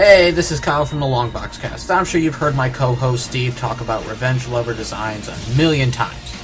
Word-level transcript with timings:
Hey, 0.00 0.30
this 0.30 0.50
is 0.50 0.60
Kyle 0.60 0.86
from 0.86 1.00
the 1.00 1.04
Longbox 1.04 1.60
Cast. 1.60 1.90
I'm 1.90 2.06
sure 2.06 2.22
you've 2.22 2.34
heard 2.34 2.56
my 2.56 2.70
co-host 2.70 3.26
Steve 3.26 3.54
talk 3.58 3.82
about 3.82 4.08
Revenge 4.08 4.48
Lover 4.48 4.72
designs 4.72 5.28
a 5.28 5.56
million 5.58 5.90
times. 5.90 6.34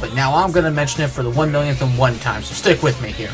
But 0.00 0.12
now 0.14 0.34
I'm 0.34 0.50
going 0.50 0.64
to 0.64 0.72
mention 0.72 1.04
it 1.04 1.10
for 1.10 1.22
the 1.22 1.30
one 1.30 1.52
millionth 1.52 1.80
and 1.82 1.96
one 1.96 2.18
time, 2.18 2.42
so 2.42 2.52
stick 2.52 2.82
with 2.82 3.00
me 3.00 3.12
here. 3.12 3.30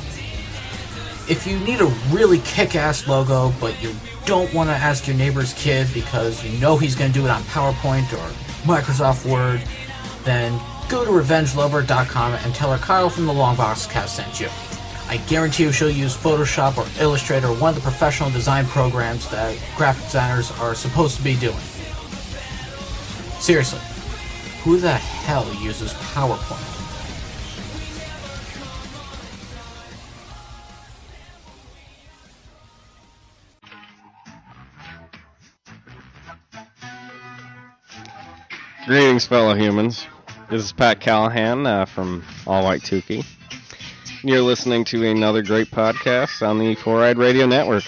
If 1.27 1.47
you 1.47 1.59
need 1.61 1.81
a 1.81 1.87
really 2.11 2.41
kick-ass 2.41 3.09
logo, 3.09 3.51
but 3.63 3.83
you 3.83 3.97
don't 4.27 4.53
want 4.53 4.69
to 4.69 4.75
ask 4.75 5.07
your 5.07 5.17
neighbor's 5.17 5.55
kid 5.55 5.89
because 5.95 6.45
you 6.45 6.61
know 6.61 6.77
he's 6.77 6.95
going 6.95 7.11
to 7.11 7.19
do 7.19 7.25
it 7.25 7.31
on 7.31 7.41
PowerPoint 7.45 8.13
or 8.13 8.31
Microsoft 8.67 9.25
Word, 9.25 9.63
then 10.25 10.53
go 10.91 11.03
to 11.03 11.11
RevengeLover.com 11.11 12.35
and 12.35 12.55
tell 12.55 12.71
her 12.71 12.79
Kyle 12.79 13.09
from 13.09 13.25
the 13.25 13.33
Longbox 13.33 13.89
Cast 13.89 14.17
sent 14.17 14.39
you. 14.39 14.51
I 15.13 15.19
guarantee 15.27 15.65
you 15.65 15.73
she'll 15.73 15.91
use 15.91 16.17
Photoshop 16.17 16.79
or 16.79 16.87
Illustrator 16.99 17.49
one 17.49 17.69
of 17.69 17.75
the 17.75 17.83
professional 17.83 18.31
design 18.31 18.65
programs 18.65 19.29
that 19.29 19.59
graphic 19.77 20.05
designers 20.05 20.51
are 20.59 20.75
supposed 20.75 21.19
to 21.19 21.23
be 21.23 21.37
doing. 21.37 21.55
Seriously, 23.39 23.79
who 24.63 24.79
the 24.79 24.95
hell 24.95 25.47
uses 25.63 25.93
PowerPoint? 25.93 26.57
Greetings, 38.87 39.27
fellow 39.27 39.55
humans. 39.55 40.07
This 40.49 40.65
is 40.65 40.73
Pat 40.73 41.01
Callahan 41.01 41.67
uh, 41.67 41.85
from 41.85 42.25
All 42.47 42.65
White 42.65 42.81
Tukey. 42.81 43.27
You're 44.25 44.43
listening 44.43 44.85
to 44.85 45.05
another 45.05 45.43
great 45.43 45.69
podcast 45.73 46.47
on 46.47 46.61
the 46.61 46.77
Four 46.77 47.03
Eyed 47.03 47.19
Radio 47.19 47.45
Network. 47.45 47.83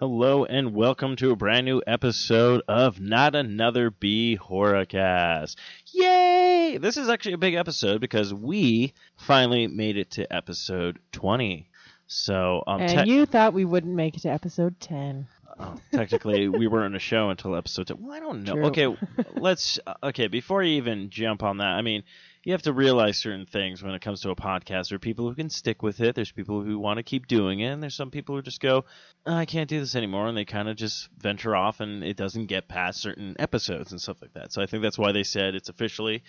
Hello 0.00 0.46
and 0.46 0.74
welcome 0.74 1.14
to 1.16 1.30
a 1.30 1.36
brand 1.36 1.66
new 1.66 1.82
episode 1.86 2.62
of 2.66 2.98
Not 3.00 3.34
Another 3.34 3.90
B 3.90 4.38
Horrorcast. 4.40 5.56
Yay! 5.92 6.78
This 6.80 6.96
is 6.96 7.10
actually 7.10 7.34
a 7.34 7.38
big 7.38 7.52
episode 7.52 8.00
because 8.00 8.32
we 8.32 8.94
finally 9.18 9.66
made 9.66 9.98
it 9.98 10.10
to 10.12 10.32
episode 10.34 10.98
20. 11.12 11.68
So, 12.06 12.64
um, 12.66 12.80
and 12.80 13.06
te- 13.06 13.12
you 13.12 13.26
thought 13.26 13.52
we 13.52 13.66
wouldn't 13.66 13.94
make 13.94 14.16
it 14.16 14.20
to 14.20 14.30
episode 14.30 14.80
10. 14.80 15.26
oh, 15.58 15.74
technically, 15.92 16.48
we 16.48 16.66
weren't 16.66 16.86
on 16.86 16.94
a 16.96 16.98
show 16.98 17.28
until 17.28 17.54
episode 17.54 17.88
10. 17.88 17.98
Well, 18.00 18.12
I 18.16 18.20
don't 18.20 18.42
know. 18.42 18.54
True. 18.54 18.64
Okay, 18.68 18.96
let's. 19.34 19.78
uh, 19.86 19.94
Okay, 20.02 20.28
before 20.28 20.62
you 20.62 20.76
even 20.78 21.10
jump 21.10 21.42
on 21.42 21.58
that, 21.58 21.72
I 21.74 21.82
mean, 21.82 22.04
you 22.42 22.52
have 22.52 22.62
to 22.62 22.72
realize 22.72 23.18
certain 23.18 23.44
things 23.44 23.82
when 23.82 23.94
it 23.94 24.00
comes 24.00 24.22
to 24.22 24.30
a 24.30 24.36
podcast. 24.36 24.88
There 24.88 24.96
are 24.96 25.00
people 25.00 25.28
who 25.28 25.34
can 25.34 25.50
stick 25.50 25.82
with 25.82 26.00
it. 26.00 26.14
There's 26.14 26.32
people 26.32 26.62
who 26.62 26.78
want 26.78 26.96
to 26.96 27.02
keep 27.02 27.26
doing 27.26 27.60
it. 27.60 27.66
And 27.66 27.82
there's 27.82 27.94
some 27.94 28.10
people 28.10 28.34
who 28.34 28.42
just 28.42 28.60
go, 28.60 28.86
"Oh, 29.26 29.34
I 29.34 29.44
can't 29.44 29.68
do 29.68 29.78
this 29.78 29.94
anymore, 29.94 30.26
and 30.26 30.36
they 30.36 30.46
kind 30.46 30.68
of 30.68 30.76
just 30.76 31.10
venture 31.18 31.54
off, 31.54 31.80
and 31.80 32.02
it 32.02 32.16
doesn't 32.16 32.46
get 32.46 32.66
past 32.66 33.00
certain 33.00 33.36
episodes 33.38 33.92
and 33.92 34.00
stuff 34.00 34.22
like 34.22 34.32
that. 34.34 34.52
So 34.52 34.62
I 34.62 34.66
think 34.66 34.82
that's 34.82 34.98
why 34.98 35.12
they 35.12 35.22
said 35.22 35.54
it's 35.54 35.68
officially. 35.68 36.22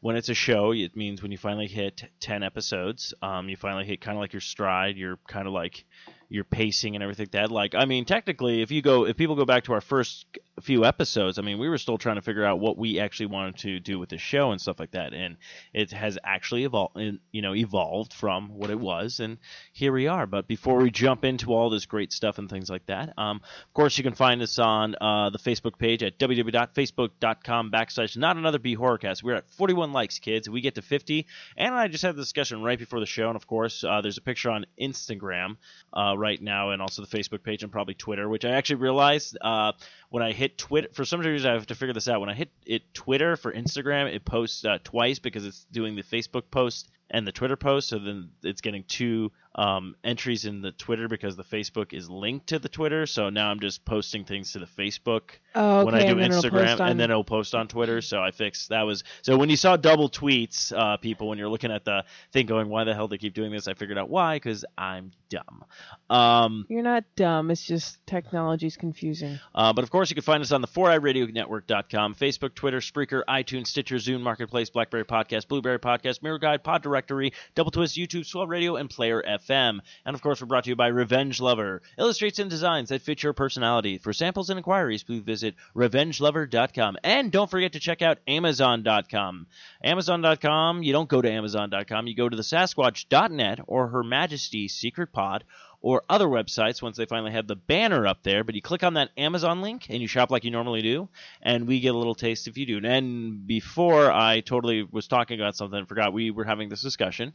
When 0.00 0.16
it's 0.16 0.28
a 0.28 0.34
show, 0.34 0.72
it 0.72 0.96
means 0.96 1.22
when 1.22 1.32
you 1.32 1.38
finally 1.38 1.66
hit 1.66 2.04
10 2.20 2.42
episodes, 2.42 3.14
um, 3.22 3.48
you 3.48 3.56
finally 3.56 3.86
hit 3.86 4.02
kind 4.02 4.18
of 4.18 4.20
like 4.20 4.34
your 4.34 4.40
stride. 4.40 4.98
You're 4.98 5.18
kind 5.26 5.46
of 5.46 5.54
like 5.54 5.86
your 6.34 6.44
pacing 6.44 6.96
and 6.96 7.02
everything 7.02 7.24
like 7.24 7.30
that. 7.30 7.50
Like, 7.50 7.74
I 7.76 7.84
mean, 7.84 8.04
technically, 8.04 8.60
if 8.60 8.72
you 8.72 8.82
go, 8.82 9.06
if 9.06 9.16
people 9.16 9.36
go 9.36 9.44
back 9.44 9.64
to 9.64 9.72
our 9.72 9.80
first 9.80 10.26
few 10.60 10.84
episodes, 10.84 11.38
I 11.38 11.42
mean, 11.42 11.58
we 11.58 11.68
were 11.68 11.78
still 11.78 11.96
trying 11.96 12.16
to 12.16 12.22
figure 12.22 12.44
out 12.44 12.58
what 12.58 12.76
we 12.76 12.98
actually 12.98 13.26
wanted 13.26 13.58
to 13.58 13.78
do 13.78 14.00
with 14.00 14.08
the 14.08 14.18
show 14.18 14.50
and 14.50 14.60
stuff 14.60 14.80
like 14.80 14.90
that, 14.90 15.14
and 15.14 15.36
it 15.72 15.92
has 15.92 16.18
actually 16.24 16.64
evolved, 16.64 16.98
you 17.30 17.40
know, 17.40 17.54
evolved 17.54 18.12
from 18.12 18.48
what 18.48 18.70
it 18.70 18.80
was, 18.80 19.20
and 19.20 19.38
here 19.72 19.92
we 19.92 20.08
are. 20.08 20.26
But 20.26 20.48
before 20.48 20.78
we 20.78 20.90
jump 20.90 21.24
into 21.24 21.54
all 21.54 21.70
this 21.70 21.86
great 21.86 22.12
stuff 22.12 22.38
and 22.38 22.50
things 22.50 22.68
like 22.68 22.86
that, 22.86 23.14
um, 23.16 23.40
of 23.44 23.72
course, 23.72 23.96
you 23.96 24.02
can 24.02 24.14
find 24.14 24.42
us 24.42 24.58
on 24.58 24.96
uh, 25.00 25.30
the 25.30 25.38
Facebook 25.38 25.78
page 25.78 26.02
at 26.02 26.18
www.facebook.com 26.18 27.70
backslash 27.70 28.16
not 28.16 28.36
another 28.36 28.58
B 28.58 28.76
horrorcast. 28.76 29.22
We're 29.22 29.36
at 29.36 29.50
41 29.50 29.92
likes, 29.92 30.18
kids. 30.18 30.50
We 30.50 30.60
get 30.60 30.74
to 30.74 30.82
50, 30.82 31.26
and 31.56 31.74
I 31.74 31.86
just 31.86 32.02
had 32.02 32.16
the 32.16 32.22
discussion 32.22 32.62
right 32.62 32.78
before 32.78 32.98
the 32.98 33.06
show, 33.06 33.28
and 33.28 33.36
of 33.36 33.46
course, 33.46 33.84
uh, 33.84 34.00
there's 34.00 34.18
a 34.18 34.22
picture 34.22 34.50
on 34.50 34.66
Instagram 34.80 35.58
uh, 35.92 36.16
right 36.24 36.40
now, 36.40 36.70
and 36.70 36.80
also 36.80 37.04
the 37.04 37.18
Facebook 37.18 37.42
page 37.42 37.62
and 37.62 37.70
probably 37.70 37.92
Twitter, 37.92 38.26
which 38.28 38.46
I 38.46 38.52
actually 38.52 38.76
realized 38.76 39.36
uh, 39.40 39.72
when 40.08 40.22
I 40.22 40.32
hit 40.32 40.56
Twitter. 40.56 40.88
For 40.94 41.04
some 41.04 41.20
reason, 41.20 41.50
I 41.50 41.52
have 41.52 41.66
to 41.66 41.74
figure 41.74 41.92
this 41.92 42.08
out. 42.08 42.20
When 42.20 42.30
I 42.30 42.34
hit 42.34 42.50
it 42.64 42.82
Twitter 42.94 43.36
for 43.36 43.52
Instagram, 43.52 44.12
it 44.12 44.24
posts 44.24 44.64
uh, 44.64 44.78
twice 44.82 45.18
because 45.18 45.44
it's 45.44 45.66
doing 45.70 45.96
the 45.96 46.02
Facebook 46.02 46.44
post 46.50 46.90
and 47.14 47.26
the 47.26 47.32
Twitter 47.32 47.56
post. 47.56 47.88
So 47.88 47.98
then 47.98 48.30
it's 48.42 48.60
getting 48.60 48.84
two 48.84 49.32
um, 49.54 49.94
entries 50.02 50.44
in 50.46 50.60
the 50.62 50.72
Twitter 50.72 51.06
because 51.06 51.36
the 51.36 51.44
Facebook 51.44 51.92
is 51.92 52.10
linked 52.10 52.48
to 52.48 52.58
the 52.58 52.68
Twitter. 52.68 53.06
So 53.06 53.30
now 53.30 53.50
I'm 53.50 53.60
just 53.60 53.84
posting 53.84 54.24
things 54.24 54.52
to 54.52 54.58
the 54.58 54.66
Facebook 54.66 55.22
Oh, 55.54 55.78
okay. 55.78 55.84
when 55.84 55.94
I 55.94 56.00
do 56.12 56.18
and 56.18 56.32
Instagram, 56.32 56.80
on- 56.80 56.88
and 56.90 56.98
then 57.00 57.10
it'll 57.12 57.22
post 57.22 57.54
on 57.54 57.68
Twitter. 57.68 58.00
So 58.02 58.20
I 58.20 58.32
fixed 58.32 58.70
that 58.70 58.82
was 58.82 59.04
so 59.22 59.36
when 59.36 59.48
you 59.48 59.56
saw 59.56 59.76
double 59.76 60.10
tweets, 60.10 60.72
uh, 60.76 60.96
people 60.96 61.28
when 61.28 61.38
you're 61.38 61.48
looking 61.48 61.70
at 61.70 61.84
the 61.84 62.04
thing 62.32 62.46
going, 62.46 62.68
why 62.68 62.82
the 62.84 62.94
hell 62.94 63.06
they 63.06 63.18
keep 63.18 63.32
doing 63.34 63.52
this? 63.52 63.68
I 63.68 63.74
figured 63.74 63.96
out 63.96 64.10
why 64.10 64.36
because 64.36 64.64
I'm 64.76 65.12
dumb. 65.30 65.64
Um, 66.10 66.66
You're 66.68 66.82
not 66.82 67.04
dumb. 67.16 67.50
It's 67.52 67.62
just 67.64 68.04
technology's 68.06 68.76
confusing. 68.76 69.38
uh, 69.54 69.72
but 69.72 69.84
of 69.84 69.90
course, 69.90 70.10
you 70.10 70.14
can 70.14 70.22
find 70.24 70.42
us 70.42 70.50
on 70.52 70.60
the 70.60 70.68
4iRadioNetwork.com, 70.68 72.14
Facebook, 72.14 72.54
Twitter, 72.54 72.78
Spreaker, 72.80 73.22
iTunes, 73.28 73.68
Stitcher, 73.68 73.96
Zune, 73.96 74.20
Marketplace, 74.20 74.70
BlackBerry 74.70 75.04
Podcast, 75.04 75.48
Blueberry 75.48 75.78
Podcast, 75.78 76.22
Miro 76.22 76.38
Guide, 76.38 76.62
Pod 76.64 76.82
Directory, 77.04 77.32
Double 77.54 77.70
Twist, 77.70 77.96
YouTube, 77.96 78.24
Swell 78.24 78.46
Radio, 78.46 78.76
and 78.76 78.88
Player 78.88 79.22
FM. 79.22 79.80
And 80.06 80.14
of 80.14 80.22
course, 80.22 80.40
we're 80.40 80.46
brought 80.46 80.64
to 80.64 80.70
you 80.70 80.76
by 80.76 80.86
Revenge 80.86 81.40
Lover. 81.40 81.82
Illustrates 81.98 82.38
and 82.38 82.48
designs 82.48 82.88
that 82.88 83.02
fit 83.02 83.22
your 83.22 83.34
personality. 83.34 83.98
For 83.98 84.12
samples 84.12 84.48
and 84.48 84.58
inquiries, 84.58 85.02
please 85.02 85.22
visit 85.22 85.54
RevengeLover.com. 85.76 86.96
And 87.04 87.30
don't 87.30 87.50
forget 87.50 87.72
to 87.72 87.80
check 87.80 88.00
out 88.00 88.18
Amazon.com. 88.26 89.46
Amazon.com, 89.82 90.82
you 90.82 90.92
don't 90.92 91.08
go 91.08 91.20
to 91.20 91.30
Amazon.com, 91.30 92.06
you 92.06 92.14
go 92.14 92.28
to 92.28 92.36
the 92.36 92.42
Sasquatch.net 92.42 93.60
or 93.66 93.88
Her 93.88 94.02
Majesty's 94.02 94.72
Secret 94.72 95.12
Pod 95.12 95.44
or 95.84 96.02
other 96.08 96.26
websites 96.26 96.80
once 96.80 96.96
they 96.96 97.04
finally 97.04 97.30
have 97.30 97.46
the 97.46 97.54
banner 97.54 98.06
up 98.06 98.22
there. 98.22 98.42
But 98.42 98.54
you 98.54 98.62
click 98.62 98.82
on 98.82 98.94
that 98.94 99.10
Amazon 99.18 99.60
link 99.60 99.86
and 99.90 100.00
you 100.00 100.08
shop 100.08 100.30
like 100.30 100.42
you 100.42 100.50
normally 100.50 100.80
do, 100.80 101.10
and 101.42 101.68
we 101.68 101.78
get 101.80 101.94
a 101.94 101.98
little 101.98 102.14
taste 102.14 102.48
if 102.48 102.56
you 102.56 102.64
do. 102.64 102.80
And 102.82 103.46
before 103.46 104.10
I 104.10 104.40
totally 104.40 104.82
was 104.82 105.06
talking 105.08 105.38
about 105.38 105.56
something 105.56 105.78
and 105.78 105.86
forgot, 105.86 106.14
we 106.14 106.30
were 106.30 106.44
having 106.44 106.70
this 106.70 106.80
discussion. 106.80 107.34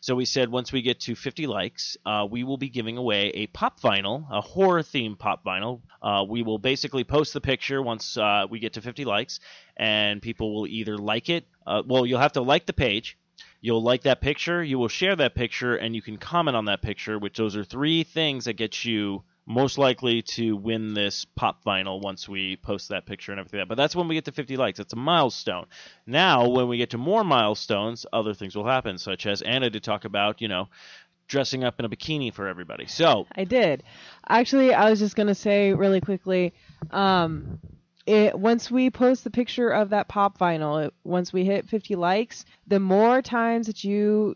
So 0.00 0.14
we 0.14 0.24
said 0.24 0.48
once 0.48 0.72
we 0.72 0.80
get 0.80 1.00
to 1.00 1.14
50 1.14 1.46
likes, 1.46 1.98
uh, 2.06 2.26
we 2.28 2.42
will 2.42 2.56
be 2.56 2.70
giving 2.70 2.96
away 2.96 3.32
a 3.34 3.48
pop 3.48 3.80
vinyl, 3.80 4.24
a 4.30 4.40
horror 4.40 4.82
themed 4.82 5.18
pop 5.18 5.44
vinyl. 5.44 5.82
Uh, 6.02 6.24
we 6.26 6.42
will 6.42 6.58
basically 6.58 7.04
post 7.04 7.34
the 7.34 7.40
picture 7.42 7.82
once 7.82 8.16
uh, 8.16 8.46
we 8.48 8.60
get 8.60 8.72
to 8.72 8.80
50 8.80 9.04
likes, 9.04 9.40
and 9.76 10.22
people 10.22 10.54
will 10.54 10.66
either 10.66 10.96
like 10.96 11.28
it. 11.28 11.44
Uh, 11.66 11.82
well, 11.86 12.06
you'll 12.06 12.18
have 12.18 12.32
to 12.32 12.40
like 12.40 12.64
the 12.64 12.72
page. 12.72 13.18
You'll 13.60 13.82
like 13.82 14.02
that 14.02 14.20
picture. 14.20 14.62
You 14.62 14.78
will 14.78 14.88
share 14.88 15.16
that 15.16 15.34
picture, 15.34 15.76
and 15.76 15.94
you 15.94 16.02
can 16.02 16.16
comment 16.16 16.56
on 16.56 16.66
that 16.66 16.82
picture. 16.82 17.18
Which 17.18 17.36
those 17.36 17.56
are 17.56 17.64
three 17.64 18.04
things 18.04 18.46
that 18.46 18.54
get 18.54 18.84
you 18.84 19.22
most 19.46 19.78
likely 19.78 20.22
to 20.22 20.56
win 20.56 20.94
this 20.94 21.24
pop 21.24 21.64
vinyl 21.64 22.00
once 22.00 22.28
we 22.28 22.56
post 22.56 22.90
that 22.90 23.04
picture 23.04 23.32
and 23.32 23.40
everything. 23.40 23.64
But 23.68 23.76
that's 23.76 23.96
when 23.96 24.06
we 24.06 24.14
get 24.14 24.26
to 24.26 24.32
50 24.32 24.56
likes. 24.56 24.78
It's 24.78 24.92
a 24.92 24.96
milestone. 24.96 25.66
Now, 26.06 26.48
when 26.48 26.68
we 26.68 26.76
get 26.76 26.90
to 26.90 26.98
more 26.98 27.24
milestones, 27.24 28.06
other 28.12 28.32
things 28.32 28.54
will 28.54 28.66
happen, 28.66 28.96
such 28.96 29.26
as 29.26 29.42
Anna 29.42 29.68
did 29.68 29.82
talk 29.82 30.04
about, 30.04 30.40
you 30.40 30.48
know, 30.48 30.68
dressing 31.26 31.64
up 31.64 31.78
in 31.78 31.84
a 31.84 31.88
bikini 31.88 32.32
for 32.32 32.46
everybody. 32.46 32.86
So, 32.86 33.26
I 33.34 33.44
did. 33.44 33.82
Actually, 34.28 34.72
I 34.72 34.88
was 34.88 34.98
just 35.00 35.16
gonna 35.16 35.34
say 35.34 35.72
really 35.72 36.00
quickly. 36.00 36.52
Um, 36.90 37.58
it 38.10 38.38
once 38.38 38.70
we 38.70 38.90
post 38.90 39.24
the 39.24 39.30
picture 39.30 39.70
of 39.70 39.90
that 39.90 40.08
pop 40.08 40.38
vinyl, 40.38 40.86
it, 40.86 40.94
once 41.04 41.32
we 41.32 41.44
hit 41.44 41.68
50 41.68 41.94
likes, 41.96 42.44
the 42.66 42.80
more 42.80 43.22
times 43.22 43.66
that 43.66 43.84
you 43.84 44.34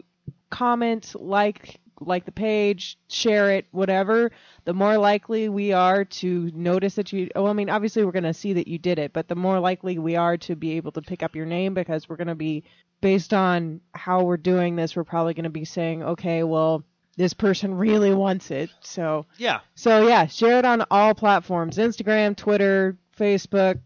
comment, 0.50 1.15
like 1.19 1.81
like 2.00 2.25
the 2.25 2.32
page, 2.32 2.99
share 3.09 3.53
it, 3.53 3.67
whatever, 3.71 4.31
the 4.65 4.75
more 4.75 4.99
likely 4.99 5.49
we 5.49 5.73
are 5.73 6.05
to 6.05 6.50
notice 6.55 6.94
that 6.97 7.12
you. 7.12 7.31
Oh, 7.35 7.47
I 7.47 7.53
mean, 7.53 7.71
obviously 7.71 8.05
we're 8.05 8.12
gonna 8.12 8.35
see 8.35 8.53
that 8.55 8.69
you 8.69 8.79
did 8.79 8.99
it, 8.99 9.12
but 9.12 9.29
the 9.29 9.35
more 9.37 9.59
likely 9.59 9.99
we 9.99 10.17
are 10.17 10.37
to 10.38 10.56
be 10.56 10.73
able 10.73 10.93
to 10.93 11.03
pick 11.03 11.23
up 11.23 11.35
your 11.35 11.47
name 11.47 11.75
because 11.75 12.09
we're 12.09 12.17
gonna 12.17 12.35
be 12.35 12.65
based 13.00 13.35
on 13.35 13.81
how 13.94 14.23
we're 14.23 14.37
doing 14.37 14.77
this. 14.77 14.97
We're 14.97 15.05
probably 15.05 15.35
gonna 15.35 15.50
be 15.50 15.65
saying, 15.65 16.03
okay, 16.03 16.43
well, 16.43 16.85
this 17.17 17.35
person 17.35 17.75
really 17.75 18.12
wants 18.12 18.50
it, 18.50 18.70
so. 18.81 19.27
yeah. 19.37 19.61
So 19.75 20.06
yeah, 20.06 20.27
share 20.27 20.59
it 20.59 20.65
on 20.65 20.85
all 20.91 21.15
platforms: 21.15 21.79
Instagram, 21.79 22.37
Twitter, 22.37 22.97
Facebook. 23.16 23.81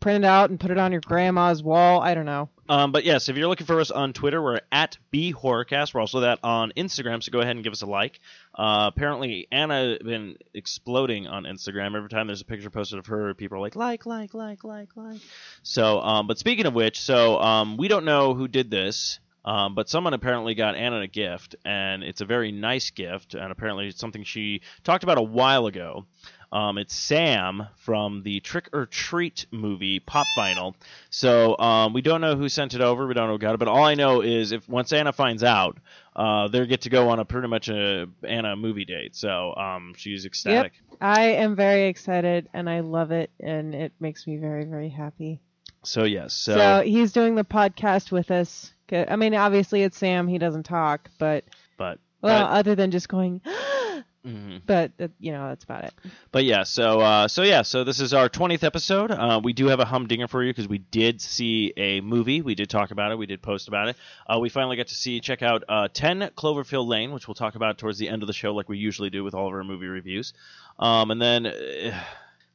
Print 0.00 0.24
it 0.24 0.26
out 0.26 0.50
and 0.50 0.60
put 0.60 0.70
it 0.70 0.78
on 0.78 0.92
your 0.92 1.00
grandma's 1.00 1.62
wall. 1.62 2.00
I 2.00 2.14
don't 2.14 2.26
know. 2.26 2.50
Um, 2.68 2.92
but 2.92 3.04
yes, 3.04 3.30
if 3.30 3.36
you're 3.36 3.48
looking 3.48 3.66
for 3.66 3.80
us 3.80 3.90
on 3.90 4.12
Twitter, 4.12 4.42
we're 4.42 4.60
at 4.70 4.98
BHorrorcast. 5.12 5.94
We're 5.94 6.02
also 6.02 6.20
that 6.20 6.40
on 6.42 6.72
Instagram, 6.76 7.22
so 7.22 7.32
go 7.32 7.40
ahead 7.40 7.56
and 7.56 7.64
give 7.64 7.72
us 7.72 7.80
a 7.80 7.86
like. 7.86 8.20
Uh, 8.54 8.90
apparently, 8.94 9.48
Anna 9.50 9.96
has 9.98 9.98
been 9.98 10.36
exploding 10.52 11.26
on 11.26 11.44
Instagram. 11.44 11.96
Every 11.96 12.10
time 12.10 12.26
there's 12.26 12.42
a 12.42 12.44
picture 12.44 12.68
posted 12.68 12.98
of 12.98 13.06
her, 13.06 13.32
people 13.32 13.56
are 13.56 13.60
like, 13.60 13.76
like, 13.76 14.04
like, 14.04 14.34
like, 14.34 14.64
like, 14.64 14.94
like. 14.96 15.20
So, 15.62 16.00
um, 16.00 16.26
but 16.26 16.38
speaking 16.38 16.66
of 16.66 16.74
which, 16.74 17.00
so 17.00 17.40
um, 17.40 17.78
we 17.78 17.88
don't 17.88 18.04
know 18.04 18.34
who 18.34 18.46
did 18.46 18.70
this. 18.70 19.18
Um, 19.44 19.74
but 19.74 19.88
someone 19.88 20.14
apparently 20.14 20.54
got 20.54 20.74
Anna 20.74 21.00
a 21.00 21.06
gift, 21.06 21.56
and 21.64 22.02
it's 22.02 22.20
a 22.20 22.24
very 22.24 22.52
nice 22.52 22.90
gift, 22.90 23.34
and 23.34 23.50
apparently 23.50 23.88
it's 23.88 24.00
something 24.00 24.24
she 24.24 24.60
talked 24.84 25.04
about 25.04 25.18
a 25.18 25.22
while 25.22 25.66
ago. 25.66 26.06
Um, 26.50 26.78
it's 26.78 26.94
Sam 26.94 27.66
from 27.76 28.22
the 28.22 28.40
Trick 28.40 28.70
or 28.72 28.86
Treat 28.86 29.46
movie 29.50 30.00
Pop 30.00 30.26
Vinyl. 30.36 30.74
So 31.10 31.58
um, 31.58 31.92
we 31.92 32.00
don't 32.00 32.22
know 32.22 32.36
who 32.36 32.48
sent 32.48 32.74
it 32.74 32.80
over. 32.80 33.06
We 33.06 33.14
don't 33.14 33.26
know 33.26 33.34
who 33.34 33.38
got 33.38 33.54
it. 33.54 33.58
But 33.58 33.68
all 33.68 33.84
I 33.84 33.94
know 33.94 34.22
is 34.22 34.52
if 34.52 34.66
once 34.68 34.92
Anna 34.92 35.12
finds 35.12 35.44
out, 35.44 35.76
uh, 36.16 36.48
they 36.48 36.66
get 36.66 36.82
to 36.82 36.90
go 36.90 37.10
on 37.10 37.20
a 37.20 37.24
pretty 37.24 37.48
much 37.48 37.68
a 37.68 38.06
Anna 38.26 38.56
movie 38.56 38.86
date. 38.86 39.14
So 39.14 39.54
um, 39.56 39.92
she's 39.96 40.24
ecstatic. 40.24 40.72
I 41.00 41.22
am 41.22 41.54
very 41.54 41.86
excited 41.86 42.48
and 42.52 42.68
I 42.68 42.80
love 42.80 43.12
it 43.12 43.30
and 43.38 43.74
it 43.74 43.92
makes 44.00 44.26
me 44.26 44.36
very 44.36 44.64
very 44.64 44.88
happy. 44.88 45.40
So 45.84 46.04
yes. 46.04 46.34
So, 46.34 46.54
So, 46.54 46.82
he's 46.84 47.12
doing 47.12 47.34
the 47.34 47.44
podcast 47.44 48.10
with 48.12 48.30
us. 48.30 48.72
I 48.92 49.16
mean, 49.16 49.34
obviously 49.34 49.82
it's 49.82 49.98
Sam. 49.98 50.28
He 50.28 50.38
doesn't 50.38 50.62
talk, 50.64 51.10
but 51.18 51.44
but 51.76 51.98
well, 52.22 52.46
but, 52.46 52.52
other 52.52 52.74
than 52.74 52.90
just 52.90 53.08
going, 53.08 53.40
mhm. 54.26 54.62
but 54.66 54.92
uh, 54.98 55.08
you 55.20 55.30
know 55.30 55.48
that's 55.48 55.64
about 55.64 55.84
it. 55.84 55.94
But 56.32 56.44
yeah, 56.44 56.62
so 56.62 57.00
uh, 57.00 57.28
so 57.28 57.42
yeah, 57.42 57.62
so 57.62 57.84
this 57.84 58.00
is 58.00 58.14
our 58.14 58.28
twentieth 58.28 58.64
episode. 58.64 59.10
Uh, 59.10 59.40
we 59.42 59.52
do 59.52 59.66
have 59.66 59.80
a 59.80 59.84
humdinger 59.84 60.26
for 60.26 60.42
you 60.42 60.50
because 60.50 60.68
we 60.68 60.78
did 60.78 61.20
see 61.20 61.72
a 61.76 62.00
movie. 62.00 62.40
We 62.40 62.54
did 62.54 62.70
talk 62.70 62.90
about 62.90 63.12
it. 63.12 63.18
We 63.18 63.26
did 63.26 63.42
post 63.42 63.68
about 63.68 63.88
it. 63.88 63.96
Uh, 64.26 64.38
we 64.38 64.48
finally 64.48 64.76
got 64.76 64.88
to 64.88 64.94
see 64.94 65.20
check 65.20 65.42
out 65.42 65.64
uh, 65.68 65.88
Ten 65.92 66.20
Cloverfield 66.36 66.88
Lane, 66.88 67.12
which 67.12 67.28
we'll 67.28 67.34
talk 67.34 67.56
about 67.56 67.76
towards 67.78 67.98
the 67.98 68.08
end 68.08 68.22
of 68.22 68.26
the 68.26 68.32
show, 68.32 68.54
like 68.54 68.68
we 68.68 68.78
usually 68.78 69.10
do 69.10 69.22
with 69.22 69.34
all 69.34 69.48
of 69.48 69.52
our 69.52 69.64
movie 69.64 69.86
reviews. 69.86 70.32
Um, 70.78 71.10
and 71.10 71.20
then. 71.20 71.52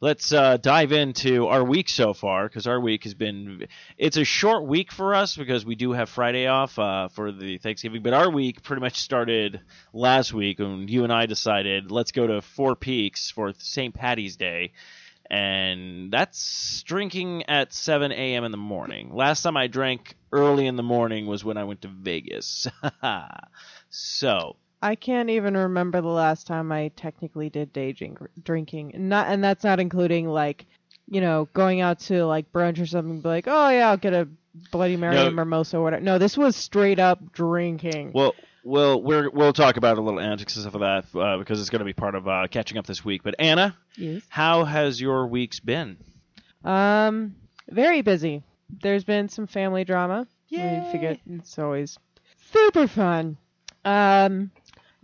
Let's 0.04 0.34
uh, 0.34 0.58
dive 0.58 0.92
into 0.92 1.48
our 1.48 1.64
week 1.64 1.88
so 1.88 2.14
far 2.14 2.50
because 2.50 2.68
our 2.68 2.78
week 2.78 3.06
has 3.06 3.14
been. 3.14 3.68
It's 3.98 4.18
a 4.18 4.26
short 4.26 4.66
week 4.66 4.92
for 4.92 5.16
us 5.16 5.38
because 5.38 5.66
we 5.66 5.76
do 5.76 5.94
have 5.94 6.10
Friday 6.10 6.46
off 6.46 6.78
uh, 6.78 7.08
for 7.08 7.32
the 7.32 7.58
Thanksgiving, 7.58 8.04
but 8.04 8.12
our 8.12 8.30
week 8.30 8.64
pretty 8.64 8.82
much 8.82 9.00
started 9.00 9.62
last 9.94 10.34
week 10.34 10.60
when 10.60 10.90
you 10.90 11.06
and 11.06 11.14
I 11.14 11.26
decided 11.26 11.90
let's 11.90 12.12
go 12.12 12.28
to 12.28 12.42
Four 12.42 12.76
Peaks 12.76 13.32
for 13.32 13.54
St. 13.58 13.94
Patty's 13.94 14.36
Day, 14.36 14.74
and 15.32 16.12
that's 16.12 16.84
drinking 16.84 17.44
at 17.44 17.72
7 17.72 18.12
a.m. 18.12 18.44
in 18.44 18.52
the 18.52 18.58
morning. 18.58 19.16
Last 19.16 19.42
time 19.42 19.56
I 19.56 19.68
drank 19.68 20.18
early 20.34 20.68
in 20.68 20.76
the 20.76 20.84
morning 20.84 21.28
was 21.28 21.46
when 21.46 21.56
I 21.56 21.64
went 21.64 21.84
to 21.84 21.88
Vegas. 21.88 22.68
so 23.90 24.58
I 24.84 24.96
can't 24.96 25.30
even 25.30 25.56
remember 25.56 26.02
the 26.02 26.08
last 26.08 26.46
time 26.46 26.72
I 26.72 26.90
technically 26.90 27.50
did 27.50 27.72
day 27.72 27.94
drink, 27.94 28.20
drinking. 28.44 28.92
Not, 28.96 29.28
and 29.28 29.44
that's 29.44 29.64
not 29.64 29.80
including 29.80 30.28
like, 30.28 30.66
you 31.10 31.22
know, 31.22 31.48
going 31.54 31.80
out 31.82 32.00
to 32.02 32.26
like 32.26 32.52
brunch 32.52 32.82
or 32.82 32.86
something. 32.86 33.22
Be 33.22 33.28
like, 33.30 33.46
oh 33.48 33.70
yeah, 33.70 33.90
I'll 33.90 33.98
get 33.98 34.14
a 34.14 34.28
Bloody 34.72 34.98
Mary 34.98 35.16
No. 35.16 35.28
and 35.28 35.36
mimosa 35.36 35.78
or 35.78 35.84
whatever. 35.84 36.04
No, 36.04 36.18
this 36.18 36.38
was 36.38 36.56
straight 36.56 37.00
up 37.00 37.32
drinking. 37.32 38.12
Well, 38.14 38.36
we'll 38.64 39.02
we're, 39.02 39.30
we'll 39.30 39.54
talk 39.54 39.78
about 39.78 39.98
a 39.98 40.02
little 40.02 40.20
antics 40.20 40.56
and 40.56 40.64
stuff 40.64 40.76
of 40.76 40.82
that 40.82 41.20
uh, 41.20 41.38
because 41.38 41.60
it's 41.60 41.70
going 41.70 41.80
to 41.80 41.86
be 41.86 41.94
part 41.94 42.16
of 42.16 42.28
uh, 42.28 42.48
catching 42.52 42.78
up 42.78 42.86
this 42.86 43.04
week. 43.06 43.24
But 43.24 43.36
Anna, 43.40 43.78
yes. 43.96 44.22
how 44.30 44.66
has 44.66 45.00
your 45.00 45.28
weeks 45.28 45.60
been? 45.60 45.98
Um, 46.64 47.36
very 47.70 48.02
busy. 48.02 48.44
There's 48.82 49.04
been 49.04 49.30
some 49.30 49.48
family 49.48 49.86
drama. 49.86 50.28
Yeah. 50.50 50.86
We 50.86 50.92
figure 50.92 51.18
it's 51.30 51.58
always 51.58 51.98
super 52.52 52.88
fun. 52.88 53.38
Um, 53.86 54.52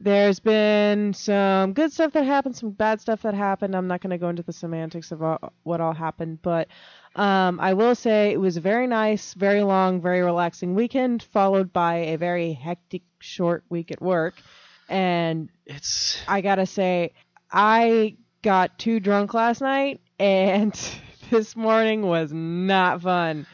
there's 0.02 0.40
been 0.40 1.14
some 1.14 1.74
good 1.74 1.92
stuff 1.92 2.14
that 2.14 2.24
happened, 2.24 2.56
some 2.56 2.72
bad 2.72 3.02
stuff 3.02 3.22
that 3.24 3.34
happened. 3.34 3.76
I'm 3.76 3.88
not 3.88 4.02
going 4.02 4.12
to 4.12 4.18
go 4.18 4.30
into 4.30 4.44
the 4.44 4.54
semantics 4.54 5.12
of 5.12 5.22
all, 5.22 5.54
what 5.64 5.82
all 5.82 5.94
happened, 5.94 6.42
but 6.42 6.70
um, 7.16 7.60
I 7.60 7.74
will 7.74 7.96
say 7.96 8.32
it 8.32 8.40
was 8.40 8.56
a 8.56 8.62
very 8.62 8.88
nice, 8.88 9.34
very 9.34 9.62
long, 9.62 10.02
very 10.02 10.22
relaxing 10.22 10.74
weekend, 10.74 11.22
followed 11.24 11.74
by 11.74 11.96
a 11.96 12.18
very 12.18 12.54
hectic, 12.54 13.02
short 13.20 13.64
week 13.70 13.92
at 13.92 14.02
work. 14.02 14.36
And 14.88 15.50
It's 15.66 16.18
I 16.28 16.42
gotta 16.42 16.66
say, 16.66 17.12
I 17.52 18.16
got 18.42 18.80
too 18.80 19.00
drunk 19.00 19.34
last 19.34 19.60
night, 19.62 20.00
and 20.18 20.74
this 21.30 21.56
morning 21.56 22.04
was 22.04 22.32
not 22.32 23.02
fun. 23.02 23.46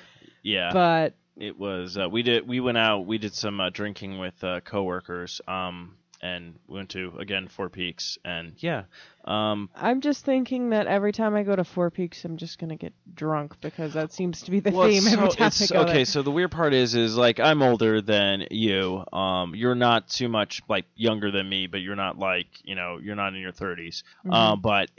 yeah. 0.44 0.70
But 0.72 1.16
it 1.38 1.58
was 1.58 1.98
uh, 1.98 2.08
we 2.08 2.22
did 2.24 2.48
we 2.48 2.60
went 2.60 2.78
out 2.78 3.06
we 3.06 3.18
did 3.18 3.34
some 3.34 3.60
uh, 3.60 3.70
drinking 3.70 4.20
with 4.20 4.42
uh, 4.44 4.62
coworkers 4.62 5.42
um 5.50 5.98
and 6.26 6.56
went 6.68 6.90
to 6.90 7.14
again 7.20 7.48
Four 7.48 7.70
Peaks 7.70 8.18
and 8.26 8.54
yeah 8.58 8.84
um 9.26 9.70
I'm 9.76 10.02
just 10.02 10.26
thinking 10.26 10.70
that 10.70 10.88
every 10.88 11.12
time 11.12 11.36
I 11.36 11.44
go 11.44 11.56
to 11.56 11.64
Four 11.64 11.90
Peaks, 11.92 12.26
I'm 12.26 12.38
just 12.38 12.58
gonna 12.60 12.76
get 12.76 12.94
drunk 13.14 13.60
because 13.62 13.94
that 13.94 14.12
seems 14.12 14.42
to 14.44 14.52
be 14.52 14.60
the 14.60 14.72
well, 14.72 14.88
theme 14.88 15.02
so 15.02 15.12
every 15.14 15.30
time 15.30 15.52
I 15.62 15.66
go. 15.68 15.80
okay 15.82 15.94
there. 15.94 16.06
so 16.06 16.22
the 16.24 16.32
weird 16.32 16.52
part 16.52 16.74
is 16.74 16.96
is 16.96 17.16
like 17.16 17.40
I'm 17.40 17.62
older 17.62 18.02
than 18.02 18.48
you 18.50 19.04
um 19.14 19.54
you're 19.56 19.76
not 19.76 20.08
too 20.08 20.28
much 20.30 20.62
like 20.68 20.86
younger 20.96 21.30
than 21.32 21.48
me 21.48 21.68
but 21.68 21.82
you're 21.82 21.96
not 21.96 22.18
like 22.18 22.48
you 22.64 22.76
know 22.76 23.00
you're 23.02 23.16
not 23.16 23.34
in 23.36 23.40
your 23.42 23.52
30s 23.54 24.04
Mm-hmm. 24.26 24.32
um 24.34 24.62
but 24.62 24.90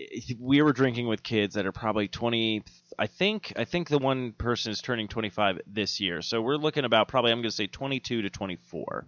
we 0.41 0.63
were 0.63 0.73
drinking 0.73 1.09
with 1.09 1.23
kids 1.23 1.55
that 1.55 1.67
are 1.67 1.73
probably 1.73 2.07
20 2.09 2.63
I 2.99 3.07
think 3.09 3.53
I 3.57 3.65
think 3.65 3.89
the 3.89 3.99
one 3.99 4.33
person 4.33 4.71
is 4.73 4.81
turning 4.81 5.09
25 5.09 5.61
this 5.67 6.01
year 6.01 6.23
so 6.23 6.41
we're 6.41 6.57
looking 6.57 6.85
about 6.85 7.09
probably 7.09 7.33
I'm 7.33 7.39
going 7.39 7.51
to 7.51 7.57
say 7.57 7.67
22 7.67 8.23
to 8.23 8.31
24 8.31 9.05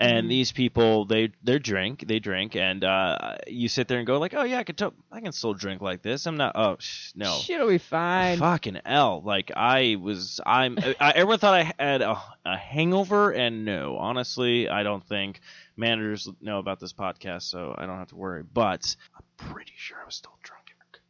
and 0.00 0.26
Mhm. 0.26 0.28
these 0.30 0.50
people 0.50 1.04
they 1.04 1.30
they 1.44 1.58
drink 1.58 2.04
they 2.08 2.18
drink 2.18 2.56
and 2.56 2.82
uh, 2.84 3.36
you 3.46 3.68
sit 3.68 3.86
there 3.86 3.98
and 3.98 4.06
go 4.06 4.18
like 4.18 4.32
oh 4.34 4.42
yeah 4.44 4.58
I 4.58 4.64
can 4.64 4.74
to- 4.76 4.94
I 5.12 5.20
can 5.20 5.32
still 5.32 5.52
drink 5.54 5.82
like 5.82 6.00
this 6.02 6.26
I'm 6.26 6.36
not 6.38 6.52
oh 6.54 6.76
sh- 6.80 7.12
no 7.14 7.26
Shit'll 7.34 7.68
be 7.68 7.76
fine. 7.78 8.38
fucking 8.38 8.80
L 8.86 9.20
like 9.24 9.50
I 9.54 9.96
was 10.00 10.40
I'm 10.46 10.78
I 10.98 11.10
everyone 11.14 11.38
thought 11.38 11.54
I 11.54 11.72
had 11.78 12.00
a, 12.02 12.20
a 12.46 12.56
hangover 12.56 13.30
and 13.32 13.64
no 13.66 13.98
honestly 13.98 14.68
I 14.70 14.82
don't 14.82 15.04
think 15.06 15.40
managers 15.76 16.28
know 16.40 16.58
about 16.58 16.80
this 16.80 16.92
podcast 16.94 17.42
so 17.42 17.74
I 17.76 17.84
don't 17.86 17.98
have 17.98 18.08
to 18.08 18.16
worry 18.16 18.42
but 18.42 18.96
I'm 19.14 19.48
pretty 19.52 19.72
sure 19.76 19.98
I 20.02 20.06
was 20.06 20.14
still 20.14 20.36
drunk 20.42 20.56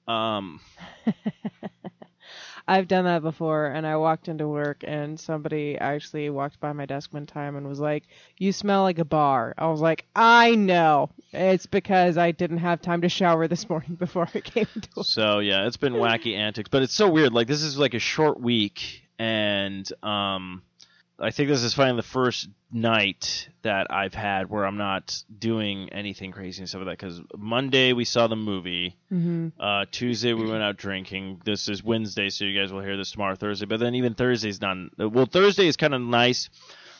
um 0.09 0.61
I've 2.67 2.89
done 2.89 3.05
that 3.05 3.23
before, 3.23 3.67
and 3.67 3.87
I 3.87 3.97
walked 3.97 4.29
into 4.29 4.49
work, 4.49 4.85
and 4.87 5.19
somebody 5.19 5.77
actually 5.79 6.31
walked 6.31 6.61
by 6.61 6.73
my 6.73 6.87
desk 6.87 7.13
one 7.13 7.27
time 7.27 7.57
and 7.57 7.67
was 7.69 7.81
like, 7.81 8.05
"You 8.39 8.53
smell 8.53 8.83
like 8.83 8.99
a 8.99 9.05
bar." 9.05 9.55
I 9.59 9.67
was 9.67 9.81
like, 9.81 10.07
"I 10.15 10.55
know. 10.55 11.11
It's 11.33 11.67
because 11.67 12.19
I 12.19 12.33
didn't 12.33 12.59
have 12.59 12.83
time 12.83 13.03
to 13.03 13.09
shower 13.09 13.49
this 13.49 13.69
morning 13.69 13.95
before 13.99 14.29
I 14.35 14.41
came 14.41 14.67
to 14.67 14.89
work." 14.97 15.07
So 15.07 15.39
yeah, 15.41 15.67
it's 15.67 15.77
been 15.77 15.95
wacky 15.95 16.37
antics, 16.37 16.69
but 16.69 16.83
it's 16.83 16.95
so 16.95 17.11
weird. 17.11 17.33
Like 17.33 17.47
this 17.49 17.63
is 17.63 17.79
like 17.79 17.95
a 17.95 17.99
short 17.99 18.41
week, 18.41 19.03
and 19.19 19.91
um, 20.03 20.63
I 21.21 21.31
think 21.31 21.49
this 21.51 21.63
is 21.63 21.75
finally 21.75 21.97
the 21.97 22.03
first 22.09 22.49
night 22.73 23.49
that 23.63 23.89
I've 23.91 24.15
had 24.15 24.49
where 24.49 24.65
I'm 24.65 24.79
not 24.79 25.23
doing 25.39 25.91
anything 25.91 26.33
crazy 26.33 26.63
and 26.63 26.69
stuff 26.69 26.81
like 26.85 26.99
that. 26.99 27.07
Because 27.07 27.21
Monday 27.37 27.93
we 27.93 28.05
saw 28.05 28.27
the 28.27 28.37
movie, 28.37 28.97
hmm 29.09 29.49
uh, 29.59 29.85
Tuesday 29.91 30.33
we 30.33 30.49
went 30.49 30.63
out 30.63 30.77
drinking. 30.77 31.43
This 31.45 31.69
is 31.69 31.85
Wednesday, 31.85 32.31
so 32.31 32.45
you 32.47 32.59
guys 32.59 32.73
will 32.73 32.81
hear 32.81 32.97
this 32.97 33.11
tomorrow, 33.11 33.35
Thursday. 33.35 33.67
But 33.67 33.81
then 33.81 33.95
even 33.97 34.15
Thursday's 34.15 34.61
not. 34.61 34.77
Well, 34.97 35.27
Thursday 35.27 35.67
is 35.67 35.77
kind 35.77 35.95
of 35.95 36.01
nice. 36.01 36.49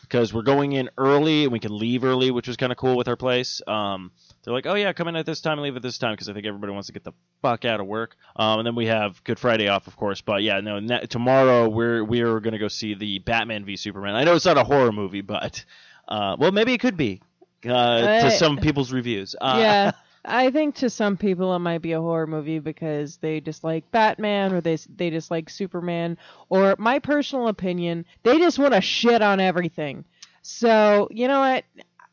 because 0.03 0.35
we're 0.35 0.43
going 0.43 0.73
in 0.73 0.91
early 0.99 1.45
and 1.45 1.53
we 1.53 1.61
can 1.61 1.77
leave 1.77 2.05
early, 2.05 2.31
which 2.31 2.49
was 2.49 2.57
kind 2.57 2.73
of 2.73 2.79
cool 2.79 2.97
with 2.97 3.07
our 3.09 3.17
place. 3.17 3.63
Um, 3.67 4.11
they're 4.43 4.55
like, 4.55 4.67
oh 4.67 4.75
yeah, 4.75 4.93
come 4.93 5.09
in 5.09 5.17
at 5.17 5.27
this 5.27 5.41
time 5.41 5.55
and 5.55 5.63
leave 5.63 5.77
at 5.77 5.83
this 5.83 5.99
time 5.99 6.15
because 6.15 6.29
I 6.29 6.33
think 6.33 6.47
everybody 6.47 6.73
wants 6.73 6.87
to 6.87 6.93
get 6.93 7.05
the 7.05 7.13
fuck 7.43 7.65
out 7.65 7.81
of 7.81 7.87
work. 7.87 8.17
Um, 8.37 8.61
and 8.61 8.67
then 8.67 8.75
we 8.75 8.87
have 8.87 9.23
Good 9.25 9.39
Friday 9.39 9.69
off, 9.69 9.87
of 9.87 9.97
course. 9.97 10.21
But 10.21 10.43
yeah, 10.43 10.61
no, 10.61 10.81
ne- 10.81 11.07
tomorrow 11.07 11.69
we're 11.69 12.03
we're 12.05 12.41
gonna 12.41 12.59
go 12.59 12.69
see 12.69 12.95
the 12.95 13.19
Batman 13.19 13.65
v 13.65 13.77
Superman. 13.77 14.15
I 14.15 14.25
know 14.25 14.35
it's 14.35 14.47
not 14.47 14.57
a 14.57 14.65
horror 14.65 14.93
movie, 14.93 15.21
but 15.21 15.65
uh, 16.09 16.37
well, 16.39 16.53
maybe 16.53 16.73
it 16.73 16.79
could 16.81 16.97
be 16.97 17.21
uh, 17.69 18.23
to 18.23 18.31
some 18.31 18.57
people's 18.57 18.93
reviews. 18.93 19.35
Uh, 19.41 19.57
yeah. 19.59 19.93
I 20.23 20.51
think 20.51 20.75
to 20.77 20.91
some 20.91 21.17
people 21.17 21.55
it 21.57 21.61
might 21.61 21.81
be 21.81 21.93
a 21.93 22.01
horror 22.01 22.27
movie 22.27 22.59
because 22.59 23.17
they 23.17 23.41
dislike 23.41 23.91
Batman 23.91 24.53
or 24.53 24.61
they 24.61 24.77
they 24.95 25.09
dislike 25.09 25.49
Superman 25.49 26.19
or 26.51 26.77
my 26.79 26.99
personal 26.99 27.49
opinion 27.49 28.05
they 28.23 28.39
just 28.39 28.59
want 28.59 28.75
to 28.75 28.83
shit 28.83 29.23
on 29.23 29.41
everything. 29.41 30.05
So 30.43 31.09
you 31.11 31.27
know 31.27 31.41
what 31.41 31.65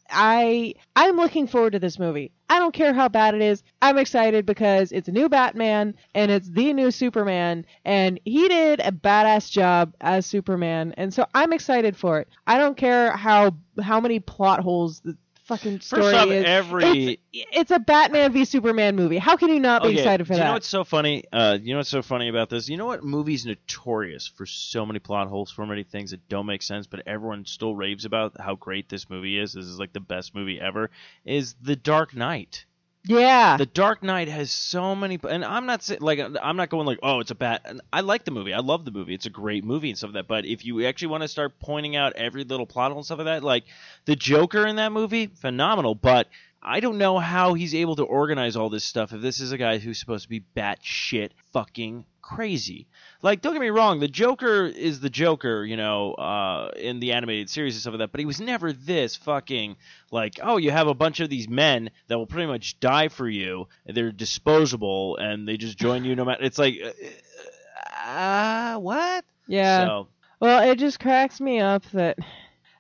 I 0.10 0.74
I'm 0.96 1.18
looking 1.18 1.48
forward 1.48 1.74
to 1.74 1.80
this 1.80 2.00
movie. 2.00 2.32
I 2.50 2.60
don't 2.60 2.74
care 2.74 2.94
how 2.94 3.10
bad 3.10 3.36
it 3.36 3.42
is. 3.42 3.64
I'm 3.82 3.98
excited 3.98 4.46
because 4.46 4.92
it's 4.92 5.08
a 5.10 5.12
new 5.12 5.30
Batman 5.30 5.96
and 6.16 6.32
it's 6.32 6.50
the 6.50 6.74
new 6.74 6.92
Superman 6.92 7.66
and 7.84 8.20
he 8.24 8.48
did 8.48 8.80
a 8.80 8.92
badass 8.92 9.50
job 9.52 9.94
as 10.00 10.26
Superman 10.26 10.94
and 10.98 11.14
so 11.14 11.26
I'm 11.34 11.54
excited 11.54 11.98
for 11.98 12.20
it. 12.20 12.30
I 12.46 12.58
don't 12.58 12.78
care 12.78 13.12
how 13.12 13.58
how 13.82 14.00
many 14.00 14.20
plot 14.20 14.62
holes 14.62 15.02
fucking 15.48 15.80
story 15.80 16.04
First 16.04 16.16
off, 16.16 16.28
is. 16.30 16.46
every 16.46 16.84
It's, 17.10 17.22
it's 17.34 17.72
a 17.72 17.80
Batman 17.80 18.32
v 18.34 18.46
Superman 18.46 18.96
movie. 18.96 19.18
How 19.18 19.38
can 19.38 19.50
you 19.50 19.60
not 19.60 19.82
be 19.82 19.90
Okay, 19.90 19.98
excited 20.00 20.28
for 20.28 20.34
do 20.34 20.40
you 20.40 20.46
know 20.46 20.54
what's 20.54 20.68
so 20.68 20.84
funny? 20.84 21.24
Uh, 21.32 21.58
you 21.60 21.74
know 21.74 21.80
what's 21.80 21.90
so 21.90 22.02
funny 22.02 22.28
about 22.28 22.50
this? 22.50 22.70
You 22.70 22.78
know 22.78 22.86
what 22.86 23.04
movie's 23.04 23.46
notorious 23.46 24.28
for 24.28 24.46
so 24.46 24.86
many 24.86 25.00
plot 25.00 25.28
holes, 25.28 25.50
for 25.50 25.66
many 25.66 25.84
things 25.84 26.12
that 26.12 26.28
don't 26.30 26.46
make 26.46 26.62
sense, 26.62 26.86
but 26.86 27.02
everyone 27.08 27.46
still 27.46 27.76
raves 27.76 28.06
about 28.06 28.40
how 28.40 28.56
great 28.56 28.90
this 28.90 29.10
movie 29.10 29.40
is. 29.40 29.54
This 29.54 29.66
is 29.66 29.80
like 29.80 29.94
the 29.94 30.00
best 30.00 30.36
movie 30.36 30.60
ever. 30.60 30.92
Is 31.26 31.56
The 31.62 31.76
Dark 31.76 32.16
Knight. 32.16 32.66
Yeah. 33.08 33.58
The 33.58 33.66
Dark 33.66 34.04
Knight 34.04 34.28
has 34.28 34.52
so 34.52 34.96
many, 34.96 35.20
and 35.30 35.44
I'm 35.44 35.66
not 35.66 35.84
saying 35.84 36.02
like 36.02 36.20
I'm 36.20 36.58
not 36.58 36.70
going 36.70 36.86
like, 36.86 37.00
oh, 37.02 37.20
it's 37.20 37.32
a 37.32 37.36
bad. 37.36 37.80
I 37.92 38.02
like 38.02 38.26
the 38.26 38.32
movie. 38.32 38.54
I 38.54 38.60
love 38.60 38.86
the 38.86 38.92
movie. 38.92 39.14
It's 39.14 39.26
a 39.26 39.32
great 39.32 39.64
movie 39.64 39.90
and 39.90 39.98
stuff 39.98 40.10
like 40.10 40.16
that. 40.16 40.28
But 40.28 40.46
if 40.46 40.66
you 40.66 40.86
actually 40.86 41.10
want 41.10 41.24
to 41.24 41.28
start 41.28 41.60
pointing 41.60 41.96
out 41.96 42.14
every 42.14 42.44
little 42.44 42.66
plot 42.66 42.92
hole 42.92 43.00
and 43.00 43.06
stuff 43.06 43.20
like 43.20 43.26
that, 43.26 43.44
like 43.44 43.66
the 44.06 44.16
Joker 44.16 44.66
in 44.66 44.76
that 44.76 44.92
movie, 44.92 45.28
phenomenal. 45.28 45.96
But 45.96 46.28
I 46.62 46.80
don't 46.80 46.98
know 46.98 47.18
how 47.18 47.54
he's 47.54 47.76
able 47.76 47.96
to 47.98 48.04
organize 48.04 48.56
all 48.56 48.70
this 48.70 48.84
stuff 48.84 49.14
if 49.14 49.22
this 49.22 49.40
is 49.40 49.52
a 49.52 49.58
guy 49.58 49.78
who's 49.78 50.00
supposed 50.00 50.24
to 50.24 50.30
be 50.30 50.44
batshit 50.56 51.32
fucking 51.54 52.06
crazy. 52.28 52.88
Like, 53.22 53.42
don't 53.42 53.54
get 53.54 53.62
me 53.62 53.70
wrong, 53.70 54.00
the 54.00 54.08
Joker 54.08 54.66
is 54.66 55.00
the 55.00 55.10
Joker, 55.10 55.64
you 55.64 55.78
know, 55.78 56.14
uh, 56.14 56.72
in 56.76 57.00
the 57.00 57.14
animated 57.14 57.50
series 57.50 57.76
and 57.76 57.82
stuff 57.82 57.94
like 57.94 58.00
that, 58.00 58.12
but 58.12 58.20
he 58.20 58.26
was 58.26 58.42
never 58.42 58.74
this 58.74 59.16
fucking 59.16 59.78
like, 60.12 60.40
oh, 60.44 60.58
you 60.58 60.72
have 60.72 60.88
a 60.88 60.94
bunch 60.94 61.22
of 61.22 61.30
these 61.30 61.48
men 61.48 61.90
that 62.08 62.18
will 62.18 62.28
pretty 62.28 62.48
much 62.48 62.80
die 62.82 63.08
for 63.08 63.30
you, 63.30 63.68
and 63.86 63.96
they're 63.96 64.12
disposable, 64.12 65.16
and 65.18 65.48
they 65.48 65.56
just 65.56 65.78
join 65.78 66.04
you 66.04 66.16
no 66.16 66.26
matter. 66.26 66.44
It's 66.44 66.60
like, 66.60 66.76
uh, 66.84 68.10
uh, 68.10 68.80
what? 68.80 69.24
yeah. 69.48 69.86
So, 69.86 70.08
Well, 70.42 70.70
it 70.70 70.78
just 70.78 71.00
cracks 71.00 71.40
me 71.40 71.60
up 71.60 71.86
that 71.92 72.18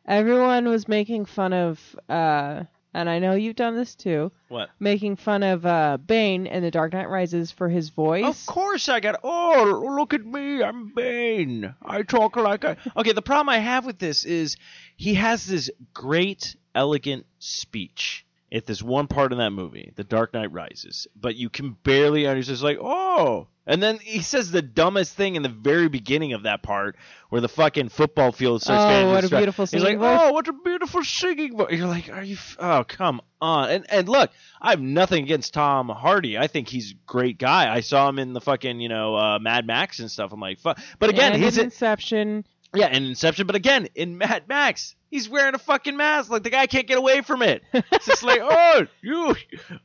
everyone 0.06 0.68
was 0.68 0.88
making 0.88 1.26
fun 1.26 1.54
of 1.54 1.96
uh 2.10 2.64
and 2.98 3.08
I 3.08 3.20
know 3.20 3.34
you've 3.34 3.56
done 3.56 3.76
this 3.76 3.94
too, 3.94 4.32
what? 4.48 4.70
making 4.80 5.18
fun 5.18 5.44
of 5.44 5.66
uh 5.66 5.98
Bane 5.98 6.48
in 6.48 6.64
The 6.64 6.72
Dark 6.72 6.94
Knight 6.94 7.10
Rises 7.10 7.52
for 7.52 7.70
his 7.70 7.90
voice. 7.90 8.26
Of 8.26 8.46
course 8.48 8.90
I 8.90 9.00
got. 9.00 9.20
Oh, 9.24 9.96
look 9.98 10.16
at 10.16 10.26
me! 10.26 10.64
I'm 10.64 10.94
Bane. 10.94 11.76
I 11.86 12.02
talk 12.02 12.36
like 12.36 12.64
a. 12.64 12.76
Okay, 12.98 13.12
the 13.12 13.22
problem 13.22 13.50
I 13.50 13.60
have 13.60 13.86
with 13.86 14.00
this 14.00 14.26
is 14.26 14.58
he 14.96 15.14
has 15.14 15.46
this 15.46 15.70
great, 15.94 16.56
elegant 16.74 17.28
speech 17.38 18.26
at 18.52 18.66
this 18.66 18.82
one 18.82 19.08
part 19.08 19.32
in 19.32 19.38
that 19.38 19.52
movie, 19.52 19.92
The 19.96 20.04
Dark 20.04 20.34
Knight 20.34 20.52
Rises, 20.52 21.08
but 21.16 21.36
you 21.36 21.50
can 21.50 21.78
barely 21.84 22.26
understand. 22.26 22.56
It's 22.56 22.64
like, 22.64 22.80
oh, 22.82 23.48
and 23.68 23.84
then 23.84 24.00
he 24.00 24.22
says 24.22 24.50
the 24.50 24.62
dumbest 24.64 25.14
thing 25.16 25.36
in 25.36 25.44
the 25.44 25.50
very 25.50 25.90
beginning 25.90 26.34
of 26.34 26.44
that 26.44 26.64
part, 26.64 26.96
where 27.30 27.42
the 27.42 27.50
fucking 27.50 27.90
football 27.90 28.32
field 28.32 28.62
starts 28.64 28.82
Oh, 29.06 29.12
what 29.12 29.24
a 29.24 29.30
beautiful 29.30 29.66
He's 29.66 29.84
like, 29.84 30.00
voice. 30.00 30.20
oh, 30.22 30.32
what 30.32 30.48
a 30.48 30.54
beautiful 30.54 31.04
singing 31.04 31.56
voice. 31.58 31.72
You're 31.72 31.88
like, 31.88 32.10
are 32.10 32.24
you? 32.24 32.36
F- 32.36 32.58
oh, 32.60 32.84
come 32.88 33.22
on. 33.42 33.70
And 33.70 33.86
and 33.92 34.10
look, 34.10 34.32
I 34.62 34.72
have 34.72 34.82
nothing 34.82 35.24
against 35.24 35.54
Tom 35.54 35.90
Hardy. 35.90 36.38
I 36.38 36.48
think 36.48 36.68
he's 36.70 36.92
a 36.92 36.96
great 37.06 37.38
guy. 37.38 37.72
I 37.72 37.82
saw 37.82 38.10
him 38.10 38.18
in 38.18 38.34
the 38.34 38.42
fucking 38.42 38.80
you 38.80 38.90
know 38.90 39.16
uh, 39.16 39.40
Mad 39.40 39.68
Max 39.68 40.00
and 40.00 40.10
stuff. 40.10 40.32
I'm 40.34 40.40
like, 40.40 40.60
fuck. 40.60 40.80
But 40.98 41.10
again, 41.10 41.34
and 41.34 41.44
he's 41.44 41.58
in, 41.58 41.66
Inception. 41.66 42.46
Yeah, 42.74 42.88
in 42.88 43.06
Inception. 43.06 43.48
But 43.48 43.56
again, 43.56 43.88
in 43.96 44.18
Mad 44.18 44.44
Max, 44.48 44.96
he's 45.10 45.30
wearing 45.30 45.56
a 45.56 45.60
fucking 45.60 45.96
mask. 45.98 46.30
Like 46.30 46.44
the 46.44 46.50
guy 46.50 46.68
can't 46.68 46.88
get 46.88 46.98
away 46.98 47.22
from 47.22 47.42
it. 47.42 47.64
It's 47.74 48.06
just 48.06 48.24
like, 48.24 48.40
oh, 48.44 48.86
you, 49.02 49.36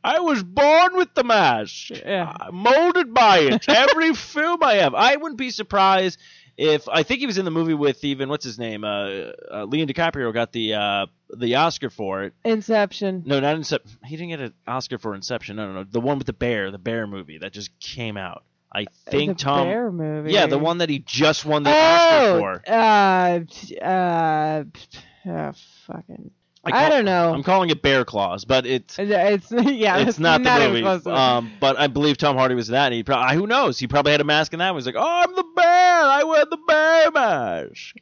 I 0.02 0.20
was 0.20 0.42
born 0.42 0.96
with 0.96 1.14
the 1.14 1.24
mask, 1.24 1.90
Yeah. 1.90 2.34
uh, 2.40 2.50
molded 2.52 3.14
by 3.14 3.38
it. 3.38 3.68
Every 3.68 4.14
film 4.14 4.62
I 4.62 4.74
have, 4.74 4.94
I 4.94 5.16
wouldn't 5.16 5.38
be 5.38 5.50
surprised 5.50 6.18
if 6.58 6.86
I 6.88 7.02
think 7.02 7.20
he 7.20 7.26
was 7.26 7.38
in 7.38 7.46
the 7.46 7.50
movie 7.50 7.72
with 7.72 8.04
even 8.04 8.28
what's 8.28 8.44
his 8.44 8.58
name, 8.58 8.84
uh, 8.84 9.30
uh 9.50 9.64
Leon 9.64 9.88
DiCaprio 9.88 10.32
got 10.34 10.52
the 10.52 10.74
uh 10.74 11.06
the 11.34 11.54
Oscar 11.54 11.88
for 11.88 12.24
it. 12.24 12.34
Inception. 12.44 13.22
No, 13.24 13.40
not 13.40 13.56
Inception. 13.56 13.90
He 14.04 14.16
didn't 14.16 14.28
get 14.30 14.40
an 14.40 14.52
Oscar 14.66 14.98
for 14.98 15.14
Inception. 15.14 15.56
No, 15.56 15.66
no, 15.68 15.72
no. 15.80 15.84
The 15.84 16.00
one 16.00 16.18
with 16.18 16.26
the 16.26 16.34
bear, 16.34 16.70
the 16.70 16.78
bear 16.78 17.06
movie 17.06 17.38
that 17.38 17.52
just 17.54 17.70
came 17.80 18.18
out. 18.18 18.44
I 18.74 18.86
think 19.10 19.38
the 19.38 19.44
Tom. 19.44 19.66
Bear 19.66 19.92
movie. 19.92 20.32
Yeah, 20.32 20.46
the 20.46 20.58
one 20.58 20.78
that 20.78 20.88
he 20.88 21.00
just 21.00 21.44
won 21.44 21.62
the 21.62 21.70
Oscar 21.70 22.16
Oh, 22.26 22.38
for. 22.38 22.62
uh, 22.72 23.40
uh, 23.84 24.64
uh, 25.28 25.52
fucking. 25.86 26.30
I, 26.64 26.70
call- 26.70 26.90
don't 26.90 27.04
know. 27.04 27.34
I'm 27.34 27.42
calling 27.42 27.70
it 27.70 27.82
Bear 27.82 28.04
Claws, 28.04 28.44
but 28.44 28.66
it's 28.66 28.96
It's 28.98 29.50
yeah, 29.52 29.98
it's 29.98 30.18
not, 30.20 30.44
the 30.44 30.54
even 30.56 30.68
movie. 30.68 30.82
close 30.82 31.02
to 31.02 31.10
it. 31.10 31.16
Um, 31.16 31.50
but 31.58 31.76
I 31.78 31.88
believe 31.88 32.18
Tom 32.18 32.36
Hardy 32.36 32.54
was 32.54 32.68
that. 32.68 32.86
And 32.86 32.94
he 32.94 33.02
probably 33.02 33.34
who 33.36 33.48
knows? 33.48 33.80
He 33.80 33.88
probably 33.88 34.12
had 34.12 34.20
a 34.20 34.24
mask 34.24 34.52
in 34.52 34.60
that. 34.60 34.70
one. 34.70 34.78
He's 34.78 34.86
like, 34.86 34.94
oh, 34.96 35.02
I'm 35.26 35.34
the 35.34 35.44
bear. 35.56 35.64
I 36.04 36.22
wear 36.24 36.44
the 36.48 36.58
bear 36.68 37.10
mask. 37.10 37.96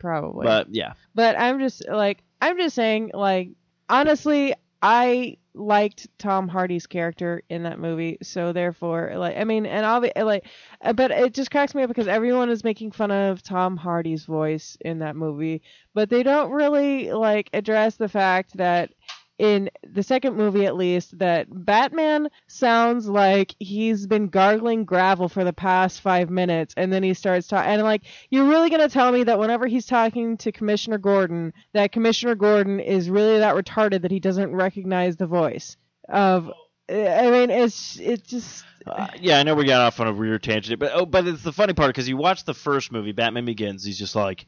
Probably. 0.00 0.44
But 0.46 0.74
yeah, 0.74 0.94
But 1.14 1.38
I'm 1.38 1.58
just 1.58 1.86
like 1.88 2.22
I'm 2.40 2.56
just 2.56 2.74
saying 2.74 3.10
like 3.12 3.50
honestly 3.90 4.54
I 4.82 5.38
liked 5.54 6.06
Tom 6.18 6.48
Hardy's 6.48 6.86
character 6.86 7.42
in 7.48 7.62
that 7.62 7.78
movie 7.78 8.18
so 8.22 8.52
therefore 8.52 9.12
like 9.16 9.36
I 9.36 9.44
mean 9.44 9.64
and 9.64 10.02
be 10.02 10.22
like 10.22 10.46
uh, 10.82 10.92
but 10.92 11.10
it 11.10 11.32
just 11.32 11.50
cracks 11.50 11.74
me 11.74 11.82
up 11.82 11.88
because 11.88 12.08
everyone 12.08 12.50
is 12.50 12.62
making 12.62 12.92
fun 12.92 13.10
of 13.10 13.42
Tom 13.42 13.76
Hardy's 13.76 14.26
voice 14.26 14.76
in 14.82 14.98
that 14.98 15.16
movie 15.16 15.62
but 15.94 16.10
they 16.10 16.22
don't 16.22 16.50
really 16.50 17.10
like 17.12 17.48
address 17.54 17.96
the 17.96 18.08
fact 18.08 18.56
that 18.58 18.90
in 19.38 19.70
the 19.86 20.02
second 20.02 20.36
movie 20.36 20.64
at 20.66 20.76
least 20.76 21.18
that 21.18 21.46
Batman 21.50 22.28
sounds 22.46 23.08
like 23.08 23.54
he's 23.58 24.06
been 24.06 24.28
gargling 24.28 24.84
gravel 24.84 25.28
for 25.28 25.44
the 25.44 25.52
past 25.52 26.00
5 26.00 26.30
minutes 26.30 26.74
and 26.76 26.92
then 26.92 27.02
he 27.02 27.14
starts 27.14 27.46
talking 27.46 27.70
and 27.70 27.82
like 27.82 28.02
you're 28.30 28.48
really 28.48 28.70
going 28.70 28.80
to 28.80 28.88
tell 28.88 29.12
me 29.12 29.24
that 29.24 29.38
whenever 29.38 29.66
he's 29.66 29.86
talking 29.86 30.36
to 30.38 30.52
Commissioner 30.52 30.98
Gordon, 30.98 31.52
that 31.72 31.92
Commissioner 31.92 32.34
Gordon 32.34 32.80
is 32.80 33.10
really 33.10 33.38
that 33.38 33.54
retarded 33.54 34.02
that 34.02 34.10
he 34.10 34.20
doesn't 34.20 34.52
recognize 34.54 35.16
the 35.16 35.26
voice 35.26 35.76
of. 36.08 36.50
I 36.88 37.30
mean, 37.30 37.50
it's 37.50 37.98
it's 37.98 38.28
just. 38.28 38.64
uh, 38.86 39.08
yeah. 39.20 39.40
I 39.40 39.42
know 39.42 39.54
we 39.56 39.64
got 39.64 39.80
off 39.80 39.98
on 39.98 40.06
a 40.06 40.12
weird 40.12 40.42
tangent, 40.44 40.78
but 40.78 40.92
oh, 40.94 41.04
but 41.04 41.26
it's 41.26 41.42
the 41.42 41.52
funny 41.52 41.72
part 41.72 41.88
because 41.88 42.08
you 42.08 42.16
watch 42.16 42.44
the 42.44 42.54
first 42.54 42.92
movie, 42.92 43.12
Batman 43.12 43.44
Begins. 43.44 43.84
He's 43.84 43.98
just 43.98 44.14
like. 44.14 44.46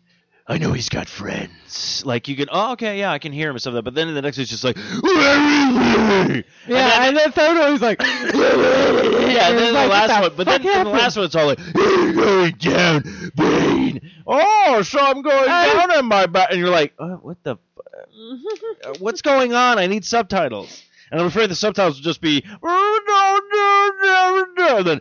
I 0.51 0.57
know 0.57 0.73
he's 0.73 0.89
got 0.89 1.09
friends. 1.11 2.03
Like 2.07 2.27
you 2.27 2.35
can, 2.35 2.49
oh 2.51 2.73
okay, 2.73 2.99
yeah, 2.99 3.13
I 3.13 3.19
can 3.19 3.33
hear 3.33 3.51
him 3.51 3.57
and 3.57 3.61
stuff 3.61 3.75
like 3.75 3.81
that. 3.81 3.83
But 3.85 3.95
then 3.95 4.09
in 4.09 4.15
the 4.15 4.23
next, 4.23 4.39
it's 4.39 4.49
just 4.51 4.65
like, 4.65 4.77
where 4.79 6.23
is 6.23 6.37
he? 6.37 6.45
Yeah, 6.73 7.03
and 7.07 7.17
then 7.17 7.31
third 7.33 7.59
one, 7.59 7.73
he's 7.73 7.83
like. 7.83 8.01
yeah, 8.03 9.51
and 9.51 9.59
then 9.59 9.75
the 9.75 9.87
last 9.87 10.21
one, 10.23 10.33
but 10.37 10.47
fuck 10.47 10.63
then 10.63 10.85
the 10.87 10.91
last 10.91 11.17
one, 11.17 11.27
it's 11.27 11.35
all 11.35 11.47
like, 11.47 11.59
"You're 11.75 12.13
going 12.15 12.53
down, 12.55 13.31
Bane." 13.37 14.11
Oh, 14.27 14.81
so 14.83 14.99
I'm 14.99 15.21
going 15.21 15.49
I- 15.49 15.75
down 15.75 15.91
on 15.99 16.07
my 16.07 16.25
back, 16.27 16.49
and 16.51 16.59
you're 16.59 16.71
like, 16.71 16.95
uh, 16.99 17.17
"What 17.17 17.43
the? 17.43 17.53
F- 17.53 17.59
uh, 18.85 18.95
what's 19.01 19.21
going 19.21 19.53
on? 19.53 19.79
I 19.79 19.87
need 19.87 20.05
subtitles." 20.07 20.83
And 21.11 21.21
I'm 21.21 21.27
afraid 21.27 21.51
the 21.51 21.55
subtitles 21.55 21.97
will 21.97 22.05
just 22.05 22.21
be, 22.21 22.45
"Oh, 22.63 23.01
no, 23.09 23.41
no, 23.57 23.95
no, 24.03 24.83
no," 24.83 24.83
then 24.83 25.01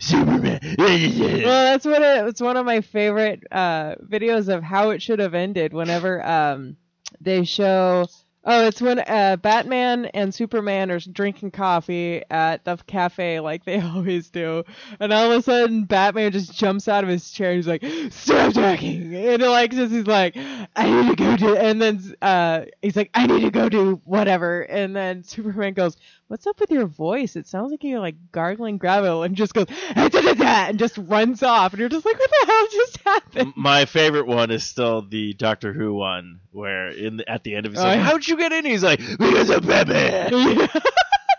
Superman. 0.00 0.60
Well, 0.78 1.64
that's 1.64 1.84
what 1.84 2.02
it, 2.02 2.26
it's 2.28 2.40
one 2.40 2.56
of 2.56 2.64
my 2.64 2.80
favorite 2.80 3.42
uh, 3.50 3.96
videos 3.96 4.48
of 4.54 4.62
how 4.62 4.90
it 4.90 5.02
should 5.02 5.18
have 5.18 5.34
ended. 5.34 5.72
Whenever 5.72 6.24
um, 6.24 6.76
they 7.20 7.44
show, 7.44 8.06
oh, 8.48 8.66
it's 8.66 8.80
when 8.80 8.98
uh, 8.98 9.36
Batman 9.36 10.06
and 10.06 10.34
Superman 10.34 10.90
are 10.90 10.98
drinking 10.98 11.50
coffee 11.50 12.22
at 12.30 12.64
the 12.64 12.78
cafe 12.86 13.40
like 13.40 13.64
they 13.64 13.80
always 13.80 14.30
do, 14.30 14.64
and 14.98 15.12
all 15.12 15.30
of 15.30 15.38
a 15.38 15.42
sudden 15.42 15.84
Batman 15.84 16.32
just 16.32 16.54
jumps 16.54 16.88
out 16.88 17.04
of 17.04 17.10
his 17.10 17.30
chair. 17.30 17.50
and 17.50 17.56
He's 17.56 17.68
like, 17.68 17.84
"Stop 18.10 18.54
talking!" 18.54 19.14
And 19.14 19.42
like 19.42 19.70
just 19.70 19.92
he's 19.92 20.06
like, 20.06 20.36
"I 20.74 20.90
need 20.90 21.10
to 21.10 21.16
go 21.16 21.36
do," 21.36 21.56
and 21.56 21.80
then 21.80 22.14
uh, 22.22 22.64
he's 22.82 22.96
like, 22.96 23.10
"I 23.14 23.26
need 23.26 23.42
to 23.42 23.50
go 23.50 23.68
do 23.68 24.00
whatever," 24.04 24.62
and 24.62 24.96
then 24.96 25.22
Superman 25.22 25.74
goes, 25.74 25.96
what's 26.28 26.46
up 26.46 26.60
with 26.60 26.70
your 26.70 26.86
voice? 26.86 27.36
It 27.36 27.46
sounds 27.46 27.70
like 27.70 27.82
you're 27.84 28.00
like 28.00 28.14
gargling 28.32 28.78
gravel 28.78 29.22
and 29.22 29.34
just 29.36 29.52
goes 29.54 29.66
and 29.96 30.78
just 30.78 30.96
runs 30.98 31.42
off, 31.42 31.72
and 31.72 31.80
you're 31.80 31.88
just 31.88 32.04
like, 32.06 32.18
what 32.18 32.30
the 32.30 32.46
hell 32.46 32.66
just 32.70 32.96
happened? 32.98 33.52
My 33.56 33.84
favorite 33.86 34.26
one 34.26 34.50
is 34.50 34.62
still 34.64 35.02
the 35.02 35.32
Doctor 35.34 35.72
Who 35.72 35.94
one, 35.94 36.40
where 36.52 36.88
in 36.88 37.16
the, 37.18 37.28
at 37.28 37.44
the 37.44 37.54
end 37.54 37.66
of 37.66 37.72
it, 37.72 37.76
he's 37.76 37.84
Oh, 37.84 37.88
like, 37.88 38.00
"How'd 38.00 38.26
you 38.26 38.36
get 38.36 38.52
in?" 38.52 38.64
He's 38.64 38.82
like, 38.84 39.00
"Because 39.18 39.50
of 39.50 39.66
Batman." 39.66 40.30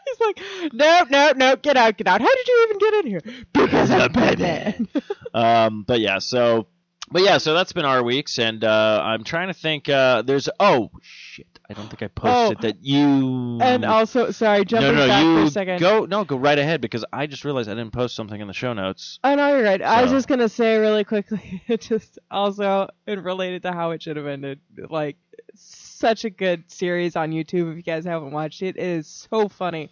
He's 0.05 0.19
like, 0.21 0.73
no, 0.73 1.05
no, 1.09 1.31
no, 1.35 1.55
get 1.55 1.77
out, 1.77 1.95
get 1.97 2.07
out. 2.07 2.19
How 2.21 2.27
did 2.35 2.47
you 2.47 2.65
even 2.67 2.77
get 2.79 2.93
in 2.95 3.07
here? 3.07 3.21
Because 3.53 3.89
of 3.91 4.11
Batman. 4.13 4.87
um, 5.33 5.83
but 5.87 5.99
yeah, 5.99 6.19
so, 6.19 6.67
but 7.11 7.21
yeah, 7.21 7.37
so 7.37 7.53
that's 7.53 7.73
been 7.73 7.85
our 7.85 8.03
weeks, 8.03 8.37
and 8.39 8.63
uh, 8.63 9.01
I'm 9.03 9.23
trying 9.23 9.47
to 9.47 9.53
think. 9.53 9.87
Uh, 9.87 10.23
there's 10.23 10.49
oh 10.59 10.89
shit, 11.01 11.47
I 11.69 11.73
don't 11.73 11.87
think 11.87 12.01
I 12.01 12.05
oh, 12.05 12.09
posted 12.15 12.57
Oh, 12.57 12.61
that 12.61 12.83
you. 12.83 13.59
and 13.61 13.85
also, 13.85 14.31
sorry, 14.31 14.59
no, 14.59 14.63
jumping 14.63 14.95
no, 14.95 15.07
back 15.07 15.23
you 15.23 15.35
for 15.35 15.43
a 15.43 15.51
second. 15.51 15.79
go 15.79 16.05
no, 16.05 16.23
go 16.23 16.35
right 16.35 16.57
ahead 16.57 16.81
because 16.81 17.05
I 17.13 17.27
just 17.27 17.45
realized 17.45 17.69
I 17.69 17.75
didn't 17.75 17.93
post 17.93 18.15
something 18.15 18.41
in 18.41 18.47
the 18.47 18.53
show 18.53 18.73
notes. 18.73 19.19
Oh 19.23 19.35
no, 19.35 19.49
you're 19.55 19.63
right. 19.63 19.81
I 19.81 20.01
was 20.01 20.11
just 20.11 20.27
gonna 20.27 20.49
say 20.49 20.77
really 20.77 21.03
quickly, 21.03 21.61
just 21.79 22.17
also 22.31 22.89
and 23.05 23.23
related 23.23 23.61
to 23.63 23.71
how 23.71 23.91
it 23.91 24.01
should 24.01 24.17
have 24.17 24.25
ended. 24.25 24.59
Like, 24.89 25.17
such 25.53 26.25
a 26.25 26.29
good 26.29 26.63
series 26.71 27.15
on 27.15 27.31
YouTube. 27.31 27.71
If 27.71 27.77
you 27.77 27.83
guys 27.83 28.05
haven't 28.05 28.31
watched 28.31 28.61
it, 28.61 28.75
it 28.77 28.83
is 28.83 29.07
so 29.29 29.47
funny. 29.47 29.91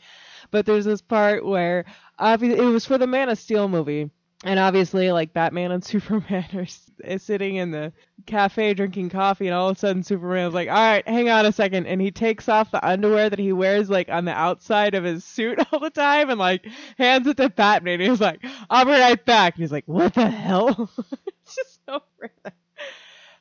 But 0.50 0.66
there's 0.66 0.86
this 0.86 1.02
part 1.02 1.46
where 1.46 1.86
obviously 2.18 2.60
it 2.60 2.68
was 2.70 2.86
for 2.86 2.98
the 2.98 3.08
Man 3.08 3.30
of 3.30 3.38
Steel 3.38 3.68
movie, 3.68 4.10
and 4.44 4.60
obviously 4.60 5.12
like 5.12 5.34
Batman 5.34 5.72
and 5.72 5.84
Superman 5.86 6.46
are 6.54 6.62
s- 6.62 6.92
sitting 7.18 7.56
in 7.56 7.72
the 7.72 7.92
cafe 8.26 8.74
drinking 8.74 9.10
coffee, 9.10 9.48
and 9.48 9.56
all 9.56 9.70
of 9.70 9.78
a 9.78 9.80
sudden 9.80 10.04
Superman's 10.04 10.54
like, 10.54 10.70
"All 10.70 10.76
right, 10.76 11.08
hang 11.08 11.30
on 11.30 11.46
a 11.46 11.52
second. 11.52 11.88
and 11.88 12.02
he 12.02 12.12
takes 12.12 12.48
off 12.50 12.72
the 12.72 12.86
underwear 12.86 13.30
that 13.30 13.40
he 13.40 13.54
wears 13.54 13.90
like 13.90 14.10
on 14.10 14.26
the 14.26 14.34
outside 14.34 14.96
of 14.96 15.04
his 15.04 15.24
suit 15.24 15.60
all 15.72 15.80
the 15.80 15.90
time, 15.90 16.30
and 16.30 16.40
like 16.40 16.66
hands 16.98 17.28
it 17.28 17.38
to 17.38 17.50
Batman. 17.50 18.02
And 18.02 18.12
he's 18.12 18.22
like, 18.22 18.44
"I'll 18.70 18.86
be 18.86 18.92
right 18.92 19.24
back." 19.26 19.56
And 19.56 19.64
he's 19.64 19.72
like, 19.72 19.88
"What 19.88 20.14
the 20.14 20.30
hell?" 20.30 20.90
it's 20.98 21.56
just 21.56 21.80
so 21.86 22.02
random. 22.20 22.54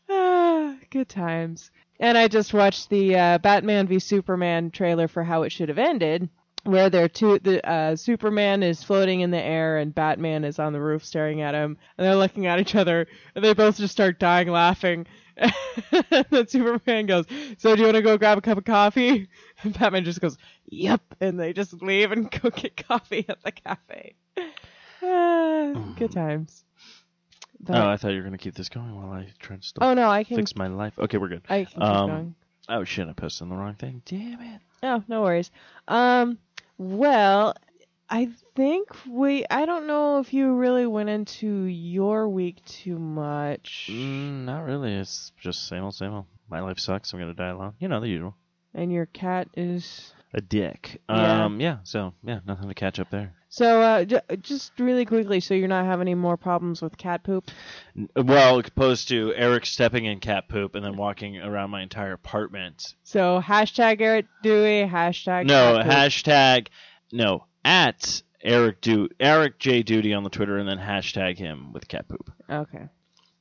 Ah, 0.09 0.77
good 0.91 1.09
times. 1.09 1.71
And 1.99 2.19
I 2.19 2.29
just 2.29 2.53
watched 2.53 2.91
the 2.91 3.17
uh, 3.17 3.39
Batman 3.39 3.87
v 3.87 3.99
Superman 3.99 4.71
trailer 4.71 5.09
for 5.09 5.25
how 5.25 5.45
it 5.45 5.51
should 5.53 5.71
have 5.71 5.79
ended, 5.79 6.29
where 6.67 6.91
they're 6.91 7.09
two. 7.09 7.39
The 7.39 7.67
uh, 7.69 7.97
Superman 7.97 8.63
is 8.63 8.83
floating 8.83 9.21
in 9.21 9.31
the 9.31 9.43
air 9.43 9.79
and 9.79 9.95
Batman 9.95 10.45
is 10.45 10.59
on 10.59 10.73
the 10.73 10.81
roof 10.81 11.05
staring 11.05 11.41
at 11.41 11.55
him, 11.55 11.77
and 11.97 12.07
they're 12.07 12.17
looking 12.17 12.47
at 12.47 12.59
each 12.61 12.75
other, 12.75 13.07
and 13.35 13.45
they 13.45 13.55
both 13.55 13.77
just 13.79 13.93
start 13.93 14.19
dying 14.19 14.49
laughing. 14.49 15.07
and 15.39 16.27
then 16.31 16.47
Superman 16.49 17.07
goes, 17.07 17.27
"So 17.59 17.75
do 17.75 17.81
you 17.83 17.87
want 17.87 17.97
to 17.97 18.03
go 18.03 18.17
grab 18.19 18.39
a 18.39 18.41
cup 18.41 18.59
of 18.59 18.65
coffee?" 18.65 19.29
And 19.63 19.79
Batman 19.79 20.05
just 20.05 20.21
goes, 20.21 20.37
"Yep," 20.67 21.01
and 21.21 21.39
they 21.41 21.53
just 21.53 21.83
leave 21.83 22.13
and 22.13 22.31
go 22.43 22.51
get 22.51 22.77
coffee 22.87 23.25
at 23.29 23.43
the 23.43 23.53
cafe. 23.53 24.15
Ah, 25.03 25.73
good 25.99 26.13
times. 26.13 26.65
But- 27.61 27.77
oh, 27.77 27.89
I 27.89 27.97
thought 27.97 28.11
you 28.13 28.19
were 28.19 28.25
gonna 28.25 28.39
keep 28.39 28.55
this 28.55 28.69
going 28.69 28.95
while 28.95 29.13
I 29.13 29.29
try 29.39 29.57
to 29.57 29.63
still 29.63 29.83
oh 29.85 29.95
no, 29.95 30.09
I 30.11 30.25
can. 30.25 30.37
fix 30.37 30.55
my 30.57 30.67
life. 30.69 30.99
Okay, 30.99 31.19
we're 31.19 31.29
good. 31.29 31.43
I 31.49 31.65
can 31.65 31.73
keep 31.75 31.83
Um, 31.83 32.09
going. 32.11 32.35
Oh 32.69 32.85
shit, 32.85 33.09
I 33.09 33.13
posted 33.13 33.49
the 33.51 33.55
wrong 33.55 33.75
thing. 33.75 34.03
Damn 34.05 34.41
it. 34.41 34.61
Oh, 34.83 35.03
no 35.09 35.23
worries. 35.23 35.51
Um, 35.89 36.39
well, 36.79 37.55
I 38.09 38.29
think 38.55 38.89
we. 39.09 39.45
I 39.51 39.67
don't 39.67 39.87
know 39.87 40.19
if 40.21 40.33
you 40.33 40.55
really 40.55 40.87
went 40.87 41.09
into 41.09 41.65
your 41.65 42.29
week 42.29 42.65
too 42.65 42.99
much, 42.99 43.89
Mm, 43.91 44.45
not 44.45 44.61
really. 44.65 44.95
It's 44.95 45.33
just 45.41 45.67
same 45.69 45.83
old, 45.85 45.95
same 45.95 46.13
old. 46.13 46.27
My 46.49 46.61
life 46.61 46.79
sucks. 46.79 47.13
I'm 47.13 47.19
gonna 47.19 47.35
die 47.35 47.49
alone. 47.49 47.75
You 47.81 47.89
know 47.89 48.01
the 48.01 48.09
usual. 48.09 48.37
and 48.75 48.93
your 48.93 49.07
cat 49.07 49.49
is. 49.57 50.13
A 50.35 50.41
dick. 50.41 51.01
Yeah. 51.09 51.45
Um. 51.45 51.61
Yeah. 51.61 51.79
So 51.85 52.13
yeah, 52.25 52.41
nothing 52.47 52.69
to 52.69 52.75
catch 52.75 52.99
up 52.99 53.11
there. 53.11 53.33
So, 53.49 53.81
uh, 53.81 54.05
j- 54.05 54.21
just 54.43 54.73
really 54.79 55.07
quickly, 55.07 55.41
so 55.41 55.55
you're 55.55 55.69
not 55.69 55.87
having 55.87 56.09
any 56.09 56.15
more 56.15 56.37
problems 56.37 56.83
with 56.83 56.99
cat 56.99 57.23
poop. 57.23 57.51
N- 57.97 58.09
Well, 58.15 58.59
opposed 58.59 59.09
to 59.09 59.33
Eric 59.35 59.65
stepping 59.65 60.05
in 60.05 60.21
cat 60.21 60.47
poop 60.49 60.75
and 60.75 60.85
then 60.85 60.97
walking 60.97 61.39
around 61.39 61.71
my 61.71 61.81
entire 61.81 62.13
apartment. 62.13 62.95
So 63.05 63.41
hashtag 63.41 64.01
Eric 64.03 64.27
Dewey, 64.43 64.87
hashtag. 64.87 65.47
No 65.47 65.77
cat 65.77 65.85
poop. 65.87 65.93
hashtag. 65.95 66.69
No 67.13 67.45
at 67.65 68.21
Eric 68.43 68.81
Do 68.83 69.09
Eric 69.19 69.59
J 69.59 69.83
Duty 69.83 70.13
on 70.13 70.23
the 70.23 70.29
Twitter 70.31 70.59
and 70.59 70.69
then 70.69 70.79
hashtag 70.79 71.39
him 71.39 71.73
with 71.73 71.89
cat 71.89 72.09
poop. 72.09 72.31
Okay. 72.51 72.89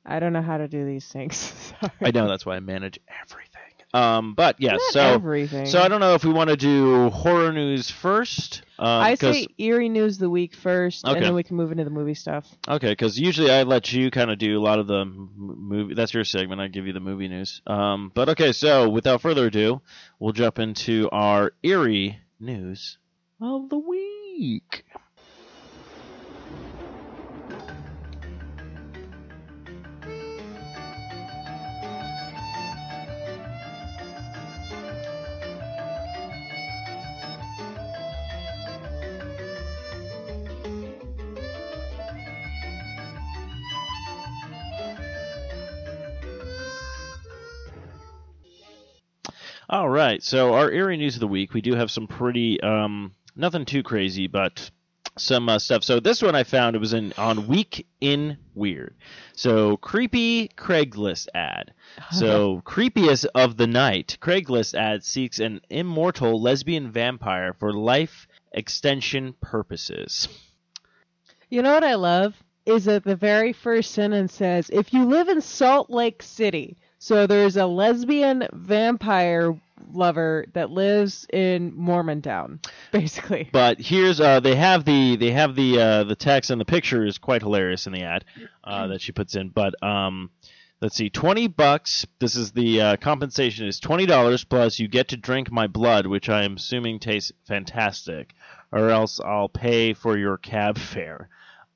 I 0.06 0.20
don't 0.20 0.34
know 0.34 0.42
how 0.44 0.58
to 0.60 0.68
do 0.68 0.86
these 0.86 1.08
things. 1.08 1.36
Sorry. 1.82 1.92
I 2.01 2.12
know 2.12 2.27
that's 2.27 2.46
why 2.46 2.56
I 2.56 2.60
manage 2.62 3.00
everything. 3.24 3.54
Um. 3.96 4.34
But 4.34 4.58
yeah. 4.60 4.74
Not 4.74 4.81
so. 4.92 5.01
everything. 5.01 5.66
So 5.66 5.81
I 5.81 5.88
don't 5.88 6.00
know 6.00 6.14
if 6.16 6.24
we 6.25 6.34
want 6.34 6.50
to 6.50 6.58
do 6.58 7.10
horror 7.10 7.51
news 7.53 7.90
first. 7.90 8.62
Um, 8.77 8.88
I 8.88 9.16
say 9.16 9.48
eerie 9.58 9.88
news 9.88 10.16
of 10.16 10.20
the 10.20 10.29
week 10.29 10.53
first, 10.53 11.05
Okay. 11.05 11.16
and 11.16 11.25
then 11.25 11.34
we 11.34 11.44
can 11.44 11.55
move 11.55 11.72
into 11.72 11.86
the 11.86 11.90
movie 11.90 12.14
stuff. 12.14 12.46
Okay, 12.68 12.90
because 12.92 13.18
usually 13.18 13.50
I 13.50 13.64
let 13.64 13.94
you 13.94 14.12
kind 14.12 14.29
of 14.29 14.38
do 14.38 14.60
a 14.60 14.62
lot 14.62 14.79
of 14.79 14.88
the 14.88 15.01
m- 15.01 15.29
movie. 15.38 15.94
That's 15.94 16.14
your 16.14 16.25
segment. 16.25 16.60
I 16.60 16.68
give 16.68 16.86
you 16.86 16.92
the 16.92 17.00
movie 17.00 17.29
news. 17.29 17.62
Um, 17.66 18.12
but 18.14 18.27
okay, 18.29 18.51
so 18.51 18.90
without 18.90 19.22
further 19.22 19.46
ado, 19.48 19.81
we'll 20.20 20.34
jump 20.34 20.60
into 20.60 21.10
our 21.12 21.53
eerie 21.64 22.20
news 22.40 22.98
of 23.40 23.70
the 23.70 23.77
week. 23.77 24.84
All 49.70 49.90
right, 49.90 50.22
so 50.22 50.54
our 50.54 50.70
eerie 50.70 50.98
news 50.98 51.16
of 51.16 51.22
the 51.22 51.28
week. 51.28 51.54
We 51.54 51.62
do 51.62 51.74
have 51.74 51.90
some 51.90 52.06
pretty, 52.06 52.62
um, 52.62 53.16
nothing 53.36 53.66
too 53.66 53.82
crazy, 53.82 54.28
but 54.28 54.70
some 55.18 55.50
uh, 55.50 55.58
stuff. 55.58 55.84
So 55.84 56.00
this 56.00 56.22
one 56.22 56.36
I 56.36 56.44
found 56.44 56.75
it 56.75 56.80
was 56.80 56.94
in 56.94 57.14
on 57.18 57.48
Week 57.48 57.88
in 58.00 58.38
Weird. 58.54 58.96
So 59.34 59.78
creepy 59.78 60.50
Craigslist 60.50 61.28
ad. 61.34 61.74
So 62.12 62.62
creepiest 62.66 63.25
of 63.34 63.58
the 63.58 63.68
night. 63.68 64.18
Craigslist 64.22 64.75
ad 64.75 65.04
seeks 65.04 65.40
an 65.40 65.62
immortal 65.70 66.42
lesbian 66.42 66.92
vampire 66.92 67.54
for 67.54 67.74
life 67.74 68.28
extension 68.51 69.34
purposes. 69.42 70.28
You 71.50 71.62
know 71.62 71.74
what 71.74 71.84
I 71.84 71.96
love 71.96 72.36
is 72.66 72.86
that 72.86 73.04
the 73.04 73.16
very 73.16 73.54
first 73.54 73.92
sentence 73.92 74.34
says, 74.34 74.70
"If 74.70 74.94
you 74.94 75.06
live 75.06 75.30
in 75.30 75.42
Salt 75.42 75.90
Lake 75.90 76.22
City." 76.22 76.78
So 77.05 77.27
there's 77.27 77.55
a 77.55 77.68
lesbian 77.68 78.48
vampire 78.51 79.55
lover 79.94 80.46
that 80.53 80.72
lives 80.72 81.27
in 81.31 81.72
Mormontown, 81.74 82.65
basically. 82.91 83.48
But 83.51 83.79
here's 83.79 84.20
uh 84.20 84.39
they 84.39 84.55
have 84.55 84.85
the 84.85 85.15
they 85.15 85.29
have 85.29 85.53
the 85.53 85.79
uh 85.79 86.03
the 86.05 86.15
text 86.15 86.50
and 86.50 86.59
the 86.59 86.65
picture 86.65 87.05
is 87.05 87.20
quite 87.20 87.44
hilarious 87.44 87.85
in 87.85 87.94
the 87.94 88.01
ad 88.01 88.25
uh 88.63 88.87
that 88.87 89.01
she 89.01 89.11
puts 89.11 89.35
in. 89.35 89.50
But 89.50 89.75
um 89.83 90.31
let's 90.81 90.96
see, 90.96 91.11
twenty 91.11 91.46
bucks. 91.46 92.07
This 92.18 92.35
is 92.35 92.53
the 92.53 92.81
uh, 92.81 92.98
compensation 92.98 93.68
is 93.68 93.79
twenty 93.79 94.07
dollars 94.07 94.44
plus 94.44 94.79
you 94.79 94.87
get 94.87 95.09
to 95.09 95.18
drink 95.18 95.51
my 95.51 95.68
blood, 95.68 96.07
which 96.07 96.27
I 96.27 96.44
am 96.44 96.55
assuming 96.55 96.98
tastes 96.98 97.31
fantastic, 97.48 98.33
or 98.72 98.89
else 98.89 99.20
I'll 99.20 99.50
pay 99.50 99.94
for 99.94 100.18
your 100.18 100.39
cab 100.39 100.79
fare. 100.79 101.29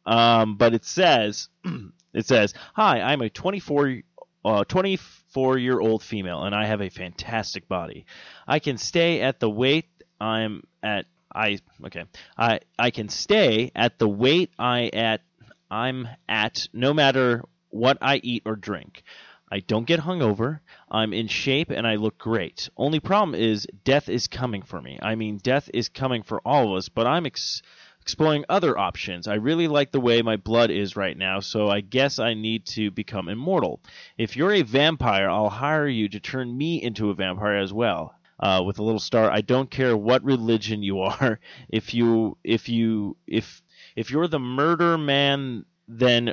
Um, 0.08 0.56
but 0.56 0.74
it 0.74 0.86
says 0.86 1.50
it 2.16 2.26
says, 2.26 2.56
"Hi, 2.74 3.00
I'm 3.00 3.22
a 3.22 3.30
24 3.30 4.02
uh, 4.44 4.64
24 4.64 5.19
year 5.58 5.80
old 5.80 6.04
female, 6.04 6.44
and 6.44 6.56
I 6.56 6.66
have 6.66 6.82
a 6.82 6.90
fantastic 6.90 7.68
body. 7.68 8.06
I 8.48 8.60
can 8.60 8.78
stay 8.78 9.22
at 9.22 9.40
the 9.40 9.50
weight 9.50 9.86
I'm 10.20 10.64
at. 10.84 11.06
I 11.34 11.60
okay. 11.86 12.06
I 12.38 12.60
I 12.78 12.90
can 12.92 13.10
stay 13.10 13.72
at 13.76 14.00
the 14.00 14.10
weight 14.10 14.52
I 14.58 14.88
at 14.88 15.22
I'm 15.70 16.08
at 16.28 16.68
no 16.74 16.94
matter 16.94 17.44
what 17.70 17.98
I 18.02 18.18
eat 18.18 18.44
or 18.46 18.56
drink. 18.56 19.04
I 19.52 19.60
don't 19.60 19.86
get 19.86 20.00
hungover. 20.02 20.60
I'm 20.92 21.14
in 21.14 21.28
shape 21.28 21.72
and 21.72 21.88
I 21.88 21.96
look 21.96 22.18
great. 22.18 22.70
Only 22.78 23.00
problem 23.00 23.40
is 23.40 23.68
death 23.84 24.08
is 24.08 24.28
coming 24.28 24.62
for 24.62 24.82
me. 24.82 25.00
I 25.02 25.16
mean, 25.16 25.38
death 25.38 25.70
is 25.74 25.90
coming 25.90 26.22
for 26.24 26.40
all 26.46 26.72
of 26.72 26.78
us, 26.78 26.90
but 26.90 27.08
I'm 27.08 27.26
ex- 27.26 27.62
exploring 28.10 28.44
other 28.50 28.76
options. 28.76 29.28
I 29.28 29.36
really 29.36 29.68
like 29.68 29.92
the 29.92 30.00
way 30.00 30.24
my 30.24 30.36
blood 30.36 30.72
is 30.72 30.96
right 30.96 31.16
now, 31.16 31.42
so 31.42 31.70
I 31.70 31.82
guess 31.82 32.18
I 32.18 32.34
need 32.34 32.66
to 32.68 32.90
become 32.90 33.30
immortal. 33.30 33.82
If 34.18 34.36
you're 34.36 34.54
a 34.54 34.64
vampire, 34.64 35.30
I'll 35.30 35.52
hire 35.52 35.88
you 35.88 36.10
to 36.10 36.20
turn 36.20 36.58
me 36.58 36.82
into 36.82 37.12
a 37.12 37.14
vampire 37.14 37.58
as 37.58 37.72
well. 37.72 38.16
Uh, 38.40 38.64
with 38.66 38.80
a 38.80 38.84
little 38.84 39.02
star. 39.02 39.30
I 39.30 39.42
don't 39.42 39.70
care 39.70 39.98
what 39.98 40.24
religion 40.24 40.82
you 40.82 41.02
are. 41.12 41.40
If 41.68 41.94
you 41.94 42.38
if 42.44 42.70
you 42.70 43.18
if 43.28 43.62
if 43.98 44.10
you're 44.10 44.30
the 44.30 44.40
murder 44.40 44.98
man, 44.98 45.66
then 45.90 46.32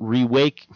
rewake. 0.00 0.66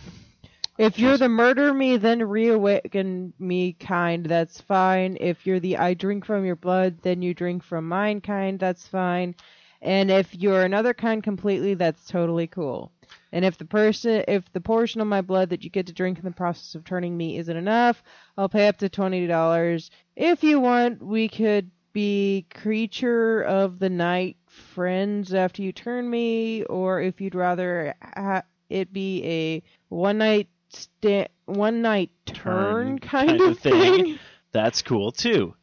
If 0.79 0.99
you're 0.99 1.17
the 1.17 1.31
murder 1.31 1.73
me, 1.73 1.97
then 1.97 2.23
reawaken 2.23 3.33
me 3.39 3.73
kind, 3.73 4.27
that's 4.27 4.61
fine. 4.61 5.17
If 5.19 5.47
you're 5.47 5.61
the 5.61 5.79
I 5.79 5.95
drink 5.95 6.27
from 6.27 6.45
your 6.45 6.57
blood, 6.57 6.99
then 7.01 7.23
you 7.23 7.33
drink 7.33 7.65
from 7.65 7.89
mine 7.89 8.21
kind, 8.21 8.61
that's 8.61 8.87
fine. 8.87 9.35
And 9.83 10.11
if 10.11 10.35
you're 10.35 10.63
another 10.63 10.95
kind 10.95 11.23
completely, 11.23 11.75
that's 11.75 12.07
totally 12.07 12.47
cool. 12.47 12.93
And 13.33 13.45
if 13.45 13.59
the 13.59 13.65
person, 13.65 14.25
if 14.27 14.51
the 14.53 14.61
portion 14.61 15.01
of 15.01 15.07
my 15.07 15.21
blood 15.21 15.51
that 15.51 15.63
you 15.63 15.71
get 15.71 15.87
to 15.87 15.93
drink 15.93 16.19
in 16.19 16.25
the 16.25 16.31
process 16.31 16.75
of 16.75 16.85
turning 16.85 17.17
me 17.17 17.39
isn't 17.39 17.57
enough, 17.57 18.03
I'll 18.37 18.49
pay 18.49 18.69
up 18.69 18.79
to 18.79 18.89
twenty 18.89 19.27
dollars. 19.27 19.91
If 20.17 20.43
you 20.43 20.59
want, 20.61 21.03
we 21.03 21.29
could 21.29 21.71
be 21.93 22.47
creature 22.55 23.43
of 23.43 23.79
the 23.79 23.89
night 23.91 24.37
friends 24.75 25.33
after 25.35 25.63
you 25.63 25.73
turn 25.73 26.09
me, 26.09 26.65
or 26.65 27.01
if 27.01 27.21
you'd 27.21 27.35
rather 27.35 27.95
ha- 28.03 28.43
it 28.69 28.93
be 28.93 29.25
a 29.25 29.63
one 29.89 30.19
night 30.19 30.49
sta- 30.71 31.29
one 31.45 31.83
night 31.83 32.11
turn, 32.27 32.35
Turn 32.35 32.99
kind, 32.99 33.29
kind 33.31 33.43
of 33.43 33.59
thing. 33.59 34.05
thing. 34.05 34.19
That's 34.53 34.83
cool 34.83 35.13
too. 35.13 35.55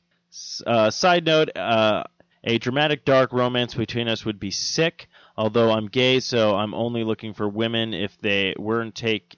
Uh, 0.66 0.90
side 0.90 1.26
note: 1.26 1.56
uh, 1.56 2.04
a 2.44 2.58
dramatic 2.58 3.06
dark 3.06 3.32
romance 3.32 3.74
between 3.74 4.08
us 4.08 4.26
would 4.26 4.40
be 4.40 4.52
sick. 4.52 5.08
Although 5.36 5.72
I'm 5.72 5.88
gay, 5.88 6.20
so 6.20 6.56
I'm 6.56 6.74
only 6.74 7.04
looking 7.04 7.34
for 7.34 7.48
women 7.48 7.94
if 7.94 8.20
they 8.22 8.54
weren't 8.58 8.94
take 8.94 9.36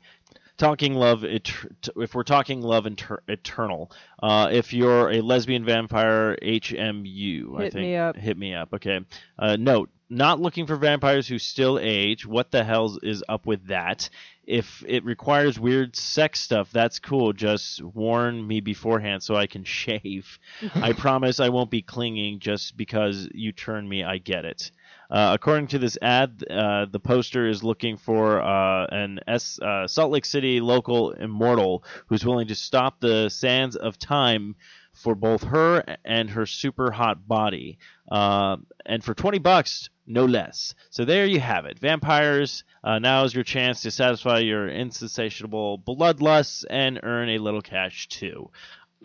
talking 0.57 0.93
love. 0.93 1.23
Et- 1.23 1.51
if 1.97 2.15
we're 2.15 2.23
talking 2.23 2.61
love 2.61 2.85
inter- 2.85 3.21
eternal. 3.27 3.91
Uh, 4.21 4.49
if 4.51 4.73
you're 4.73 5.11
a 5.11 5.21
lesbian 5.21 5.65
vampire, 5.65 6.37
HMU, 6.41 7.57
I 7.59 7.63
Hit 7.63 7.73
think. 7.73 7.83
me 7.83 7.95
up. 7.95 8.15
Hit 8.15 8.37
me 8.37 8.53
up. 8.53 8.73
Okay. 8.73 8.99
Uh, 9.37 9.55
note: 9.57 9.89
not 10.09 10.39
looking 10.39 10.67
for 10.67 10.75
vampires 10.75 11.27
who 11.27 11.39
still 11.39 11.79
age. 11.79 12.25
What 12.25 12.51
the 12.51 12.63
hell 12.63 12.97
is 13.01 13.23
up 13.27 13.45
with 13.45 13.67
that? 13.67 14.09
if 14.47 14.83
it 14.87 15.03
requires 15.03 15.59
weird 15.59 15.95
sex 15.95 16.39
stuff, 16.39 16.71
that's 16.71 16.99
cool. 16.99 17.33
Just 17.33 17.81
warn 17.81 18.45
me 18.45 18.59
beforehand 18.59 19.23
so 19.23 19.35
I 19.35 19.47
can 19.47 19.63
shave. 19.63 20.39
I 20.75 20.93
promise 20.93 21.39
I 21.39 21.49
won't 21.49 21.71
be 21.71 21.81
clinging 21.81 22.39
just 22.39 22.77
because 22.77 23.27
you 23.33 23.51
turn 23.51 23.87
me. 23.87 24.03
I 24.03 24.19
get 24.19 24.45
it. 24.45 24.71
Uh, 25.09 25.31
according 25.33 25.67
to 25.67 25.79
this 25.79 25.97
ad, 26.01 26.43
uh, 26.49 26.85
the 26.89 26.99
poster 26.99 27.47
is 27.47 27.63
looking 27.63 27.97
for 27.97 28.41
uh, 28.41 28.87
an 28.87 29.19
S- 29.27 29.59
uh, 29.61 29.87
Salt 29.87 30.11
Lake 30.11 30.25
City 30.25 30.59
local 30.59 31.11
immortal 31.11 31.83
who's 32.07 32.25
willing 32.25 32.47
to 32.47 32.55
stop 32.55 32.99
the 32.99 33.29
sands 33.29 33.75
of 33.75 33.99
time 33.99 34.55
for 34.93 35.13
both 35.13 35.43
her 35.43 35.83
and 36.05 36.29
her 36.29 36.45
super 36.45 36.89
hot 36.89 37.27
body, 37.27 37.77
uh, 38.09 38.55
and 38.85 39.03
for 39.03 39.13
twenty 39.13 39.39
bucks, 39.39 39.89
no 40.07 40.25
less. 40.25 40.73
So 40.89 41.03
there 41.03 41.25
you 41.25 41.39
have 41.39 41.65
it. 41.65 41.79
Vampires. 41.79 42.63
Now 42.83 43.23
is 43.25 43.33
your 43.33 43.43
chance 43.43 43.81
to 43.81 43.91
satisfy 43.91 44.39
your 44.39 44.67
insatiable 44.69 45.79
bloodlusts 45.79 46.63
and 46.69 46.99
earn 47.03 47.29
a 47.29 47.39
little 47.39 47.61
cash 47.61 48.07
too. 48.07 48.51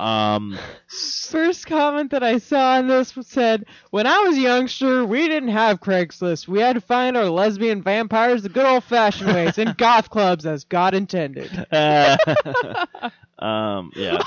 Um, 0.01 0.59
First 0.89 1.67
comment 1.67 2.11
that 2.11 2.23
I 2.23 2.39
saw 2.39 2.79
on 2.79 2.89
this 2.89 3.15
said, 3.23 3.67
"When 3.91 4.07
I 4.07 4.19
was 4.21 4.37
a 4.37 4.41
youngster, 4.41 5.05
we 5.05 5.29
didn't 5.29 5.51
have 5.51 5.81
Craigslist. 5.81 6.49
We 6.49 6.61
had 6.61 6.75
to 6.75 6.81
find 6.81 7.17
our 7.17 7.27
lesbian 7.27 7.83
vampires 7.83 8.43
the 8.43 8.49
good 8.49 8.65
old-fashioned 8.65 9.33
ways 9.33 9.59
in 9.59 9.75
goth 9.77 10.09
clubs, 10.09 10.47
as 10.47 10.65
God 10.65 10.95
intended." 10.95 11.51
uh, 11.73 12.17
um, 13.39 13.93
yeah. 13.95 14.23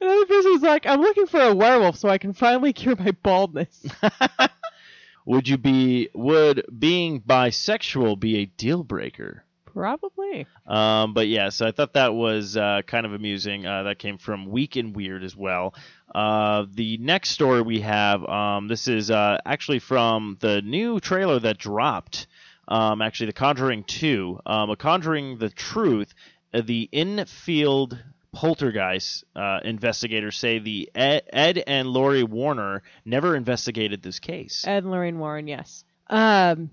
Another 0.00 0.26
person 0.26 0.52
was 0.52 0.62
like, 0.62 0.86
"I'm 0.86 1.02
looking 1.02 1.26
for 1.26 1.40
a 1.40 1.54
werewolf 1.54 1.96
so 1.96 2.08
I 2.08 2.18
can 2.18 2.32
finally 2.32 2.72
cure 2.72 2.96
my 2.96 3.12
baldness." 3.22 3.86
Would 5.26 5.46
you 5.46 5.58
be 5.58 6.08
would 6.14 6.64
being 6.78 7.20
bisexual 7.20 8.18
be 8.18 8.38
a 8.38 8.46
deal 8.46 8.82
breaker? 8.82 9.44
Probably. 9.72 10.46
Um, 10.66 11.14
but 11.14 11.28
So 11.52 11.66
I 11.66 11.72
thought 11.72 11.94
that 11.94 12.14
was 12.14 12.56
uh, 12.56 12.82
kind 12.86 13.06
of 13.06 13.12
amusing. 13.12 13.66
Uh, 13.66 13.84
that 13.84 13.98
came 13.98 14.18
from 14.18 14.46
Week 14.46 14.76
in 14.76 14.92
Weird 14.92 15.24
as 15.24 15.36
well. 15.36 15.74
Uh, 16.14 16.66
the 16.72 16.96
next 16.98 17.30
story 17.30 17.62
we 17.62 17.80
have, 17.80 18.24
um, 18.24 18.68
this 18.68 18.88
is 18.88 19.10
uh, 19.10 19.38
actually 19.44 19.78
from 19.78 20.36
the 20.40 20.62
new 20.62 21.00
trailer 21.00 21.38
that 21.40 21.58
dropped. 21.58 22.26
Um, 22.66 23.00
actually, 23.00 23.26
The 23.26 23.32
Conjuring 23.34 23.84
2, 23.84 24.40
um, 24.44 24.70
A 24.70 24.76
Conjuring 24.76 25.38
the 25.38 25.48
Truth. 25.48 26.12
Uh, 26.52 26.62
the 26.62 26.88
Enfield 26.92 27.98
poltergeist 28.32 29.24
uh, 29.34 29.60
investigators 29.64 30.36
say 30.36 30.58
the 30.58 30.90
Ed, 30.94 31.22
Ed 31.32 31.62
and 31.66 31.88
Lori 31.88 32.22
Warner 32.22 32.82
never 33.04 33.34
investigated 33.34 34.02
this 34.02 34.18
case. 34.18 34.64
Ed 34.66 34.84
and 34.84 34.90
Lorraine 34.90 35.18
Warren, 35.18 35.48
yes. 35.48 35.84
Um, 36.08 36.70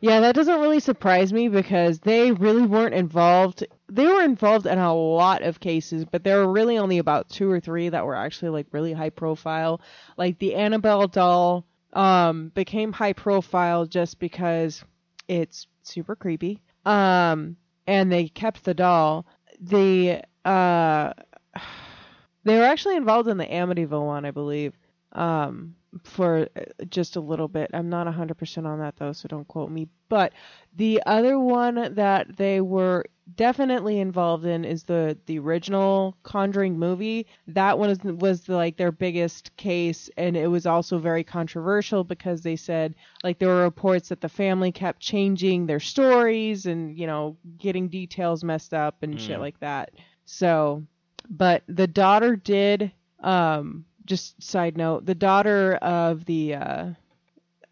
yeah, 0.00 0.20
that 0.20 0.34
doesn't 0.34 0.60
really 0.60 0.80
surprise 0.80 1.32
me 1.32 1.48
because 1.48 2.00
they 2.00 2.32
really 2.32 2.66
weren't 2.66 2.94
involved. 2.94 3.66
They 3.88 4.06
were 4.06 4.22
involved 4.22 4.66
in 4.66 4.78
a 4.78 4.94
lot 4.94 5.42
of 5.42 5.60
cases, 5.60 6.04
but 6.04 6.24
there 6.24 6.38
were 6.38 6.52
really 6.52 6.78
only 6.78 6.98
about 6.98 7.28
two 7.28 7.50
or 7.50 7.60
three 7.60 7.88
that 7.88 8.04
were 8.04 8.14
actually 8.14 8.50
like 8.50 8.66
really 8.72 8.92
high 8.92 9.10
profile. 9.10 9.80
Like 10.16 10.38
the 10.38 10.54
Annabelle 10.54 11.08
doll 11.08 11.66
um, 11.92 12.50
became 12.54 12.92
high 12.92 13.14
profile 13.14 13.86
just 13.86 14.18
because 14.18 14.84
it's 15.28 15.66
super 15.82 16.14
creepy. 16.14 16.60
Um, 16.84 17.56
and 17.86 18.12
they 18.12 18.28
kept 18.28 18.64
the 18.64 18.74
doll. 18.74 19.26
The 19.60 20.22
uh, 20.44 21.12
they 22.44 22.56
were 22.56 22.64
actually 22.64 22.96
involved 22.96 23.28
in 23.28 23.38
the 23.38 23.46
Amityville 23.46 24.06
one, 24.06 24.24
I 24.24 24.30
believe. 24.30 24.74
Um, 25.12 25.74
for 26.04 26.48
uh, 26.56 26.84
just 26.88 27.16
a 27.16 27.20
little 27.20 27.48
bit. 27.48 27.70
I'm 27.74 27.88
not 27.88 28.06
100% 28.06 28.66
on 28.66 28.78
that 28.80 28.96
though, 28.96 29.12
so 29.12 29.28
don't 29.28 29.48
quote 29.48 29.70
me. 29.70 29.88
But 30.08 30.32
the 30.76 31.02
other 31.06 31.38
one 31.38 31.94
that 31.94 32.36
they 32.36 32.60
were 32.60 33.04
definitely 33.34 33.98
involved 33.98 34.44
in 34.44 34.64
is 34.64 34.84
the 34.84 35.18
the 35.26 35.38
original 35.40 36.16
Conjuring 36.22 36.78
movie. 36.78 37.26
That 37.48 37.76
one 37.78 37.88
was, 37.88 37.98
was 38.04 38.48
like 38.48 38.76
their 38.76 38.92
biggest 38.92 39.56
case, 39.56 40.08
and 40.16 40.36
it 40.36 40.46
was 40.46 40.64
also 40.64 40.98
very 40.98 41.24
controversial 41.24 42.04
because 42.04 42.42
they 42.42 42.54
said 42.56 42.94
like 43.24 43.38
there 43.40 43.48
were 43.48 43.62
reports 43.62 44.10
that 44.10 44.20
the 44.20 44.28
family 44.28 44.70
kept 44.70 45.00
changing 45.00 45.66
their 45.66 45.80
stories 45.80 46.66
and 46.66 46.96
you 46.96 47.08
know 47.08 47.36
getting 47.58 47.88
details 47.88 48.44
messed 48.44 48.72
up 48.72 49.02
and 49.02 49.20
shit 49.20 49.38
Mm. 49.38 49.40
like 49.40 49.58
that. 49.60 49.90
So, 50.24 50.84
but 51.28 51.62
the 51.66 51.88
daughter 51.88 52.36
did 52.36 52.92
um 53.20 53.86
just 54.06 54.42
side 54.42 54.76
note, 54.76 55.04
the 55.06 55.14
daughter 55.14 55.74
of 55.76 56.24
the 56.24 56.54
uh 56.54 56.86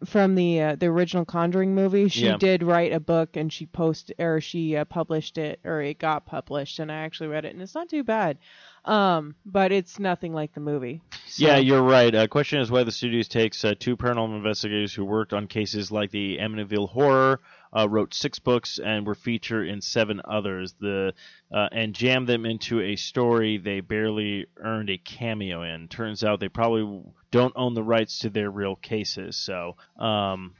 from 0.05 0.35
the 0.35 0.61
uh, 0.61 0.75
the 0.75 0.87
original 0.87 1.25
Conjuring 1.25 1.73
movie, 1.73 2.09
she 2.09 2.25
Yeah. 2.25 2.37
did 2.37 2.61
write 2.63 2.91
a 2.91 2.99
book 2.99 3.37
and 3.37 3.51
she 3.51 3.65
posted 3.65 4.15
or 4.19 4.41
she 4.41 4.75
uh, 4.75 4.85
published 4.85 5.37
it 5.37 5.59
or 5.63 5.81
it 5.81 5.97
got 5.99 6.25
published 6.25 6.79
and 6.79 6.91
I 6.91 6.95
actually 6.97 7.27
read 7.29 7.45
it 7.45 7.53
and 7.53 7.61
it's 7.61 7.73
not 7.73 7.89
too 7.89 8.03
bad. 8.03 8.37
Um, 8.83 9.33
but 9.45 9.71
it's 9.71 9.97
nothing 9.97 10.33
like 10.33 10.53
the 10.53 10.59
movie. 10.59 11.01
So- 11.25 11.45
Yeah, 11.47 11.57
you're 11.57 11.81
right. 11.81 12.13
Uh, 12.13 12.27
question 12.27 12.59
is 12.59 12.69
why 12.69 12.83
the 12.83 12.91
studios 12.91 13.27
takes 13.29 13.63
uh, 13.65 13.73
two 13.79 13.97
paranormal 13.97 14.35
investigators 14.37 14.93
who 14.93 15.05
worked 15.05 15.33
on 15.33 15.47
cases 15.47 15.91
like 15.91 16.11
the 16.11 16.37
Amityville 16.39 16.89
Horror, 16.89 17.39
uh, 17.75 17.87
wrote 17.89 18.13
six 18.13 18.39
books, 18.39 18.79
and 18.79 19.05
were 19.05 19.15
featured 19.15 19.67
in 19.67 19.81
seven 19.81 20.21
others. 20.25 20.73
The 20.79 21.13
uh, 21.51 21.67
and 21.71 21.93
jammed 21.93 22.27
them 22.27 22.45
into 22.45 22.81
a 22.81 22.95
story 22.95 23.57
they 23.57 23.81
barely 23.81 24.45
earned 24.57 24.89
a 24.89 24.97
cameo 24.97 25.63
in. 25.63 25.87
Turns 25.87 26.23
out 26.23 26.39
they 26.39 26.49
probably 26.49 27.03
don't 27.31 27.53
own 27.55 27.73
the 27.73 27.83
rights 27.83 28.19
to 28.19 28.29
their 28.29 28.49
real 28.49 28.75
cases. 28.75 29.35
So, 29.35 29.75
um, 29.99 30.53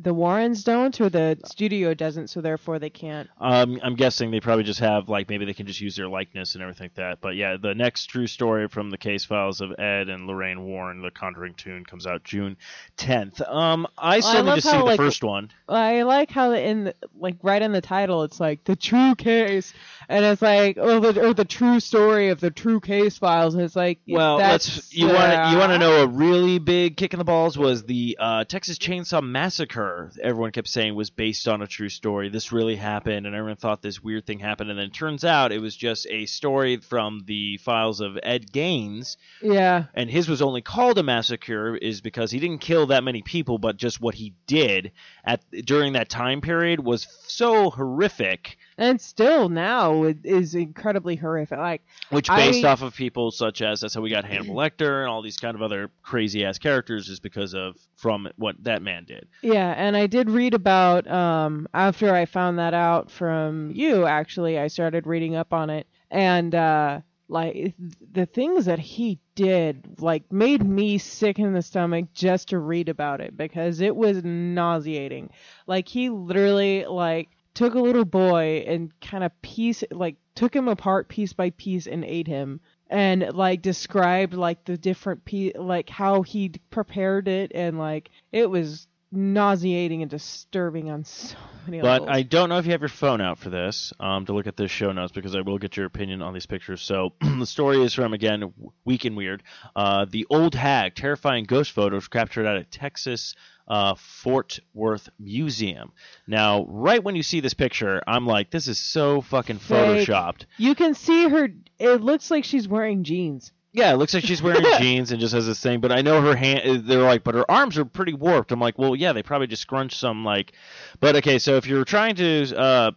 the 0.00 0.14
Warrens 0.14 0.64
don't 0.64 0.98
or 1.00 1.08
the 1.08 1.38
studio 1.44 1.94
doesn't, 1.94 2.28
so 2.28 2.40
therefore 2.40 2.78
they 2.78 2.90
can't. 2.90 3.28
Um, 3.40 3.78
I'm 3.82 3.94
guessing 3.94 4.30
they 4.30 4.40
probably 4.40 4.64
just 4.64 4.80
have 4.80 5.08
like 5.08 5.28
maybe 5.28 5.44
they 5.44 5.54
can 5.54 5.66
just 5.66 5.80
use 5.80 5.96
their 5.96 6.08
likeness 6.08 6.54
and 6.54 6.62
everything 6.62 6.86
like 6.86 6.94
that. 6.94 7.20
But 7.20 7.36
yeah, 7.36 7.56
the 7.60 7.74
next 7.74 8.06
true 8.06 8.26
story 8.26 8.68
from 8.68 8.90
the 8.90 8.98
case 8.98 9.24
files 9.24 9.60
of 9.60 9.72
Ed 9.78 10.08
and 10.08 10.26
Lorraine 10.26 10.64
Warren, 10.64 11.02
the 11.02 11.10
Conjuring 11.10 11.54
2, 11.54 11.84
comes 11.86 12.06
out 12.06 12.24
June 12.24 12.56
10th. 12.98 13.48
Um, 13.48 13.86
I 13.96 14.20
still 14.20 14.42
need 14.42 14.48
love 14.50 14.56
to 14.56 14.62
see 14.62 14.70
how, 14.70 14.78
the 14.78 14.84
like, 14.84 14.96
first 14.98 15.22
one. 15.22 15.50
I 15.68 16.02
like 16.02 16.30
how 16.30 16.52
in 16.52 16.84
the, 16.84 16.94
like 17.18 17.36
right 17.42 17.62
in 17.62 17.72
the 17.72 17.80
title 17.80 18.24
it's 18.24 18.40
like 18.40 18.64
the 18.64 18.76
true 18.76 19.14
case, 19.14 19.72
and 20.08 20.24
it's 20.24 20.42
like 20.42 20.76
oh 20.80 21.00
the 21.00 21.28
or 21.28 21.34
the 21.34 21.44
true 21.44 21.80
story 21.80 22.30
of 22.30 22.40
the 22.40 22.50
true 22.50 22.80
case 22.80 23.18
files. 23.18 23.54
And 23.54 23.62
it's 23.62 23.76
like 23.76 24.00
Well, 24.08 24.38
that's, 24.38 24.76
let's 24.76 24.94
you 24.94 25.06
want 25.06 25.32
to 25.32 25.50
you 25.50 25.58
want 25.58 25.72
to 25.72 25.78
know 25.78 26.02
a 26.02 26.06
really 26.06 26.58
big 26.58 26.96
kick 26.96 27.12
in 27.12 27.18
the 27.18 27.24
balls 27.24 27.56
was 27.56 27.84
the 27.84 28.16
uh, 28.20 28.44
Texas 28.44 28.78
Chainsaw 28.78 29.22
Massacre. 29.22 29.83
Everyone 30.22 30.52
kept 30.52 30.68
saying 30.68 30.94
was 30.94 31.10
based 31.10 31.48
on 31.48 31.62
a 31.62 31.66
true 31.66 31.88
story. 31.88 32.28
This 32.28 32.52
really 32.52 32.76
happened, 32.76 33.26
and 33.26 33.34
everyone 33.34 33.56
thought 33.56 33.82
this 33.82 34.02
weird 34.02 34.26
thing 34.26 34.38
happened. 34.38 34.70
And 34.70 34.78
then 34.78 34.86
it 34.86 34.94
turns 34.94 35.24
out 35.24 35.52
it 35.52 35.60
was 35.60 35.76
just 35.76 36.06
a 36.10 36.26
story 36.26 36.78
from 36.78 37.22
the 37.26 37.58
files 37.58 38.00
of 38.00 38.18
Ed 38.22 38.50
Gaines. 38.52 39.16
Yeah, 39.42 39.84
and 39.94 40.10
his 40.10 40.28
was 40.28 40.42
only 40.42 40.62
called 40.62 40.98
a 40.98 41.02
massacre 41.02 41.76
is 41.76 42.00
because 42.00 42.30
he 42.30 42.40
didn't 42.40 42.60
kill 42.60 42.86
that 42.86 43.04
many 43.04 43.22
people, 43.22 43.58
but 43.58 43.76
just 43.76 44.00
what 44.00 44.14
he 44.14 44.34
did 44.46 44.92
at 45.24 45.42
during 45.64 45.94
that 45.94 46.08
time 46.08 46.40
period 46.40 46.80
was 46.80 47.06
so 47.26 47.70
horrific, 47.70 48.58
and 48.78 49.00
still 49.00 49.48
now 49.48 50.02
it 50.04 50.18
is 50.24 50.54
incredibly 50.54 51.16
horrific. 51.16 51.58
Like 51.58 51.82
which 52.10 52.28
based 52.28 52.64
I- 52.64 52.68
off 52.72 52.82
of 52.82 52.94
people 52.94 53.30
such 53.30 53.62
as 53.62 53.80
that's 53.80 53.94
how 53.94 54.00
we 54.00 54.10
got 54.10 54.24
Hannibal 54.24 54.54
Lecter 54.56 55.00
and 55.00 55.08
all 55.08 55.22
these 55.22 55.36
kind 55.36 55.54
of 55.54 55.62
other 55.62 55.90
crazy 56.02 56.44
ass 56.44 56.58
characters 56.58 57.08
is 57.08 57.20
because 57.20 57.54
of 57.54 57.76
from 57.96 58.28
what 58.36 58.62
that 58.64 58.82
man 58.82 59.04
did. 59.04 59.26
yeah, 59.42 59.74
and 59.76 59.96
I 59.96 60.06
did 60.06 60.28
read 60.30 60.54
about 60.54 61.06
um 61.10 61.66
after 61.74 62.14
I 62.14 62.26
found 62.26 62.58
that 62.58 62.74
out 62.74 63.10
from 63.10 63.70
you 63.74 64.06
actually 64.06 64.58
I 64.58 64.66
started 64.68 65.06
reading 65.06 65.34
up 65.36 65.52
on 65.52 65.70
it 65.70 65.86
and 66.10 66.54
uh 66.54 67.00
like 67.26 67.74
the 68.12 68.26
things 68.26 68.66
that 68.66 68.78
he 68.78 69.18
did 69.34 69.96
like 69.98 70.30
made 70.30 70.62
me 70.62 70.98
sick 70.98 71.38
in 71.38 71.54
the 71.54 71.62
stomach 71.62 72.04
just 72.12 72.48
to 72.50 72.58
read 72.58 72.90
about 72.90 73.20
it 73.22 73.34
because 73.34 73.80
it 73.80 73.96
was 73.96 74.22
nauseating. 74.22 75.30
Like 75.66 75.88
he 75.88 76.10
literally 76.10 76.84
like 76.84 77.30
took 77.54 77.74
a 77.74 77.80
little 77.80 78.04
boy 78.04 78.64
and 78.66 78.92
kind 79.00 79.24
of 79.24 79.30
piece 79.42 79.84
like 79.90 80.16
took 80.34 80.54
him 80.54 80.68
apart 80.68 81.08
piece 81.08 81.32
by 81.32 81.50
piece 81.50 81.86
and 81.86 82.04
ate 82.04 82.26
him 82.26 82.60
and 82.90 83.32
like 83.32 83.62
described 83.62 84.34
like 84.34 84.64
the 84.64 84.76
different 84.76 85.24
pe- 85.24 85.52
like 85.54 85.88
how 85.88 86.22
he 86.22 86.52
prepared 86.70 87.28
it 87.28 87.52
and 87.54 87.78
like 87.78 88.10
it 88.32 88.50
was 88.50 88.86
nauseating 89.14 90.02
and 90.02 90.10
disturbing 90.10 90.90
on 90.90 91.04
so 91.04 91.36
many 91.66 91.80
levels. 91.80 92.00
But 92.00 92.02
levels. 92.02 92.18
I 92.18 92.22
don't 92.22 92.48
know 92.48 92.58
if 92.58 92.66
you 92.66 92.72
have 92.72 92.80
your 92.80 92.88
phone 92.88 93.20
out 93.20 93.38
for 93.38 93.48
this 93.48 93.92
um, 94.00 94.26
to 94.26 94.32
look 94.32 94.46
at 94.46 94.56
the 94.56 94.68
show 94.68 94.92
notes 94.92 95.12
because 95.12 95.34
I 95.34 95.40
will 95.40 95.58
get 95.58 95.76
your 95.76 95.86
opinion 95.86 96.20
on 96.20 96.34
these 96.34 96.46
pictures. 96.46 96.82
So 96.82 97.12
the 97.20 97.46
story 97.46 97.82
is 97.82 97.94
from 97.94 98.12
again 98.12 98.52
Week 98.84 99.04
in 99.04 99.14
Weird. 99.14 99.42
Uh, 99.74 100.06
the 100.08 100.26
old 100.30 100.54
hag, 100.54 100.94
terrifying 100.94 101.44
ghost 101.44 101.72
photos 101.72 102.08
captured 102.08 102.46
out 102.46 102.56
of 102.56 102.68
Texas 102.70 103.34
uh, 103.68 103.94
Fort 103.94 104.58
Worth 104.74 105.08
museum. 105.18 105.92
Now, 106.26 106.64
right 106.68 107.02
when 107.02 107.16
you 107.16 107.22
see 107.22 107.40
this 107.40 107.54
picture, 107.54 108.02
I'm 108.06 108.26
like, 108.26 108.50
this 108.50 108.68
is 108.68 108.78
so 108.78 109.20
fucking 109.20 109.58
photoshopped. 109.58 110.46
you 110.58 110.74
can 110.74 110.94
see 110.94 111.28
her. 111.28 111.48
It 111.78 112.02
looks 112.02 112.30
like 112.30 112.44
she's 112.44 112.68
wearing 112.68 113.04
jeans. 113.04 113.52
Yeah, 113.72 113.92
it 113.92 113.96
looks 113.96 114.14
like 114.14 114.22
she's 114.22 114.40
wearing 114.40 114.64
jeans 114.78 115.10
and 115.10 115.20
just 115.20 115.34
has 115.34 115.46
this 115.46 115.60
thing. 115.60 115.80
But 115.80 115.90
I 115.90 116.02
know 116.02 116.22
her 116.22 116.36
hand. 116.36 116.86
They're 116.86 117.02
like, 117.02 117.24
but 117.24 117.34
her 117.34 117.50
arms 117.50 117.76
are 117.76 117.84
pretty 117.84 118.14
warped. 118.14 118.52
I'm 118.52 118.60
like, 118.60 118.78
well, 118.78 118.94
yeah, 118.94 119.12
they 119.12 119.22
probably 119.24 119.48
just 119.48 119.62
scrunched 119.62 119.98
some 119.98 120.24
like. 120.24 120.52
But 121.00 121.16
okay, 121.16 121.40
so 121.40 121.56
if 121.56 121.66
you're 121.66 121.84
trying 121.84 122.14
to 122.16 122.56
uh, 122.56 122.90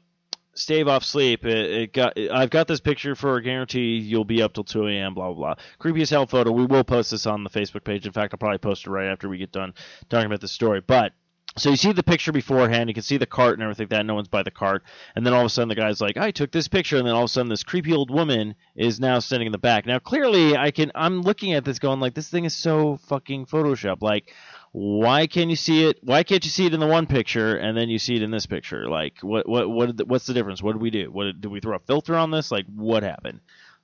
stave 0.57 0.87
off 0.87 1.03
sleep, 1.03 1.45
it, 1.45 1.71
it 1.71 1.93
got. 1.93 2.17
I've 2.19 2.49
got 2.49 2.67
this 2.67 2.79
picture 2.79 3.15
for 3.15 3.37
a 3.37 3.43
guarantee 3.43 3.97
you'll 3.97 4.25
be 4.25 4.41
up 4.41 4.53
till 4.53 4.63
2 4.63 4.87
a.m. 4.87 5.13
Blah 5.13 5.33
blah 5.33 5.55
blah. 5.55 5.63
Creepy 5.79 6.01
as 6.01 6.09
hell 6.09 6.25
photo. 6.25 6.51
We 6.51 6.65
will 6.65 6.83
post 6.83 7.11
this 7.11 7.25
on 7.25 7.43
the 7.43 7.49
Facebook 7.49 7.83
page. 7.83 8.05
In 8.05 8.11
fact, 8.11 8.33
I'll 8.33 8.39
probably 8.39 8.57
post 8.57 8.85
it 8.85 8.89
right 8.89 9.07
after 9.07 9.29
we 9.29 9.37
get 9.37 9.51
done 9.51 9.73
talking 10.09 10.25
about 10.25 10.41
the 10.41 10.47
story. 10.47 10.81
But 10.81 11.13
so 11.57 11.71
you 11.71 11.75
see 11.75 11.91
the 11.91 12.03
picture 12.03 12.31
beforehand, 12.31 12.89
you 12.89 12.93
can 12.93 13.03
see 13.03 13.17
the 13.17 13.25
cart 13.25 13.53
and 13.53 13.63
everything 13.63 13.85
like 13.85 13.89
that. 13.89 14.05
No 14.05 14.13
one's 14.13 14.27
by 14.27 14.43
the 14.43 14.51
cart, 14.51 14.83
and 15.15 15.25
then 15.25 15.33
all 15.33 15.41
of 15.41 15.47
a 15.47 15.49
sudden 15.49 15.69
the 15.69 15.75
guy's 15.75 15.99
like, 15.99 16.15
"I 16.17 16.31
took 16.31 16.51
this 16.51 16.67
picture," 16.67 16.97
and 16.97 17.07
then 17.07 17.15
all 17.15 17.23
of 17.23 17.29
a 17.29 17.33
sudden 17.33 17.49
this 17.49 17.63
creepy 17.63 17.93
old 17.93 18.11
woman 18.11 18.55
is 18.75 18.99
now 18.99 19.19
standing 19.19 19.47
in 19.47 19.51
the 19.51 19.57
back. 19.57 19.85
Now 19.85 19.99
clearly, 19.99 20.55
I 20.55 20.71
can 20.71 20.91
I'm 20.93 21.21
looking 21.21 21.53
at 21.53 21.65
this 21.65 21.79
going 21.79 21.99
like, 21.99 22.13
this 22.13 22.29
thing 22.29 22.45
is 22.45 22.55
so 22.55 22.97
fucking 23.07 23.47
Photoshop. 23.47 24.01
Like, 24.01 24.33
why 24.71 25.27
can 25.27 25.49
you 25.49 25.55
see 25.55 25.85
it? 25.85 25.99
Why 26.03 26.23
can't 26.23 26.43
you 26.43 26.51
see 26.51 26.65
it 26.65 26.73
in 26.73 26.79
the 26.79 26.87
one 26.87 27.07
picture 27.07 27.55
and 27.57 27.77
then 27.77 27.89
you 27.89 27.99
see 27.99 28.15
it 28.15 28.21
in 28.21 28.31
this 28.31 28.45
picture? 28.45 28.87
Like, 28.87 29.15
what 29.21 29.47
what 29.47 29.69
what 29.69 29.97
the- 29.97 30.05
what's 30.05 30.25
the 30.25 30.33
difference? 30.33 30.61
What 30.61 30.73
did 30.73 30.81
we 30.81 30.89
do? 30.89 31.11
What 31.11 31.41
did, 31.41 31.45
we 31.45 31.59
throw 31.59 31.75
a 31.75 31.79
filter 31.79 32.15
on 32.15 32.31
this? 32.31 32.51
Like, 32.51 32.65
what 32.75 33.03
happened? 33.03 33.39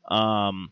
Um, 0.09 0.71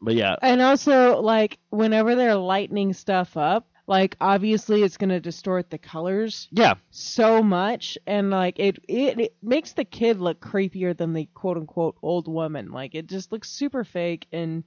but 0.00 0.14
yeah, 0.14 0.36
And 0.42 0.60
also, 0.60 1.20
like, 1.20 1.58
whenever 1.70 2.14
they're 2.14 2.36
lightening 2.36 2.92
stuff 2.92 3.36
up, 3.36 3.68
like, 3.88 4.16
obviously 4.20 4.82
it's 4.82 4.98
going 4.98 5.08
to 5.08 5.18
distort 5.18 5.70
the 5.70 5.78
colors 5.78 6.46
yeah, 6.52 6.74
so 6.90 7.42
much. 7.42 7.98
And, 8.06 8.30
like, 8.30 8.58
it, 8.60 8.78
it, 8.86 9.18
it 9.18 9.36
makes 9.42 9.72
the 9.72 9.84
kid 9.84 10.20
look 10.20 10.40
creepier 10.40 10.96
than 10.96 11.14
the 11.14 11.28
quote 11.34 11.56
unquote 11.56 11.96
old 12.02 12.28
woman. 12.28 12.70
Like, 12.70 12.94
it 12.94 13.06
just 13.06 13.32
looks 13.32 13.50
super 13.50 13.82
fake. 13.84 14.26
And, 14.30 14.62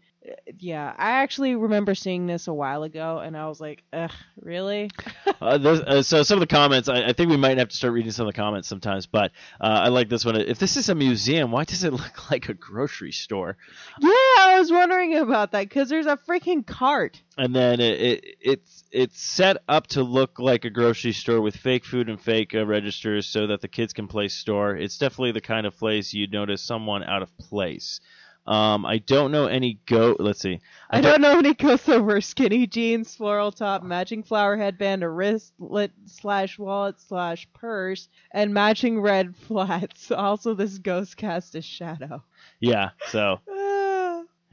yeah, 0.59 0.93
I 0.97 1.11
actually 1.23 1.55
remember 1.55 1.95
seeing 1.95 2.27
this 2.27 2.47
a 2.47 2.53
while 2.53 2.83
ago, 2.83 3.19
and 3.19 3.35
I 3.35 3.47
was 3.47 3.59
like, 3.59 3.83
ugh, 3.91 4.11
really? 4.39 4.91
uh, 5.41 5.45
uh, 5.45 6.01
so 6.03 6.23
some 6.23 6.37
of 6.37 6.41
the 6.41 6.53
comments, 6.53 6.87
I, 6.89 7.07
I 7.07 7.13
think 7.13 7.31
we 7.31 7.37
might 7.37 7.57
have 7.57 7.69
to 7.69 7.75
start 7.75 7.93
reading 7.93 8.11
some 8.11 8.27
of 8.27 8.33
the 8.33 8.37
comments 8.37 8.67
sometimes. 8.67 9.07
But 9.07 9.31
uh, 9.59 9.65
I 9.85 9.87
like 9.89 10.09
this 10.09 10.23
one. 10.23 10.35
If 10.35 10.59
this 10.59 10.77
is 10.77 10.89
a 10.89 10.95
museum, 10.95 11.51
why 11.51 11.63
does 11.63 11.83
it 11.83 11.93
look 11.93 12.29
like 12.29 12.49
a 12.49 12.53
grocery 12.53 13.11
store? 13.11 13.57
Yeah, 13.99 14.09
I 14.09 14.57
was 14.59 14.71
wondering 14.71 15.17
about 15.17 15.51
that 15.53 15.67
because 15.67 15.89
there's 15.89 16.05
a 16.05 16.17
freaking 16.17 16.65
cart. 16.65 17.21
and 17.37 17.55
then 17.55 17.79
it, 17.79 17.99
it 17.99 18.25
it's 18.41 18.83
it's 18.91 19.21
set 19.21 19.57
up 19.67 19.87
to 19.87 20.03
look 20.03 20.37
like 20.37 20.65
a 20.65 20.69
grocery 20.69 21.13
store 21.13 21.41
with 21.41 21.55
fake 21.55 21.85
food 21.85 22.09
and 22.09 22.21
fake 22.21 22.53
uh, 22.53 22.65
registers 22.65 23.25
so 23.25 23.47
that 23.47 23.61
the 23.61 23.67
kids 23.67 23.93
can 23.93 24.07
play 24.07 24.27
store. 24.27 24.75
It's 24.75 24.97
definitely 24.97 25.31
the 25.31 25.41
kind 25.41 25.65
of 25.65 25.77
place 25.77 26.13
you'd 26.13 26.31
notice 26.31 26.61
someone 26.61 27.03
out 27.03 27.21
of 27.21 27.35
place. 27.37 27.99
Um, 28.47 28.85
I 28.85 28.97
don't 28.97 29.31
know 29.31 29.45
any 29.45 29.79
go. 29.85 30.15
Let's 30.19 30.41
see. 30.41 30.59
I 30.89 30.99
don't 30.99 31.21
know 31.21 31.37
any 31.37 31.53
ghosts 31.53 31.87
over 31.87 32.19
skinny 32.21 32.65
jeans, 32.67 33.15
floral 33.15 33.51
top, 33.51 33.83
matching 33.83 34.23
flower 34.23 34.57
headband, 34.57 35.03
a 35.03 35.09
wristlet 35.09 35.91
slash 36.05 36.57
wallet 36.57 36.99
slash 36.99 37.47
purse, 37.53 38.09
and 38.31 38.53
matching 38.53 38.99
red 38.99 39.35
flats. 39.47 40.11
Also, 40.11 40.53
this 40.53 40.79
ghost 40.79 41.17
cast 41.17 41.55
a 41.55 41.61
shadow. 41.61 42.23
Yeah. 42.59 42.89
So 43.07 43.39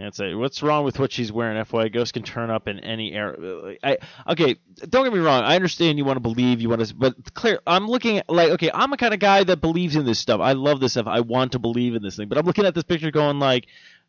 Ah. 0.01 0.11
say. 0.11 0.35
What's 0.35 0.63
wrong 0.63 0.85
with 0.85 0.99
what 0.99 1.13
she's 1.13 1.33
wearing? 1.33 1.63
FYI, 1.63 1.93
ghosts 1.93 2.13
can 2.13 2.23
turn 2.23 2.51
up 2.51 2.69
in 2.69 2.79
any 2.81 3.13
era. 3.13 3.75
I 3.83 3.99
okay. 4.29 4.57
Don't 4.89 5.05
get 5.05 5.13
me 5.13 5.19
wrong. 5.19 5.43
I 5.43 5.57
understand 5.57 5.99
you 5.99 6.05
want 6.05 6.17
to 6.17 6.21
believe. 6.21 6.61
You 6.61 6.69
want 6.69 6.87
to, 6.87 6.95
but 6.95 7.35
clear. 7.35 7.61
I'm 7.67 7.89
looking 7.89 8.19
at 8.19 8.29
like 8.29 8.51
okay. 8.53 8.71
I'm 8.73 8.93
a 8.93 8.97
kind 8.97 9.15
of 9.15 9.21
guy 9.21 9.45
that 9.45 9.61
believes 9.61 9.97
in 9.97 10.05
this 10.05 10.19
stuff. 10.19 10.41
I 10.41 10.53
love 10.53 10.81
this 10.81 10.93
stuff. 10.93 11.07
I 11.07 11.21
want 11.21 11.53
to 11.53 11.59
believe 11.59 11.95
in 11.95 12.03
this 12.03 12.17
thing. 12.17 12.29
But 12.29 12.39
I'm 12.39 12.47
looking 12.47 12.65
at 12.65 12.75
this 12.75 12.85
picture, 12.85 13.11
going 13.11 13.39
like, 13.39 13.67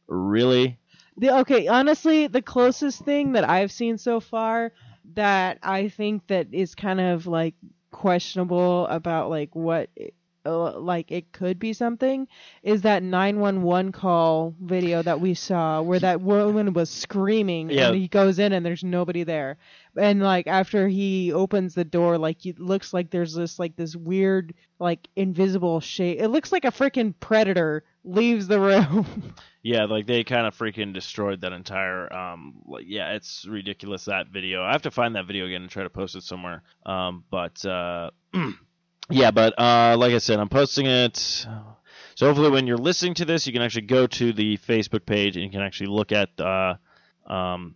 really? 0.07 0.77
The, 1.17 1.39
okay, 1.39 1.67
honestly, 1.67 2.27
the 2.27 2.41
closest 2.41 3.01
thing 3.03 3.33
that 3.33 3.47
I've 3.47 3.71
seen 3.71 3.97
so 3.97 4.21
far 4.21 4.71
that 5.15 5.59
I 5.63 5.89
think 5.89 6.27
that 6.27 6.53
is 6.53 6.75
kind 6.75 7.01
of 7.01 7.27
like 7.27 7.55
questionable 7.91 8.87
about 8.87 9.29
like 9.29 9.55
what 9.55 9.89
uh, 10.49 10.79
like 10.79 11.11
it 11.11 11.31
could 11.31 11.59
be 11.59 11.73
something 11.73 12.27
is 12.63 12.81
that 12.81 13.03
911 13.03 13.91
call 13.91 14.53
video 14.61 15.01
that 15.03 15.19
we 15.21 15.33
saw 15.33 15.81
where 15.81 15.99
that 15.99 16.21
woman 16.21 16.73
was 16.73 16.89
screaming 16.89 17.69
Yeah. 17.69 17.87
and 17.87 17.95
he 17.95 18.07
goes 18.07 18.39
in 18.39 18.53
and 18.53 18.65
there's 18.65 18.83
nobody 18.83 19.23
there 19.23 19.57
and 19.95 20.21
like 20.21 20.47
after 20.47 20.87
he 20.87 21.31
opens 21.33 21.75
the 21.75 21.83
door 21.85 22.17
like 22.17 22.45
it 22.45 22.59
looks 22.59 22.93
like 22.93 23.09
there's 23.09 23.33
this 23.33 23.59
like 23.59 23.75
this 23.75 23.95
weird 23.95 24.53
like 24.79 25.07
invisible 25.15 25.79
shape 25.79 26.19
it 26.19 26.29
looks 26.29 26.51
like 26.51 26.65
a 26.65 26.71
freaking 26.71 27.13
predator 27.19 27.83
leaves 28.03 28.47
the 28.47 28.59
room 28.59 29.05
Yeah, 29.61 29.83
like 29.85 30.07
they 30.07 30.23
kind 30.23 30.47
of 30.47 30.57
freaking 30.57 30.93
destroyed 30.93 31.41
that 31.41 31.51
entire. 31.51 32.11
Um, 32.13 32.61
like, 32.65 32.85
yeah, 32.87 33.11
it's 33.11 33.45
ridiculous 33.45 34.05
that 34.05 34.29
video. 34.29 34.63
I 34.63 34.71
have 34.71 34.83
to 34.83 34.89
find 34.91 35.13
that 35.15 35.27
video 35.27 35.47
again 35.47 35.63
and 35.63 35.69
try 35.69 35.83
to 35.83 35.89
post 35.89 36.15
it 36.15 36.23
somewhere. 36.23 36.63
Um, 36.85 37.25
but 37.29 37.65
uh, 37.65 38.11
yeah, 39.09 39.31
but 39.31 39.59
uh, 39.59 39.95
like 39.97 40.13
I 40.13 40.19
said, 40.19 40.39
I'm 40.39 40.49
posting 40.49 40.85
it. 40.85 41.17
So 41.17 42.27
hopefully, 42.27 42.49
when 42.49 42.67
you're 42.67 42.77
listening 42.77 43.13
to 43.15 43.25
this, 43.25 43.47
you 43.47 43.53
can 43.53 43.61
actually 43.61 43.83
go 43.83 44.05
to 44.07 44.33
the 44.33 44.57
Facebook 44.57 45.05
page 45.05 45.35
and 45.35 45.45
you 45.45 45.51
can 45.51 45.61
actually 45.61 45.87
look 45.87 46.11
at 46.11 46.29
uh, 46.39 46.75
um, 47.25 47.75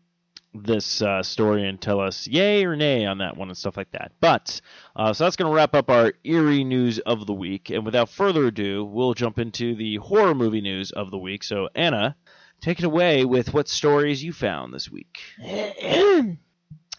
this 0.54 1.02
uh, 1.02 1.24
story 1.24 1.68
and 1.68 1.82
tell 1.82 2.00
us 2.00 2.28
yay 2.28 2.66
or 2.66 2.76
nay 2.76 3.06
on 3.06 3.20
that 3.20 3.38
one 3.38 3.50
and 3.50 3.58
stuff 3.58 3.78
like 3.78 3.92
that. 3.92 4.12
But 4.20 4.62
uh, 4.96 5.14
so 5.14 5.24
that's 5.24 5.36
going 5.36 5.50
to 5.50 5.56
wrap 5.56 5.74
up 5.74 5.90
our 5.90 6.14
eerie 6.24 6.64
news 6.64 7.00
of 7.00 7.26
the 7.26 7.34
week. 7.34 7.70
And 7.70 7.86
without 7.86 8.10
further 8.10 8.48
ado, 8.48 8.84
we'll 8.86 9.14
jump 9.14 9.40
into 9.40 9.76
the 9.76 9.96
horror 9.98 10.36
movie 10.36 10.62
news 10.62 10.92
of 10.92 11.10
the 11.10 11.18
week. 11.18 11.44
So 11.44 11.70
Anna, 11.74 12.16
take 12.62 12.80
it 12.80 12.86
away 12.86 13.26
with 13.26 13.54
what 13.54 13.68
stories 13.68 14.24
you 14.24 14.34
found 14.34 14.74
this 14.74 14.92
week. 14.92 15.20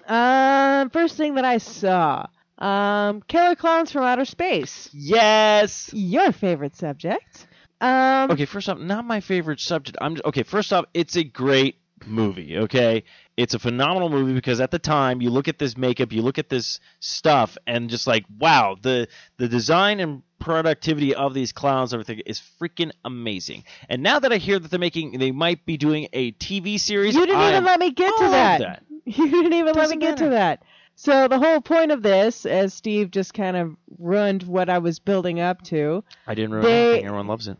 um, 0.08 0.90
first 0.90 1.16
thing 1.16 1.34
that 1.34 1.44
I 1.44 1.58
saw, 1.58 2.26
um, 2.58 3.22
Killer 3.28 3.54
Clowns 3.56 3.90
from 3.92 4.04
Outer 4.04 4.24
Space. 4.24 4.88
Yes. 4.92 5.90
Your 5.92 6.32
favorite 6.32 6.76
subject. 6.76 7.46
Um, 7.80 8.30
Okay, 8.30 8.44
first 8.44 8.68
off, 8.68 8.78
not 8.78 9.04
my 9.04 9.20
favorite 9.20 9.60
subject. 9.60 9.98
I'm 10.00 10.16
okay. 10.24 10.42
First 10.44 10.72
off, 10.72 10.84
it's 10.94 11.16
a 11.16 11.24
great 11.24 11.76
movie. 12.06 12.58
Okay, 12.58 13.04
it's 13.36 13.54
a 13.54 13.58
phenomenal 13.58 14.08
movie 14.08 14.32
because 14.32 14.60
at 14.60 14.70
the 14.70 14.78
time 14.78 15.20
you 15.20 15.30
look 15.30 15.48
at 15.48 15.58
this 15.58 15.76
makeup, 15.76 16.12
you 16.12 16.22
look 16.22 16.38
at 16.38 16.48
this 16.48 16.80
stuff, 17.00 17.58
and 17.66 17.90
just 17.90 18.06
like 18.06 18.24
wow, 18.38 18.76
the 18.80 19.08
the 19.38 19.48
design 19.48 20.00
and 20.00 20.22
productivity 20.38 21.14
of 21.14 21.34
these 21.34 21.52
clowns, 21.52 21.92
everything 21.92 22.20
is 22.26 22.40
freaking 22.60 22.92
amazing. 23.04 23.64
And 23.88 24.02
now 24.02 24.18
that 24.20 24.32
I 24.32 24.36
hear 24.36 24.58
that 24.58 24.70
they're 24.70 24.78
making, 24.78 25.18
they 25.18 25.32
might 25.32 25.66
be 25.66 25.76
doing 25.76 26.08
a 26.12 26.32
TV 26.32 26.78
series. 26.78 27.14
you 27.14 27.26
didn't 27.26 27.40
I 27.40 27.50
even 27.50 27.64
let 27.64 27.80
me 27.80 27.90
get 27.90 28.14
to 28.18 28.28
that. 28.30 28.58
that. 28.60 28.82
You 29.06 29.30
didn't 29.30 29.52
even 29.52 29.66
let 29.66 29.74
me 29.74 29.80
Doesn't 29.82 29.98
get 29.98 30.16
to 30.18 30.30
that. 30.30 30.62
So 30.96 31.28
the 31.28 31.38
whole 31.38 31.60
point 31.60 31.90
of 31.90 32.02
this, 32.02 32.46
as 32.46 32.72
Steve 32.72 33.10
just 33.10 33.34
kind 33.34 33.56
of 33.56 33.76
ruined 33.98 34.44
what 34.44 34.68
I 34.70 34.78
was 34.78 34.98
building 35.00 35.40
up 35.40 35.62
to. 35.64 36.04
I 36.26 36.34
didn't 36.34 36.52
ruin 36.52 36.64
They- 36.64 36.84
anything. 36.90 37.06
Everyone 37.06 37.26
loves 37.26 37.48
it. 37.48 37.56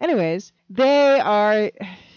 Anyways, 0.00 0.52
they 0.70 1.20
are. 1.20 1.70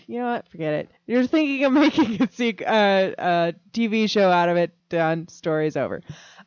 You 0.07 0.19
know 0.19 0.31
what? 0.33 0.47
Forget 0.49 0.73
it. 0.73 0.91
You're 1.07 1.25
thinking 1.27 1.65
of 1.65 1.71
making 1.73 2.15
a, 2.15 2.27
sequ- 2.27 2.67
uh, 2.67 3.13
a 3.17 3.53
TV 3.73 4.09
show 4.09 4.29
out 4.29 4.49
of 4.49 4.57
it. 4.57 4.71
Done. 4.89 5.27
Story's 5.27 5.75
over. 5.77 6.01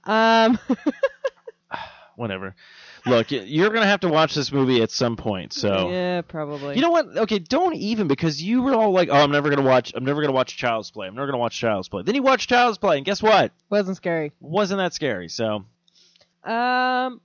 Um, 0.05 0.59
Whatever. 2.17 2.55
Look, 3.07 3.31
you're 3.31 3.69
gonna 3.71 3.87
have 3.87 4.01
to 4.01 4.09
watch 4.09 4.35
this 4.35 4.51
movie 4.51 4.83
at 4.83 4.91
some 4.91 5.17
point. 5.17 5.53
So. 5.53 5.91
yeah, 5.91 6.23
probably. 6.23 6.77
You 6.77 6.81
know 6.83 6.91
what? 6.91 7.17
Okay, 7.17 7.39
don't 7.39 7.75
even 7.75 8.09
because 8.09 8.43
you 8.43 8.63
were 8.63 8.75
all 8.75 8.93
like, 8.93 9.11
"Oh, 9.11 9.17
I'm 9.17 9.31
never 9.31 9.51
gonna 9.51 9.69
watch. 9.69 9.93
I'm 9.95 10.05
never 10.05 10.23
gonna 10.23 10.33
watch 10.33 10.57
Child's 10.57 10.91
Play. 10.91 11.07
I'm 11.07 11.15
never 11.15 11.27
gonna 11.27 11.39
watch 11.39 11.59
Child's 11.59 11.89
Play." 11.89 12.03
Then 12.03 12.15
you 12.15 12.23
watch 12.23 12.47
Child's 12.47 12.79
Play, 12.79 12.97
and 12.97 13.05
guess 13.05 13.23
what? 13.23 13.53
wasn't 13.69 13.97
scary. 13.99 14.33
Wasn't 14.41 14.79
that 14.79 14.95
scary? 14.95 15.29
So 15.29 15.65
Um, 16.45 17.21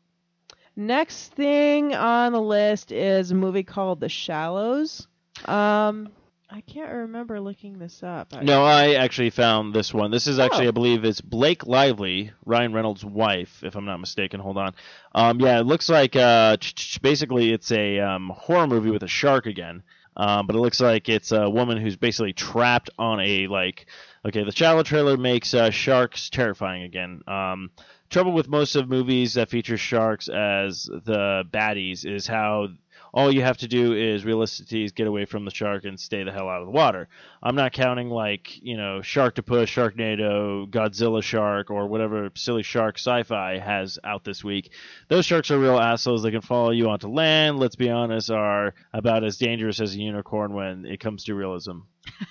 next 0.75 1.33
thing 1.33 1.95
on 1.95 2.33
the 2.33 2.41
list 2.41 2.91
is 2.91 3.31
a 3.31 3.35
movie 3.35 3.63
called 3.63 3.99
The 4.01 4.09
Shallows. 4.09 5.07
Um, 5.45 6.09
I 6.51 6.61
can't 6.61 6.91
remember 6.91 7.39
looking 7.39 7.77
this 7.77 8.01
up. 8.01 8.33
I- 8.33 8.41
No, 8.43 8.63
I 8.63 8.95
actually 8.95 9.29
found 9.29 9.73
this 9.73 9.93
one. 9.93 10.09
This 10.09 10.25
is 10.25 10.39
actually, 10.39 10.65
Oh. 10.65 10.69
I 10.69 10.71
believe, 10.71 11.05
it's 11.05 11.21
Blake 11.21 11.67
Lively, 11.67 12.31
Ryan 12.43 12.73
Reynolds' 12.73 13.05
wife, 13.05 13.63
if 13.63 13.75
I'm 13.75 13.85
not 13.85 13.99
mistaken. 13.99 14.39
Hold 14.39 14.57
on. 14.57 14.73
Um, 15.13 15.39
yeah, 15.39 15.59
it 15.59 15.67
looks 15.67 15.89
like 15.89 16.15
uh, 16.15 16.57
basically 17.03 17.53
it's 17.53 17.71
a 17.71 17.99
um, 17.99 18.31
horror 18.35 18.65
movie 18.67 18.89
with 18.89 19.03
a 19.03 19.07
shark 19.07 19.45
again. 19.45 19.83
Um, 20.17 20.47
but 20.47 20.55
it 20.55 20.59
looks 20.59 20.81
like 20.81 21.07
it's 21.07 21.31
a 21.31 21.49
woman 21.49 21.77
who's 21.77 21.95
basically 21.95 22.33
trapped 22.33 22.89
on 22.97 23.19
a 23.21 23.47
like. 23.47 23.85
Okay, 24.25 24.43
the 24.43 24.51
shallow 24.51 24.83
trailer 24.83 25.15
makes 25.15 25.53
uh, 25.53 25.69
sharks 25.69 26.29
terrifying 26.29 26.83
again. 26.83 27.21
Um, 27.27 27.69
trouble 28.09 28.33
with 28.33 28.49
most 28.49 28.75
of 28.75 28.89
movies 28.89 29.35
that 29.35 29.49
feature 29.49 29.77
sharks 29.77 30.27
as 30.27 30.83
the 30.85 31.43
baddies 31.53 32.05
is 32.05 32.27
how 32.27 32.67
all 33.13 33.33
you 33.33 33.41
have 33.41 33.57
to 33.57 33.67
do 33.67 33.93
is 33.93 34.25
realistically 34.25 34.83
is 34.83 34.91
get 34.91 35.07
away 35.07 35.25
from 35.25 35.45
the 35.45 35.51
shark 35.51 35.85
and 35.85 35.99
stay 35.99 36.23
the 36.23 36.31
hell 36.31 36.49
out 36.49 36.61
of 36.61 36.67
the 36.67 36.71
water. 36.71 37.07
I'm 37.41 37.55
not 37.55 37.73
counting 37.73 38.09
like 38.09 38.61
you 38.61 38.77
know 38.77 38.99
Sharktopus, 38.99 39.67
Sharknado, 39.67 40.69
Godzilla 40.69 41.23
shark, 41.23 41.71
or 41.71 41.87
whatever 41.87 42.29
silly 42.35 42.63
shark 42.63 42.97
sci-fi 42.97 43.57
has 43.57 43.99
out 44.03 44.23
this 44.23 44.43
week. 44.43 44.71
Those 45.07 45.25
sharks 45.25 45.51
are 45.51 45.59
real 45.59 45.79
assholes. 45.79 46.23
They 46.23 46.31
can 46.31 46.41
follow 46.41 46.71
you 46.71 46.89
onto 46.89 47.07
land. 47.07 47.59
Let's 47.59 47.75
be 47.75 47.89
honest, 47.89 48.29
are 48.29 48.73
about 48.93 49.23
as 49.23 49.37
dangerous 49.37 49.79
as 49.79 49.95
a 49.95 49.99
unicorn 49.99 50.53
when 50.53 50.85
it 50.85 50.99
comes 50.99 51.23
to 51.25 51.35
realism. 51.35 51.79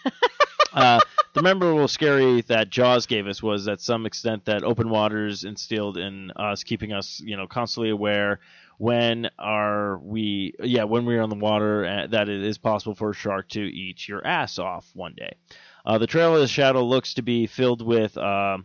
uh, 0.73 1.01
the 1.35 1.43
memorable 1.43 1.89
scary 1.89 2.43
that 2.43 2.71
Jaws 2.71 3.07
gave 3.07 3.27
us 3.27 3.43
was 3.43 3.69
at 3.69 3.81
some 3.81 4.07
extent 4.07 4.45
that 4.47 4.65
open 4.65 4.91
waters 4.91 5.45
instilled 5.45 5.97
in 5.97 6.31
us, 6.33 6.65
keeping 6.65 6.93
us 6.93 7.21
you 7.21 7.37
know 7.37 7.47
constantly 7.47 7.91
aware 7.91 8.41
when 8.79 9.29
are 9.39 9.99
we 9.99 10.55
yeah 10.61 10.85
when 10.85 11.05
we're 11.05 11.21
on 11.21 11.31
the 11.31 11.37
water 11.37 11.85
uh, 11.85 12.07
that 12.07 12.29
it 12.29 12.43
is 12.43 12.59
possible 12.59 12.95
for 12.95 13.11
a 13.11 13.15
shark 13.15 13.49
to 13.49 13.61
eat 13.61 14.09
your 14.09 14.27
ass 14.27 14.59
off 14.59 14.89
one 14.95 15.15
day 15.15 15.33
uh, 15.85 15.99
the 15.99 16.07
trail 16.07 16.35
of 16.35 16.41
the 16.41 16.49
shadow 16.49 16.85
looks 16.85 17.15
to 17.15 17.23
be 17.23 17.47
filled 17.47 17.83
with 17.83 18.17
um 18.17 18.65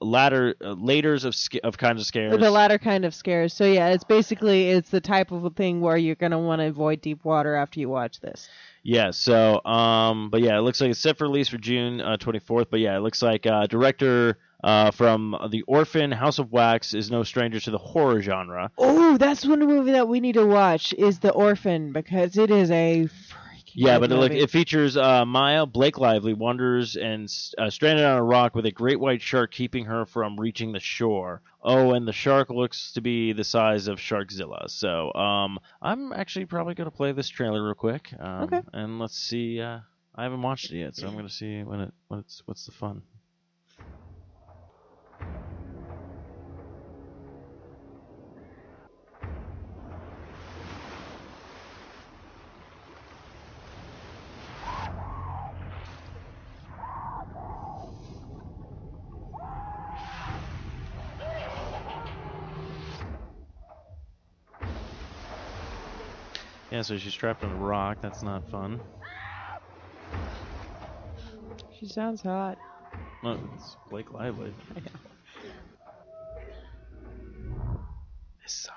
ladder 0.00 0.54
uh, 0.62 0.70
of 0.70 1.34
sca- 1.34 1.64
of 1.64 1.76
kinds 1.76 2.00
of 2.00 2.06
scares 2.06 2.38
The 2.38 2.50
latter 2.50 2.78
kind 2.78 3.04
of 3.04 3.14
scares. 3.14 3.52
So 3.52 3.64
yeah, 3.64 3.88
it's 3.88 4.04
basically 4.04 4.70
it's 4.70 4.90
the 4.90 5.00
type 5.00 5.30
of 5.30 5.54
thing 5.54 5.80
where 5.80 5.96
you're 5.96 6.14
gonna 6.14 6.38
want 6.38 6.60
to 6.60 6.66
avoid 6.66 7.00
deep 7.00 7.24
water 7.24 7.54
after 7.54 7.80
you 7.80 7.88
watch 7.88 8.20
this. 8.20 8.48
Yeah, 8.82 9.10
so 9.10 9.64
um 9.64 10.30
but 10.30 10.40
yeah, 10.40 10.56
it 10.56 10.62
looks 10.62 10.80
like 10.80 10.90
it's 10.90 11.00
set 11.00 11.18
for 11.18 11.24
release 11.24 11.48
for 11.48 11.58
June 11.58 12.00
uh, 12.00 12.16
24th, 12.16 12.66
but 12.70 12.80
yeah, 12.80 12.96
it 12.96 13.00
looks 13.00 13.22
like 13.22 13.46
uh 13.46 13.66
director 13.66 14.38
uh 14.62 14.90
from 14.90 15.36
The 15.50 15.62
Orphan 15.62 16.10
House 16.12 16.38
of 16.38 16.52
Wax 16.52 16.94
is 16.94 17.10
no 17.10 17.22
stranger 17.22 17.60
to 17.60 17.70
the 17.70 17.78
horror 17.78 18.20
genre. 18.20 18.70
Oh, 18.78 19.16
that's 19.16 19.46
one 19.46 19.60
movie 19.60 19.92
that 19.92 20.08
we 20.08 20.20
need 20.20 20.34
to 20.34 20.46
watch 20.46 20.92
is 20.94 21.18
The 21.18 21.32
Orphan 21.32 21.92
because 21.92 22.36
it 22.36 22.50
is 22.50 22.70
a 22.70 23.04
freaking 23.04 23.72
Yeah, 23.74 23.98
but 23.98 24.10
it, 24.12 24.32
it 24.32 24.50
features 24.50 24.96
uh, 24.96 25.24
Maya 25.24 25.66
Blake 25.66 25.98
Lively 25.98 26.34
wanders 26.34 26.96
and 26.96 27.32
uh, 27.58 27.70
stranded 27.70 28.04
on 28.04 28.18
a 28.18 28.22
rock 28.22 28.54
with 28.54 28.66
a 28.66 28.70
great 28.70 28.98
white 29.00 29.22
shark 29.22 29.52
keeping 29.52 29.84
her 29.86 30.04
from 30.06 30.38
reaching 30.38 30.72
the 30.72 30.80
shore. 30.80 31.42
Oh, 31.62 31.92
and 31.92 32.08
the 32.08 32.12
shark 32.12 32.50
looks 32.50 32.92
to 32.92 33.00
be 33.00 33.32
the 33.32 33.44
size 33.44 33.86
of 33.86 33.98
Sharkzilla. 33.98 34.70
So, 34.70 35.12
um, 35.12 35.58
I'm 35.82 36.12
actually 36.12 36.46
probably 36.46 36.74
gonna 36.74 36.90
play 36.90 37.12
this 37.12 37.28
trailer 37.28 37.62
real 37.62 37.74
quick. 37.74 38.12
Um, 38.18 38.44
Okay. 38.44 38.60
And 38.72 38.98
let's 38.98 39.16
see. 39.16 39.60
Uh, 39.60 39.80
I 40.14 40.22
haven't 40.24 40.42
watched 40.42 40.70
it 40.72 40.78
yet, 40.78 40.96
so 40.96 41.06
I'm 41.06 41.16
gonna 41.16 41.28
see 41.28 41.62
when 41.62 41.80
it 41.80 41.94
what's 42.08 42.42
what's 42.46 42.66
the 42.66 42.72
fun. 42.72 43.02
Yeah, 66.80 66.84
so 66.84 66.96
she's 66.96 67.12
trapped 67.12 67.44
on 67.44 67.52
a 67.52 67.56
rock. 67.56 67.98
That's 68.00 68.22
not 68.22 68.42
fun. 68.50 68.80
she 71.78 71.84
sounds 71.86 72.22
hot. 72.22 72.56
No, 73.22 73.38
it's 73.54 73.76
Blake 73.90 74.10
Lively. 74.14 74.54
This. 78.42 78.70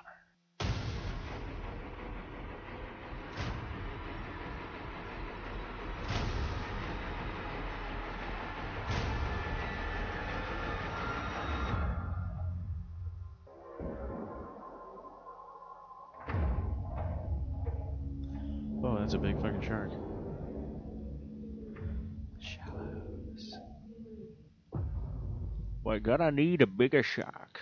Gonna 26.17 26.32
need 26.32 26.62
a 26.62 26.67
bigger 26.67 27.04
shark. 27.04 27.62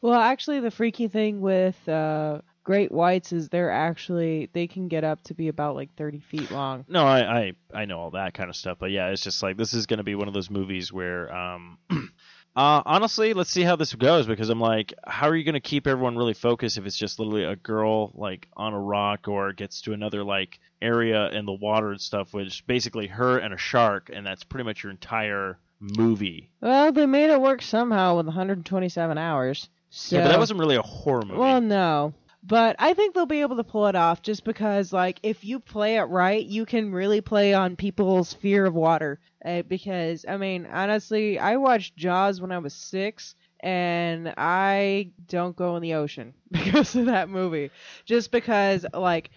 Well, 0.00 0.20
actually, 0.20 0.60
the 0.60 0.70
freaky 0.70 1.06
thing 1.08 1.40
with 1.40 1.88
uh, 1.88 2.40
great 2.64 2.90
whites 2.90 3.32
is 3.32 3.48
they're 3.48 3.70
actually 3.70 4.48
they 4.52 4.66
can 4.66 4.88
get 4.88 5.04
up 5.04 5.22
to 5.24 5.34
be 5.34 5.48
about 5.48 5.76
like 5.76 5.94
30 5.94 6.20
feet 6.20 6.50
long. 6.50 6.84
No, 6.88 7.04
I, 7.04 7.20
I 7.20 7.52
I 7.72 7.84
know 7.84 7.98
all 7.98 8.10
that 8.10 8.34
kind 8.34 8.50
of 8.50 8.56
stuff, 8.56 8.78
but 8.80 8.90
yeah, 8.90 9.08
it's 9.08 9.22
just 9.22 9.42
like 9.42 9.56
this 9.56 9.74
is 9.74 9.86
gonna 9.86 10.02
be 10.02 10.14
one 10.14 10.28
of 10.28 10.34
those 10.34 10.50
movies 10.50 10.92
where, 10.92 11.32
um, 11.34 11.78
uh, 11.90 12.82
honestly, 12.84 13.32
let's 13.32 13.50
see 13.50 13.62
how 13.62 13.76
this 13.76 13.94
goes 13.94 14.26
because 14.26 14.48
I'm 14.48 14.60
like, 14.60 14.92
how 15.06 15.28
are 15.28 15.36
you 15.36 15.44
gonna 15.44 15.60
keep 15.60 15.86
everyone 15.86 16.16
really 16.16 16.34
focused 16.34 16.78
if 16.78 16.86
it's 16.86 16.98
just 16.98 17.18
literally 17.18 17.44
a 17.44 17.56
girl 17.56 18.12
like 18.14 18.48
on 18.56 18.72
a 18.72 18.80
rock 18.80 19.28
or 19.28 19.52
gets 19.52 19.82
to 19.82 19.92
another 19.92 20.24
like 20.24 20.58
area 20.80 21.30
in 21.30 21.46
the 21.46 21.52
water 21.52 21.92
and 21.92 22.00
stuff, 22.00 22.34
which 22.34 22.66
basically 22.66 23.06
her 23.06 23.38
and 23.38 23.54
a 23.54 23.58
shark, 23.58 24.10
and 24.12 24.26
that's 24.26 24.44
pretty 24.44 24.64
much 24.64 24.82
your 24.82 24.90
entire 24.90 25.58
movie. 25.82 26.48
Well, 26.60 26.92
they 26.92 27.06
made 27.06 27.30
it 27.30 27.40
work 27.40 27.60
somehow 27.60 28.16
with 28.16 28.26
127 28.26 29.18
hours. 29.18 29.68
So, 29.90 30.16
Yeah, 30.16 30.22
but 30.24 30.28
that 30.30 30.38
wasn't 30.38 30.60
really 30.60 30.76
a 30.76 30.82
horror 30.82 31.22
movie. 31.26 31.38
Well, 31.40 31.60
no. 31.60 32.14
But 32.44 32.76
I 32.78 32.94
think 32.94 33.14
they'll 33.14 33.26
be 33.26 33.42
able 33.42 33.56
to 33.56 33.64
pull 33.64 33.86
it 33.86 33.94
off 33.94 34.22
just 34.22 34.44
because, 34.44 34.92
like, 34.92 35.20
if 35.22 35.44
you 35.44 35.60
play 35.60 35.96
it 35.96 36.02
right, 36.04 36.44
you 36.44 36.64
can 36.64 36.90
really 36.90 37.20
play 37.20 37.54
on 37.54 37.76
people's 37.76 38.32
fear 38.32 38.64
of 38.66 38.74
water. 38.74 39.20
Uh, 39.44 39.62
because, 39.62 40.24
I 40.28 40.36
mean, 40.38 40.66
honestly, 40.66 41.38
I 41.38 41.56
watched 41.56 41.96
Jaws 41.96 42.40
when 42.40 42.50
I 42.50 42.58
was 42.58 42.74
six, 42.74 43.36
and 43.60 44.34
I 44.36 45.10
don't 45.28 45.54
go 45.54 45.76
in 45.76 45.82
the 45.82 45.94
ocean 45.94 46.34
because 46.50 46.96
of 46.96 47.06
that 47.06 47.28
movie. 47.28 47.70
Just 48.06 48.32
because, 48.32 48.84
like, 48.92 49.30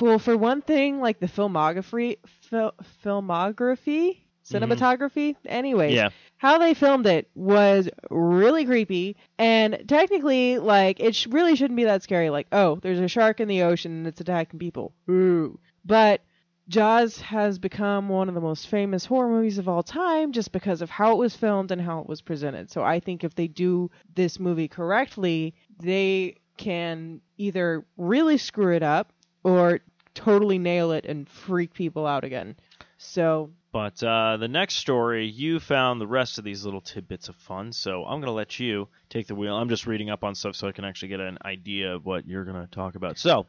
well, 0.00 0.18
for 0.18 0.36
one 0.36 0.62
thing, 0.62 1.00
like 1.00 1.20
the 1.20 1.26
filmography, 1.26 2.16
fil- 2.48 2.74
filmography, 3.04 4.20
Mm-hmm. 4.50 4.72
cinematography. 4.72 5.36
Anyways, 5.46 5.94
yeah, 5.94 6.10
how 6.36 6.58
they 6.58 6.74
filmed 6.74 7.06
it 7.06 7.30
was 7.34 7.88
really 8.10 8.64
creepy 8.64 9.16
and 9.38 9.82
technically 9.88 10.58
like 10.58 11.00
it 11.00 11.14
sh- 11.14 11.26
really 11.28 11.56
shouldn't 11.56 11.76
be 11.76 11.84
that 11.84 12.02
scary 12.02 12.28
like 12.30 12.46
oh 12.52 12.76
there's 12.82 13.00
a 13.00 13.08
shark 13.08 13.40
in 13.40 13.48
the 13.48 13.62
ocean 13.62 13.92
and 13.92 14.06
it's 14.06 14.20
attacking 14.20 14.58
people. 14.58 14.92
Ooh. 15.10 15.58
But 15.84 16.22
jaws 16.68 17.20
has 17.20 17.58
become 17.58 18.08
one 18.08 18.28
of 18.28 18.34
the 18.34 18.40
most 18.40 18.68
famous 18.68 19.04
horror 19.04 19.28
movies 19.28 19.58
of 19.58 19.68
all 19.68 19.82
time 19.82 20.32
just 20.32 20.50
because 20.52 20.80
of 20.82 20.90
how 20.90 21.12
it 21.12 21.18
was 21.18 21.36
filmed 21.36 21.70
and 21.70 21.80
how 21.80 22.00
it 22.00 22.06
was 22.08 22.20
presented. 22.22 22.70
So 22.70 22.82
i 22.82 23.00
think 23.00 23.24
if 23.24 23.34
they 23.34 23.48
do 23.48 23.90
this 24.14 24.38
movie 24.38 24.68
correctly 24.68 25.54
they 25.80 26.36
can 26.56 27.20
either 27.36 27.84
really 27.96 28.38
screw 28.38 28.74
it 28.74 28.82
up 28.82 29.12
or 29.42 29.80
totally 30.14 30.58
nail 30.58 30.92
it 30.92 31.04
and 31.04 31.28
freak 31.28 31.74
people 31.74 32.06
out 32.06 32.24
again. 32.24 32.56
So 32.96 33.50
But 33.74 34.00
uh, 34.04 34.36
the 34.36 34.46
next 34.46 34.76
story, 34.76 35.26
you 35.26 35.58
found 35.58 36.00
the 36.00 36.06
rest 36.06 36.38
of 36.38 36.44
these 36.44 36.64
little 36.64 36.80
tidbits 36.80 37.28
of 37.28 37.34
fun, 37.34 37.72
so 37.72 38.04
I'm 38.04 38.20
going 38.20 38.26
to 38.28 38.30
let 38.30 38.60
you 38.60 38.86
take 39.08 39.26
the 39.26 39.34
wheel. 39.34 39.56
I'm 39.56 39.68
just 39.68 39.84
reading 39.88 40.10
up 40.10 40.22
on 40.22 40.36
stuff 40.36 40.54
so 40.54 40.68
I 40.68 40.70
can 40.72 40.84
actually 40.84 41.08
get 41.08 41.18
an 41.18 41.38
idea 41.44 41.92
of 41.92 42.06
what 42.06 42.24
you're 42.24 42.44
going 42.44 42.60
to 42.64 42.70
talk 42.70 42.94
about. 42.94 43.18
So, 43.18 43.46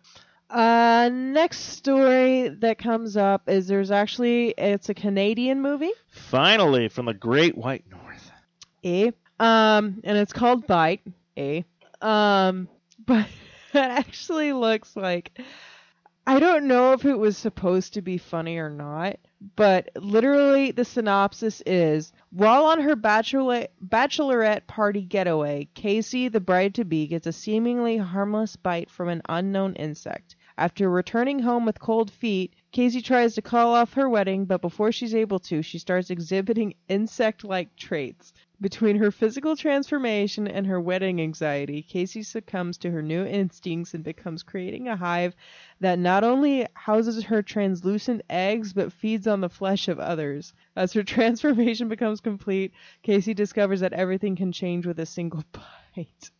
Uh, 0.50 1.12
next 1.14 1.60
story 1.78 2.50
that 2.50 2.80
comes 2.80 3.16
up 3.16 3.48
is 3.48 3.68
there's 3.68 3.92
actually 3.92 4.56
it's 4.58 4.90
a 4.90 4.96
Canadian 4.96 5.62
movie, 5.62 5.92
finally, 6.10 6.88
from 6.88 7.06
the 7.06 7.14
Great 7.14 7.56
White 7.56 7.86
North. 7.92 8.32
eh? 8.84 9.12
Um, 9.40 10.02
and 10.04 10.17
it's 10.17 10.34
called 10.34 10.65
Bite, 10.65 11.02
eh? 11.38 11.62
Um, 12.02 12.67
but 13.06 13.28
it 13.73 13.78
actually 13.78 14.54
looks 14.54 14.96
like 14.96 15.40
I 16.26 16.40
don't 16.40 16.65
know 16.67 16.94
if 16.94 17.06
it 17.06 17.13
was 17.19 17.38
supposed 17.38 17.94
to 17.94 18.02
be 18.02 18.17
funny 18.17 18.58
or 18.58 18.71
not, 18.71 19.17
but 19.56 19.89
literally 19.96 20.71
the 20.71 20.85
synopsis 20.85 21.62
is 21.65 22.12
while 22.31 22.65
on 22.65 22.81
her 22.81 22.96
bachelorette, 22.96 23.69
bachelorette 23.81 24.67
party 24.67 25.02
getaway, 25.02 25.67
Casey, 25.73 26.27
the 26.27 26.39
bride 26.39 26.75
to 26.75 26.83
be, 26.83 27.08
gets 27.08 27.27
a 27.27 27.31
seemingly 27.31 27.98
harmless 27.98 28.56
bite 28.56 28.89
from 28.89 29.10
an 29.10 29.21
unknown 29.29 29.73
insect. 29.75 30.35
After 30.58 30.89
returning 30.89 31.39
home 31.39 31.65
with 31.65 31.79
cold 31.79 32.12
feet, 32.12 32.54
Casey 32.71 33.02
tries 33.02 33.35
to 33.35 33.41
call 33.41 33.73
off 33.73 33.93
her 33.93 34.10
wedding, 34.10 34.46
but 34.46 34.62
before 34.62 34.91
she's 34.91 35.15
able 35.15 35.39
to, 35.39 35.62
she 35.62 35.79
starts 35.79 36.10
exhibiting 36.10 36.75
insect 36.87 37.43
like 37.43 37.75
traits. 37.75 38.33
Between 38.62 38.97
her 38.97 39.12
physical 39.12 39.56
transformation 39.56 40.47
and 40.47 40.65
her 40.67 40.79
wedding 40.79 41.19
anxiety, 41.19 41.81
Casey 41.81 42.23
succumbs 42.23 42.77
to 42.79 42.91
her 42.91 43.01
new 43.01 43.25
instincts 43.25 43.93
and 43.93 44.03
becomes 44.03 44.43
creating 44.43 44.87
a 44.87 44.95
hive 44.95 45.35
that 45.81 45.99
not 45.99 46.23
only 46.23 46.65
houses 46.73 47.23
her 47.25 47.41
translucent 47.41 48.21
eggs 48.29 48.71
but 48.71 48.93
feeds 48.93 49.27
on 49.27 49.41
the 49.41 49.49
flesh 49.49 49.87
of 49.87 49.99
others. 49.99 50.53
As 50.75 50.93
her 50.93 51.03
transformation 51.15 51.89
becomes 51.89 52.21
complete, 52.21 52.71
Casey 53.03 53.33
discovers 53.33 53.81
that 53.81 53.93
everything 53.93 54.35
can 54.35 54.51
change 54.51 54.85
with 54.85 54.99
a 54.99 55.06
single 55.06 55.43
bite. 55.51 56.31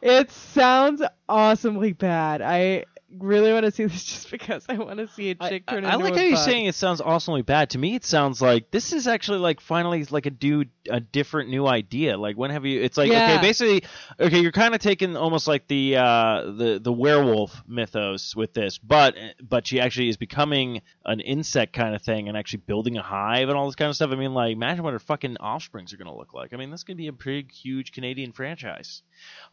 It 0.00 0.30
sounds 0.30 1.02
awesomely 1.28 1.92
bad. 1.92 2.42
I 2.42 2.84
really 3.18 3.52
want 3.52 3.64
to 3.64 3.70
see 3.70 3.84
this 3.84 4.04
just 4.12 4.30
because 4.30 4.64
I 4.68 4.74
want 4.78 4.98
to 4.98 5.08
see 5.08 5.30
a 5.30 5.34
chick 5.34 5.64
I, 5.68 5.72
turn 5.74 5.84
I 5.84 5.94
into 5.94 6.04
like 6.04 6.14
a 6.14 6.18
how 6.18 6.22
you're 6.24 6.36
bug. 6.36 6.44
saying 6.44 6.66
it 6.66 6.74
sounds 6.74 7.00
awesomely 7.00 7.42
bad. 7.42 7.70
To 7.70 7.78
me, 7.78 7.94
it 7.94 8.04
sounds 8.04 8.40
like 8.42 8.70
this 8.70 8.92
is 8.92 9.06
actually 9.06 9.38
like 9.38 9.60
finally 9.60 10.04
like 10.04 10.26
a 10.26 10.30
dude 10.30 10.70
a 10.90 11.00
different 11.00 11.50
new 11.50 11.66
idea. 11.66 12.16
Like 12.16 12.36
when 12.36 12.50
have 12.50 12.64
you? 12.64 12.80
It's 12.82 12.96
like 12.96 13.10
Yeah. 13.10 13.34
okay, 13.34 13.40
basically 13.40 13.84
okay, 14.20 14.40
you're 14.40 14.52
kind 14.52 14.74
of 14.74 14.80
taking 14.80 15.16
almost 15.16 15.46
like 15.48 15.66
the 15.68 15.96
uh, 15.96 16.42
the 16.52 16.80
the 16.82 16.92
werewolf 16.92 17.62
mythos 17.66 18.34
with 18.36 18.52
this, 18.54 18.78
but 18.78 19.14
but 19.40 19.66
she 19.66 19.80
actually 19.80 20.08
is 20.08 20.16
becoming 20.16 20.82
an 21.04 21.20
insect 21.20 21.72
kind 21.72 21.94
of 21.94 22.02
thing 22.02 22.28
and 22.28 22.36
actually 22.36 22.62
building 22.66 22.96
a 22.96 23.02
hive 23.02 23.48
and 23.48 23.56
all 23.58 23.66
this 23.66 23.74
kind 23.76 23.88
of 23.88 23.96
stuff. 23.96 24.10
I 24.10 24.16
mean, 24.16 24.34
like 24.34 24.52
imagine 24.52 24.84
what 24.84 24.92
her 24.92 24.98
fucking 24.98 25.36
offsprings 25.38 25.92
are 25.92 25.96
gonna 25.96 26.16
look 26.16 26.34
like. 26.34 26.52
I 26.52 26.56
mean, 26.56 26.70
this 26.70 26.84
could 26.84 26.96
be 26.96 27.08
a 27.08 27.12
big, 27.12 27.52
huge 27.52 27.92
Canadian 27.92 28.32
franchise. 28.32 29.02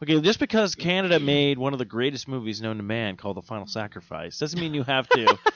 Okay, 0.02 0.20
just 0.20 0.40
because 0.40 0.74
Canada 0.74 1.18
made 1.18 1.58
one 1.58 1.72
of 1.72 1.78
the 1.78 1.84
greatest 1.84 2.28
movies 2.28 2.60
known 2.60 2.76
to 2.78 2.82
man 2.82 3.16
called 3.16 3.36
The 3.36 3.42
Final 3.42 3.66
Sacrifice 3.68 4.38
doesn't 4.38 4.58
mean 4.58 4.74
you 4.74 4.82
have 4.82 5.08
to. 5.10 5.38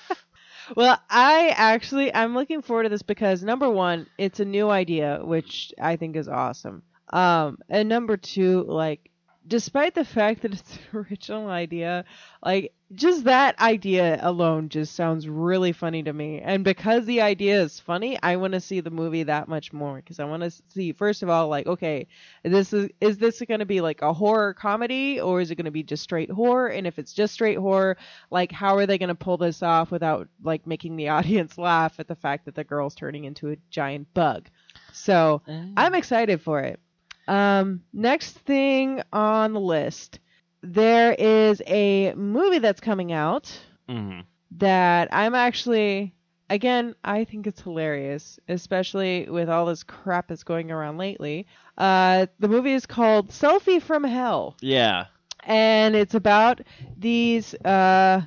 Well, 0.76 1.00
I 1.08 1.48
actually 1.56 2.14
I'm 2.14 2.34
looking 2.34 2.60
forward 2.62 2.82
to 2.82 2.88
this 2.90 3.02
because 3.02 3.42
number 3.42 3.70
one, 3.70 4.06
it's 4.18 4.40
a 4.40 4.44
new 4.44 4.68
idea, 4.68 5.20
which 5.22 5.72
I 5.80 5.96
think 5.96 6.16
is 6.16 6.28
awesome. 6.28 6.82
Um, 7.10 7.58
and 7.70 7.88
number 7.88 8.16
two, 8.16 8.64
like, 8.64 9.10
despite 9.46 9.94
the 9.94 10.04
fact 10.04 10.42
that 10.42 10.52
it's 10.52 10.78
an 10.92 10.98
original 10.98 11.48
idea, 11.48 12.04
like 12.44 12.72
just 12.94 13.24
that 13.24 13.58
idea 13.58 14.18
alone 14.22 14.70
just 14.70 14.94
sounds 14.94 15.28
really 15.28 15.72
funny 15.72 16.02
to 16.02 16.12
me. 16.12 16.40
And 16.40 16.64
because 16.64 17.04
the 17.04 17.20
idea 17.20 17.60
is 17.60 17.78
funny, 17.78 18.18
I 18.22 18.36
want 18.36 18.54
to 18.54 18.60
see 18.60 18.80
the 18.80 18.90
movie 18.90 19.24
that 19.24 19.46
much 19.46 19.72
more 19.74 19.96
because 19.96 20.18
I 20.18 20.24
want 20.24 20.42
to 20.42 20.50
see 20.68 20.92
first 20.92 21.22
of 21.22 21.28
all, 21.28 21.48
like, 21.48 21.66
okay, 21.66 22.06
this 22.42 22.72
is 22.72 22.88
is 23.00 23.18
this 23.18 23.42
going 23.46 23.60
to 23.60 23.66
be 23.66 23.82
like 23.82 24.00
a 24.00 24.12
horror 24.12 24.54
comedy 24.54 25.20
or 25.20 25.40
is 25.40 25.50
it 25.50 25.56
going 25.56 25.66
to 25.66 25.70
be 25.70 25.82
just 25.82 26.02
straight 26.02 26.30
horror? 26.30 26.68
And 26.68 26.86
if 26.86 26.98
it's 26.98 27.12
just 27.12 27.34
straight 27.34 27.58
horror, 27.58 27.98
like 28.30 28.50
how 28.50 28.76
are 28.76 28.86
they 28.86 28.96
going 28.96 29.08
to 29.08 29.14
pull 29.14 29.36
this 29.36 29.62
off 29.62 29.90
without 29.90 30.28
like 30.42 30.66
making 30.66 30.96
the 30.96 31.08
audience 31.10 31.58
laugh 31.58 32.00
at 32.00 32.08
the 32.08 32.16
fact 32.16 32.46
that 32.46 32.54
the 32.54 32.64
girl's 32.64 32.94
turning 32.94 33.24
into 33.24 33.50
a 33.50 33.56
giant 33.70 34.12
bug? 34.14 34.48
So 34.92 35.42
I'm 35.76 35.94
excited 35.94 36.40
for 36.40 36.60
it. 36.60 36.80
Um, 37.26 37.82
next 37.92 38.38
thing 38.38 39.02
on 39.12 39.52
the 39.52 39.60
list, 39.60 40.20
there 40.62 41.12
is 41.12 41.62
a 41.66 42.12
movie 42.14 42.58
that's 42.58 42.80
coming 42.80 43.12
out 43.12 43.58
Mhm. 43.88 44.24
that 44.58 45.08
I'm 45.12 45.34
actually, 45.34 46.14
again, 46.50 46.94
I 47.04 47.24
think 47.24 47.46
it's 47.46 47.60
hilarious, 47.60 48.38
especially 48.48 49.28
with 49.28 49.48
all 49.48 49.66
this 49.66 49.82
crap 49.82 50.28
that's 50.28 50.44
going 50.44 50.70
around 50.70 50.98
lately. 50.98 51.46
Uh, 51.76 52.26
the 52.38 52.48
movie 52.48 52.72
is 52.72 52.86
called 52.86 53.28
Selfie 53.30 53.80
from 53.82 54.04
Hell 54.04 54.56
Yeah. 54.60 55.06
and 55.44 55.94
it's 55.94 56.14
about 56.14 56.60
these 56.96 57.54
uh 57.64 58.22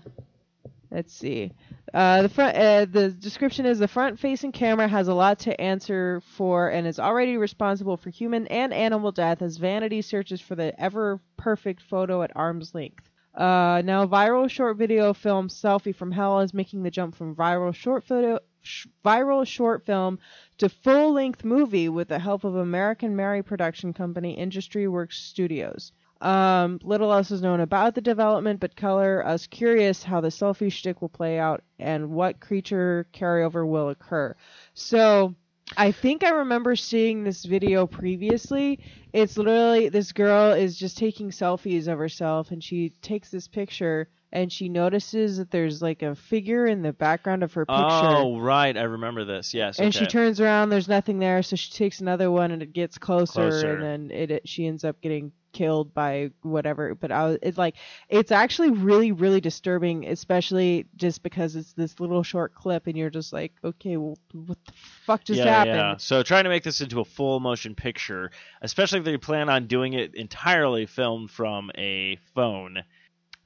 let's 0.92 1.14
see 1.14 1.52
uh 1.94 2.22
the 2.22 2.30
front 2.30 2.56
uh, 2.58 2.86
the 2.86 3.10
description 3.10 3.66
is 3.66 3.80
the 3.80 3.88
front 3.88 4.20
facing 4.20 4.52
camera 4.52 4.88
has 4.88 5.08
a 5.08 5.14
lot 5.14 5.40
to 5.40 5.60
answer 5.60 6.22
for 6.36 6.70
and 6.70 6.88
is 6.88 7.00
already 7.00 7.38
responsible 7.38 7.98
for 7.98 8.10
human 8.10 8.48
and 8.48 8.74
animal 8.74 9.12
death 9.12 9.42
as 9.42 9.58
vanity 9.58 10.02
searches 10.02 10.40
for 10.42 10.56
the 10.56 10.80
ever 10.80 11.20
perfect 11.38 11.82
photo 11.82 12.22
at 12.24 12.36
arm's 12.36 12.74
length 12.74 13.10
uh, 13.36 13.82
now 13.86 14.06
viral 14.06 14.50
short 14.50 14.78
video 14.78 15.14
film 15.14 15.48
selfie 15.48 15.96
from 15.96 16.12
hell 16.12 16.40
is 16.42 16.54
making 16.54 16.84
the 16.84 16.92
jump 16.92 17.16
from 17.16 17.36
viral 17.36 17.74
short 17.74 18.04
photo 18.04 18.40
sh- 18.62 18.88
viral 19.04 19.46
short 19.46 19.86
film 19.86 20.20
to 20.58 20.70
full 20.70 21.14
length 21.14 21.44
movie 21.44 21.90
with 21.90 22.08
the 22.08 22.20
help 22.20 22.44
of 22.44 22.56
American 22.56 23.16
Mary 23.16 23.42
production 23.44 23.94
company 23.94 24.34
Industry 24.34 24.88
Works 24.88 25.18
Studios. 25.18 25.92
Um, 26.22 26.80
little 26.84 27.12
else 27.12 27.32
is 27.32 27.42
known 27.42 27.60
about 27.62 27.96
the 27.96 28.02
development, 28.02 28.60
but 28.60 28.76
color 28.76 29.26
us 29.26 29.48
curious 29.48 30.04
how 30.04 30.22
the 30.22 30.28
selfie 30.30 30.72
shtick 30.72 31.02
will 31.02 31.10
play 31.10 31.40
out 31.40 31.64
and 31.80 32.12
what 32.12 32.40
creature 32.40 33.08
carryover 33.14 33.68
will 33.68 33.90
occur. 33.90 34.36
So, 34.76 35.34
I 35.78 35.92
think 35.92 36.24
I 36.24 36.30
remember 36.30 36.76
seeing 36.76 37.24
this 37.24 37.44
video 37.46 37.88
previously. 37.88 38.80
It's 39.14 39.38
literally 39.38 39.90
this 39.90 40.12
girl 40.12 40.52
is 40.52 40.78
just 40.78 40.98
taking 40.98 41.30
selfies 41.32 41.88
of 41.88 41.98
herself, 41.98 42.52
and 42.52 42.64
she 42.64 42.90
takes 43.02 43.32
this 43.32 43.48
picture, 43.48 44.10
and 44.34 44.52
she 44.52 44.70
notices 44.70 45.38
that 45.38 45.50
there's 45.50 45.82
like 45.82 46.04
a 46.04 46.14
figure 46.14 46.68
in 46.68 46.82
the 46.82 46.94
background 46.94 47.42
of 47.42 47.54
her 47.54 47.66
picture 47.66 47.80
Oh, 47.82 48.38
right. 48.40 48.76
I 48.78 48.84
remember 48.84 49.24
this. 49.26 49.54
Yes. 49.54 49.80
and 49.80 49.88
okay. 49.96 50.00
she 50.00 50.06
turns 50.08 50.40
around 50.40 50.70
there's 50.70 50.88
nothing 50.88 51.20
there 51.20 51.42
so 51.42 51.56
she 51.56 51.72
takes 51.72 52.00
another 52.02 52.30
one 52.30 52.52
and 52.52 52.62
it 52.62 52.74
gets 52.74 52.98
closer, 52.98 53.50
Closer. 53.50 53.74
and 53.74 53.84
then 53.84 54.12
it, 54.18 54.32
it 54.32 54.48
she 54.50 54.68
ends 54.68 54.84
up 54.84 55.02
getting 55.02 55.32
killed 55.52 55.94
by 55.94 56.32
whatever 56.42 56.96
but 56.96 57.12
I 57.12 57.28
was, 57.28 57.38
it's 57.42 57.58
like 57.58 57.76
it's 58.10 58.32
actually 58.32 58.72
really 58.72 59.12
really 59.12 59.42
disturbing 59.42 60.08
especially 60.08 60.86
just 60.96 61.24
because 61.24 61.56
it's 61.56 61.74
this 61.74 62.00
little 62.00 62.24
short 62.24 62.54
clip 62.56 62.88
and 62.88 62.98
you're 62.98 63.10
just 63.10 63.34
like 63.34 63.54
okay 63.64 63.98
well, 63.98 64.18
what 64.34 64.58
the 64.66 64.74
fuck 65.06 65.24
just 65.24 65.40
yeah, 65.40 65.46
happened 65.46 65.76
Yeah. 65.76 65.98
So 65.98 66.24
trying 66.24 66.44
to 66.46 66.50
make 66.50 66.64
this 66.64 66.82
into 66.82 67.00
a 67.00 67.06
full 67.06 67.40
motion 67.40 67.76
picture, 67.76 68.32
especially 68.62 69.00
if 69.00 69.06
they 69.06 69.18
plan 69.18 69.50
on 69.50 69.68
doing 69.68 69.94
it 69.94 70.16
entirely 70.16 70.86
filmed 70.86 71.32
from 71.32 71.72
a 71.78 72.18
phone. 72.36 72.84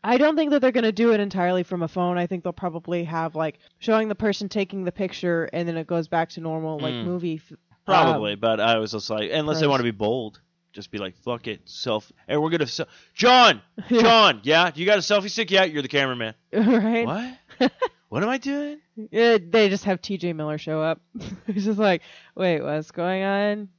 I 0.03 0.17
don't 0.17 0.35
think 0.35 0.51
that 0.51 0.61
they're 0.61 0.71
going 0.71 0.83
to 0.83 0.91
do 0.91 1.13
it 1.13 1.19
entirely 1.19 1.63
from 1.63 1.81
a 1.81 1.87
phone. 1.87 2.17
I 2.19 2.27
think 2.27 2.43
they'll 2.43 2.53
probably 2.53 3.03
have 3.05 3.35
like 3.35 3.57
showing 3.79 4.07
the 4.07 4.15
person 4.15 4.47
taking 4.49 4.83
the 4.83 4.91
picture 4.91 5.49
and 5.51 5.67
then 5.67 5.77
it 5.77 5.87
goes 5.87 6.07
back 6.07 6.29
to 6.29 6.41
normal 6.41 6.79
like 6.79 6.93
Mm. 6.93 7.05
movie. 7.05 7.41
f- 7.43 7.57
Probably, 7.85 8.33
um, 8.33 8.39
but 8.39 8.59
I 8.59 8.77
was 8.77 8.91
just 8.91 9.09
like, 9.09 9.29
unless 9.31 9.59
they 9.59 9.67
want 9.67 9.79
to 9.79 9.83
be 9.83 9.91
bold, 9.91 10.41
just 10.75 10.91
be 10.91 10.97
like, 10.97 11.15
fuck 11.15 11.47
it, 11.47 11.61
self. 11.65 12.11
Hey, 12.27 12.35
we're 12.35 12.49
gonna, 12.49 12.67
John, 13.13 13.61
John, 13.89 14.41
yeah, 14.43 14.71
you 14.75 14.85
got 14.85 14.97
a 14.97 15.01
selfie 15.01 15.29
stick? 15.29 15.49
Yeah, 15.49 15.63
you're 15.63 15.81
the 15.81 15.87
cameraman. 15.87 16.35
right? 16.53 17.37
What? 17.57 17.71
what 18.09 18.21
am 18.21 18.29
I 18.29 18.37
doing? 18.37 18.79
Yeah, 19.09 19.37
they 19.41 19.69
just 19.69 19.85
have 19.85 20.01
T.J. 20.01 20.33
Miller 20.33 20.57
show 20.57 20.81
up. 20.81 20.99
He's 21.47 21.65
just 21.65 21.79
like, 21.79 22.01
wait, 22.35 22.61
what's 22.61 22.91
going 22.91 23.23
on? 23.23 23.69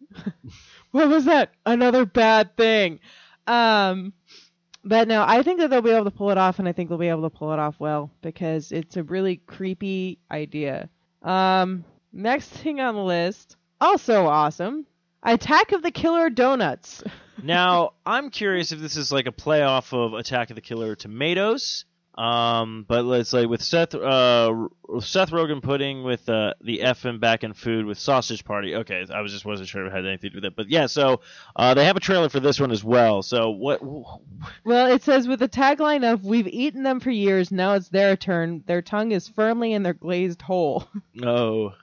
what 0.90 1.08
was 1.08 1.26
that? 1.26 1.50
Another 1.66 2.06
bad 2.06 2.56
thing. 2.56 2.98
Um, 3.46 4.14
but 4.82 5.06
no, 5.06 5.22
I 5.26 5.42
think 5.42 5.60
that 5.60 5.68
they'll 5.68 5.82
be 5.82 5.90
able 5.90 6.04
to 6.04 6.10
pull 6.10 6.30
it 6.30 6.38
off, 6.38 6.58
and 6.58 6.66
I 6.66 6.72
think 6.72 6.88
they'll 6.88 6.98
be 6.98 7.08
able 7.08 7.28
to 7.28 7.36
pull 7.36 7.52
it 7.52 7.58
off 7.58 7.78
well 7.78 8.10
because 8.22 8.72
it's 8.72 8.96
a 8.96 9.02
really 9.02 9.36
creepy 9.46 10.18
idea. 10.30 10.88
Um, 11.22 11.84
next 12.12 12.48
thing 12.48 12.80
on 12.80 12.94
the 12.94 13.02
list, 13.02 13.56
also 13.80 14.26
awesome, 14.26 14.86
Attack 15.22 15.72
of 15.72 15.82
the 15.82 15.90
Killer 15.90 16.30
Donuts. 16.30 17.02
Now, 17.42 17.92
I'm 18.06 18.30
curious 18.30 18.72
if 18.72 18.80
this 18.80 18.96
is 18.96 19.12
like 19.12 19.26
a 19.26 19.30
playoff 19.30 19.92
of 19.92 20.14
Attack 20.14 20.48
of 20.48 20.54
the 20.54 20.62
Killer 20.62 20.96
Tomatoes. 20.96 21.84
Um, 22.16 22.86
but 22.88 23.04
let's 23.04 23.28
say 23.28 23.44
with 23.44 23.62
Seth, 23.62 23.94
uh, 23.94 24.68
Seth 25.00 25.30
Rogen 25.30 25.62
putting 25.62 26.02
with 26.02 26.26
uh, 26.30 26.54
the 26.62 26.80
F 26.80 27.04
and 27.04 27.20
back 27.20 27.44
in 27.44 27.52
food 27.52 27.84
with 27.84 27.98
Sausage 27.98 28.42
Party. 28.42 28.74
Okay, 28.76 29.04
I 29.12 29.20
was 29.20 29.32
just 29.32 29.44
wasn't 29.44 29.68
sure 29.68 29.84
if 29.84 29.92
it 29.92 29.94
had 29.94 30.06
anything 30.06 30.30
to 30.30 30.30
do 30.30 30.36
with 30.38 30.44
it, 30.46 30.56
but 30.56 30.70
yeah. 30.70 30.86
So 30.86 31.20
uh, 31.54 31.74
they 31.74 31.84
have 31.84 31.96
a 31.96 32.00
trailer 32.00 32.30
for 32.30 32.40
this 32.40 32.58
one 32.58 32.72
as 32.72 32.82
well. 32.82 33.20
So 33.22 33.50
what? 33.50 33.82
Well, 33.84 34.86
it 34.86 35.02
says 35.02 35.28
with 35.28 35.40
the 35.40 35.48
tagline 35.48 36.10
of 36.10 36.24
"We've 36.24 36.48
eaten 36.48 36.84
them 36.84 37.00
for 37.00 37.10
years, 37.10 37.52
now 37.52 37.74
it's 37.74 37.90
their 37.90 38.16
turn." 38.16 38.64
Their 38.66 38.80
tongue 38.80 39.12
is 39.12 39.28
firmly 39.28 39.74
in 39.74 39.82
their 39.82 39.92
glazed 39.92 40.40
hole. 40.40 40.88
No. 41.12 41.74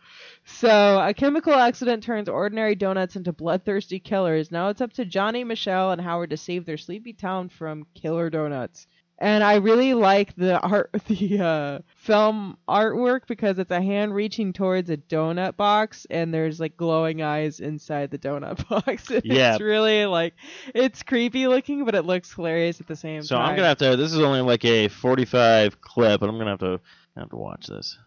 So, 0.45 0.99
a 0.99 1.13
chemical 1.13 1.53
accident 1.53 2.03
turns 2.03 2.27
ordinary 2.27 2.75
donuts 2.75 3.15
into 3.15 3.31
bloodthirsty 3.31 3.99
killers. 3.99 4.51
Now 4.51 4.69
it's 4.69 4.81
up 4.81 4.93
to 4.93 5.05
Johnny, 5.05 5.43
Michelle, 5.43 5.91
and 5.91 6.01
Howard 6.01 6.31
to 6.31 6.37
save 6.37 6.65
their 6.65 6.77
sleepy 6.77 7.13
town 7.13 7.49
from 7.49 7.85
killer 7.93 8.29
donuts. 8.29 8.87
And 9.19 9.41
I 9.41 9.55
really 9.55 9.93
like 9.93 10.35
the 10.35 10.59
art, 10.59 10.89
the 11.07 11.39
uh, 11.39 11.79
film 11.95 12.57
artwork 12.67 13.21
because 13.27 13.57
it's 13.57 13.71
a 13.71 13.81
hand 13.81 14.13
reaching 14.13 14.51
towards 14.51 14.89
a 14.89 14.97
donut 14.97 15.55
box, 15.55 16.05
and 16.09 16.33
there's 16.33 16.59
like 16.59 16.75
glowing 16.75 17.21
eyes 17.21 17.61
inside 17.61 18.11
the 18.11 18.17
donut 18.17 18.67
box. 18.69 19.09
Yeah. 19.23 19.53
it's 19.53 19.61
really 19.61 20.05
like 20.05 20.33
it's 20.75 21.03
creepy 21.03 21.47
looking, 21.47 21.85
but 21.85 21.95
it 21.95 22.03
looks 22.03 22.33
hilarious 22.33 22.81
at 22.81 22.87
the 22.87 22.97
same 22.97 23.21
So 23.21 23.37
time. 23.37 23.45
So 23.45 23.49
I'm 23.49 23.55
gonna 23.55 23.67
have 23.69 23.77
to. 23.77 23.95
This 23.95 24.11
is 24.11 24.19
only 24.19 24.41
like 24.41 24.65
a 24.65 24.89
45 24.89 25.79
clip, 25.79 26.19
but 26.19 26.27
I'm 26.27 26.37
gonna 26.37 26.49
have 26.49 26.59
to 26.59 26.81
have 27.15 27.29
to 27.29 27.37
watch 27.37 27.67
this. 27.67 27.97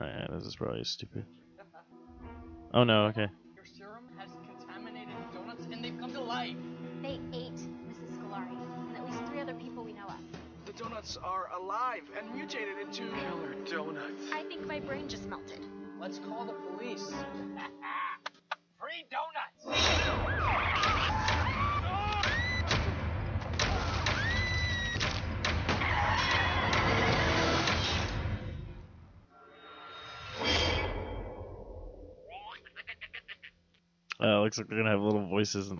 Alright, 0.00 0.30
this 0.30 0.44
is 0.44 0.56
probably 0.56 0.84
stupid. 0.84 1.24
Oh 2.74 2.84
no, 2.84 3.06
okay. 3.06 3.28
Your 3.54 3.64
serum 3.64 4.04
has 4.18 4.30
contaminated 4.46 5.14
donuts 5.32 5.66
and 5.72 5.82
they've 5.82 5.98
come 5.98 6.12
to 6.12 6.20
life. 6.20 6.56
They 7.00 7.18
ate 7.32 7.54
Mrs. 7.54 8.18
Scolari 8.18 8.50
and 8.88 8.96
at 8.96 9.06
least 9.06 9.24
three 9.26 9.40
other 9.40 9.54
people 9.54 9.84
we 9.84 9.94
know 9.94 10.06
of. 10.06 10.20
The 10.66 10.72
donuts 10.72 11.16
are 11.16 11.48
alive 11.58 12.02
and 12.18 12.34
mutated 12.34 12.76
into 12.78 13.04
killer 13.04 13.54
donuts. 13.70 14.30
I 14.34 14.42
think 14.42 14.66
my 14.66 14.80
brain 14.80 15.08
just 15.08 15.26
melted. 15.26 15.64
Let's 15.98 16.18
call 16.18 16.44
the 16.44 16.52
police. 16.52 17.06
Free 18.78 19.06
donuts! 19.10 20.35
Uh, 34.20 34.40
looks 34.40 34.56
like 34.56 34.68
they're 34.68 34.78
gonna 34.78 34.90
have 34.90 35.00
little 35.00 35.26
voices. 35.26 35.70
And... 35.70 35.78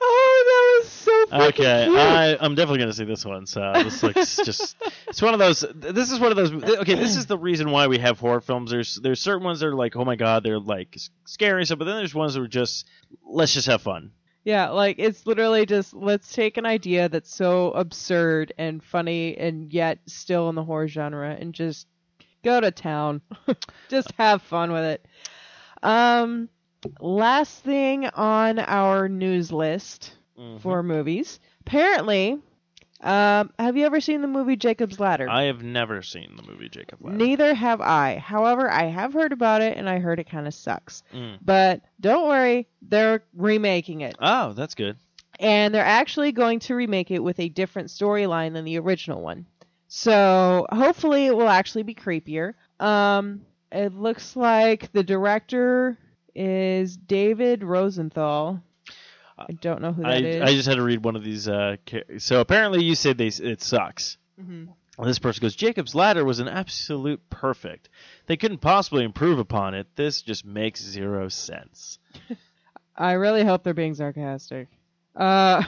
oh, 0.00 0.78
that 0.80 0.82
was 0.82 0.92
so 0.92 1.26
fucking 1.26 1.46
Okay, 1.48 1.84
cute. 1.86 1.98
I, 1.98 2.36
I'm 2.40 2.54
definitely 2.54 2.80
gonna 2.80 2.92
see 2.92 3.04
this 3.04 3.24
one. 3.24 3.46
So 3.46 3.72
this 3.74 4.02
looks 4.02 4.36
just. 4.44 4.76
It's 5.06 5.22
one 5.22 5.34
of 5.34 5.38
those. 5.38 5.64
This 5.74 6.10
is 6.10 6.18
one 6.18 6.30
of 6.32 6.36
those. 6.36 6.52
Okay, 6.52 6.94
this 6.94 7.16
is 7.16 7.26
the 7.26 7.38
reason 7.38 7.70
why 7.70 7.86
we 7.86 7.98
have 7.98 8.18
horror 8.18 8.40
films. 8.40 8.70
There's 8.70 8.96
there's 8.96 9.20
certain 9.20 9.44
ones 9.44 9.60
that 9.60 9.66
are 9.66 9.74
like, 9.74 9.94
oh 9.96 10.04
my 10.04 10.16
god, 10.16 10.42
they're 10.42 10.58
like 10.58 10.98
scary 11.26 11.60
and 11.60 11.66
stuff. 11.66 11.78
But 11.78 11.84
then 11.84 11.96
there's 11.96 12.14
ones 12.14 12.34
that 12.34 12.42
are 12.42 12.48
just 12.48 12.86
let's 13.24 13.54
just 13.54 13.66
have 13.66 13.82
fun. 13.82 14.10
Yeah, 14.44 14.70
like 14.70 14.96
it's 14.98 15.26
literally 15.26 15.66
just 15.66 15.94
let's 15.94 16.32
take 16.32 16.56
an 16.56 16.66
idea 16.66 17.08
that's 17.08 17.34
so 17.34 17.70
absurd 17.72 18.52
and 18.58 18.82
funny 18.82 19.36
and 19.36 19.72
yet 19.72 19.98
still 20.06 20.48
in 20.48 20.54
the 20.54 20.64
horror 20.64 20.88
genre 20.88 21.36
and 21.38 21.52
just 21.52 21.86
go 22.42 22.60
to 22.60 22.70
town. 22.70 23.20
just 23.88 24.12
have 24.12 24.42
fun 24.42 24.72
with 24.72 24.84
it. 24.84 25.06
Um 25.82 26.48
last 27.00 27.62
thing 27.64 28.06
on 28.06 28.58
our 28.58 29.08
news 29.08 29.52
list 29.52 30.14
Mm-hmm. 30.38 30.58
for 30.58 30.84
movies. 30.84 31.40
Apparently, 31.62 32.38
um 33.00 33.50
have 33.58 33.76
you 33.76 33.86
ever 33.86 34.00
seen 34.00 34.22
the 34.22 34.28
movie 34.28 34.54
Jacob's 34.56 35.00
Ladder? 35.00 35.28
I 35.28 35.44
have 35.44 35.62
never 35.64 36.00
seen 36.02 36.36
the 36.36 36.44
movie 36.44 36.68
Jacob's 36.68 37.02
Ladder. 37.02 37.16
Neither 37.16 37.54
have 37.54 37.80
I. 37.80 38.18
However, 38.18 38.70
I 38.70 38.84
have 38.84 39.12
heard 39.12 39.32
about 39.32 39.62
it 39.62 39.76
and 39.76 39.88
I 39.88 39.98
heard 39.98 40.20
it 40.20 40.30
kind 40.30 40.46
of 40.46 40.54
sucks. 40.54 41.02
Mm. 41.12 41.38
But 41.44 41.82
don't 42.00 42.28
worry, 42.28 42.68
they're 42.82 43.24
remaking 43.34 44.02
it. 44.02 44.14
Oh, 44.20 44.52
that's 44.52 44.76
good. 44.76 44.96
and 45.40 45.74
they're 45.74 45.84
actually 45.84 46.30
going 46.32 46.60
to 46.60 46.74
remake 46.76 47.10
it 47.10 47.22
with 47.22 47.40
a 47.40 47.48
different 47.48 47.88
storyline 47.88 48.52
than 48.52 48.64
the 48.64 48.78
original 48.78 49.20
one. 49.22 49.46
So 49.88 50.66
hopefully 50.70 51.26
it 51.26 51.36
will 51.36 51.48
actually 51.48 51.82
be 51.84 51.94
creepier. 51.96 52.54
Um, 52.78 53.40
it 53.72 53.94
looks 53.94 54.36
like 54.36 54.92
the 54.92 55.02
director 55.02 55.98
is 56.34 56.96
David 56.96 57.62
Rosenthal. 57.62 58.62
I 59.38 59.52
don't 59.52 59.80
know 59.80 59.92
who 59.92 60.02
that 60.02 60.10
I, 60.10 60.16
is. 60.16 60.42
I 60.42 60.46
just 60.54 60.68
had 60.68 60.76
to 60.76 60.82
read 60.82 61.04
one 61.04 61.16
of 61.16 61.22
these. 61.22 61.48
Uh, 61.48 61.76
so 62.18 62.40
apparently 62.40 62.82
you 62.82 62.94
said 62.94 63.18
they 63.18 63.28
it 63.28 63.62
sucks. 63.62 64.18
Mhm. 64.40 64.68
This 65.04 65.20
person 65.20 65.42
goes, 65.42 65.54
Jacob's 65.54 65.94
Ladder 65.94 66.24
was 66.24 66.40
an 66.40 66.48
absolute 66.48 67.20
perfect. 67.30 67.88
They 68.26 68.36
couldn't 68.36 68.58
possibly 68.58 69.04
improve 69.04 69.38
upon 69.38 69.74
it. 69.74 69.86
This 69.94 70.22
just 70.22 70.44
makes 70.44 70.82
zero 70.82 71.28
sense. 71.28 72.00
I 72.96 73.12
really 73.12 73.44
hope 73.44 73.62
they're 73.62 73.74
being 73.74 73.94
sarcastic. 73.94 74.66
Uh, 75.14 75.62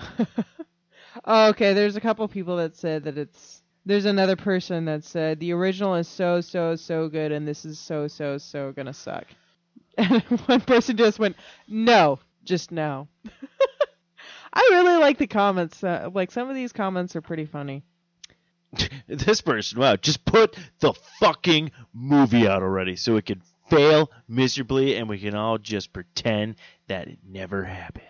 okay, 1.27 1.75
there's 1.75 1.95
a 1.95 2.01
couple 2.01 2.27
people 2.27 2.57
that 2.57 2.77
said 2.77 3.05
that 3.05 3.19
it's. 3.19 3.60
There's 3.91 4.05
another 4.05 4.37
person 4.37 4.85
that 4.85 5.03
said 5.03 5.41
the 5.41 5.53
original 5.53 5.97
is 5.97 6.07
so 6.07 6.41
so 6.41 6.77
so 6.77 7.09
good 7.09 7.33
and 7.33 7.49
this 7.49 7.65
is 7.65 7.77
so 7.77 8.07
so 8.07 8.39
so 8.39 8.71
gonna 8.71 8.95
suck. 8.95 9.25
And 9.99 10.23
one 10.47 10.61
person 10.61 10.97
just 10.97 11.19
went 11.19 11.35
no, 11.67 12.21
just 12.45 12.71
no. 12.71 13.09
I 14.53 14.69
really 14.71 14.97
like 14.99 15.19
the 15.19 15.27
comments. 15.27 15.83
Uh, 15.83 16.09
like 16.15 16.31
some 16.31 16.49
of 16.49 16.55
these 16.55 16.73
comments 16.73 17.17
are 17.17 17.21
pretty 17.21 17.47
funny. 17.47 17.83
this 19.09 19.41
person, 19.41 19.81
wow, 19.81 19.97
just 19.97 20.25
put 20.25 20.57
the 20.79 20.95
fucking 21.19 21.73
movie 21.93 22.47
out 22.47 22.63
already 22.63 22.95
so 22.95 23.17
it 23.17 23.27
could 23.27 23.43
fail 23.71 24.13
miserably 24.29 24.95
and 24.95 25.09
we 25.09 25.19
can 25.19 25.35
all 25.35 25.59
just 25.59 25.93
pretend 25.93 26.55
that 26.87 27.09
it 27.09 27.19
never 27.27 27.65
happened. 27.65 28.07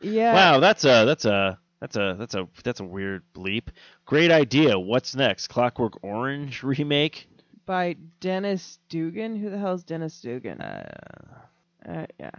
Yeah. 0.00 0.32
Wow, 0.32 0.60
that's 0.60 0.84
a 0.84 1.04
that's 1.04 1.26
a 1.26 1.58
that's 1.80 1.96
a 1.96 2.16
that's 2.18 2.34
a 2.34 2.46
that's 2.62 2.80
a 2.80 2.84
weird 2.84 3.22
bleep. 3.34 3.68
Great 4.06 4.30
idea. 4.30 4.78
What's 4.78 5.14
next? 5.14 5.48
Clockwork 5.48 6.02
Orange 6.04 6.62
remake? 6.62 7.26
By 7.66 7.96
Dennis 8.20 8.78
Dugan. 8.88 9.36
Who 9.36 9.50
the 9.50 9.58
hell 9.58 9.74
is 9.74 9.84
Dennis 9.84 10.20
Dugan? 10.20 10.60
Uh, 10.60 11.38
Uh, 11.88 12.06
yeah. 12.18 12.30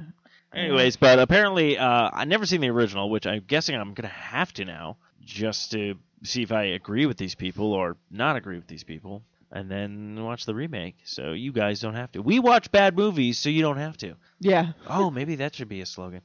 Anyways, 0.54 0.98
but 0.98 1.18
apparently, 1.18 1.78
uh, 1.78 2.10
I 2.14 2.26
never 2.26 2.46
seen 2.46 2.60
the 2.62 2.70
original, 2.70 3.10
which 3.10 3.26
I'm 3.26 3.44
guessing 3.48 3.76
I'm 3.76 3.94
gonna 3.94 4.10
have 4.10 4.54
to 4.54 4.66
now, 4.66 4.98
just 5.22 5.72
to 5.72 5.96
see 6.24 6.44
if 6.44 6.52
I 6.52 6.64
agree 6.64 7.06
with 7.06 7.18
these 7.18 7.36
people 7.36 7.74
or 7.74 7.96
not 8.12 8.36
agree 8.36 8.58
with 8.58 8.68
these 8.68 8.84
people, 8.84 9.24
and 9.52 9.72
then 9.72 10.22
watch 10.22 10.46
the 10.46 10.54
remake. 10.54 10.98
So 11.06 11.32
you 11.32 11.54
guys 11.54 11.80
don't 11.80 11.96
have 11.96 12.12
to. 12.12 12.22
We 12.22 12.39
watch 12.39 12.70
bad 12.72 12.98
movies, 12.98 13.38
so 13.38 13.50
you 13.50 13.62
don't 13.62 13.78
have 13.78 13.96
to. 13.98 14.16
Yeah. 14.42 14.74
Oh, 14.88 15.10
maybe 15.10 15.36
that 15.36 15.56
should 15.56 15.70
be 15.70 15.82
a 15.82 15.86
slogan. 15.86 16.22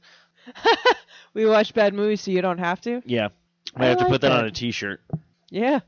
we 1.33 1.45
watch 1.45 1.73
bad 1.73 1.93
movies 1.93 2.21
so 2.21 2.31
you 2.31 2.41
don't 2.41 2.59
have 2.59 2.81
to. 2.81 3.01
Yeah, 3.05 3.29
I, 3.75 3.85
I 3.85 3.87
have 3.87 3.97
to 3.97 4.03
like 4.03 4.11
put 4.13 4.21
that, 4.21 4.31
on 4.31 4.45
a 4.45 4.51
T-shirt. 4.51 5.01
Yeah. 5.49 5.79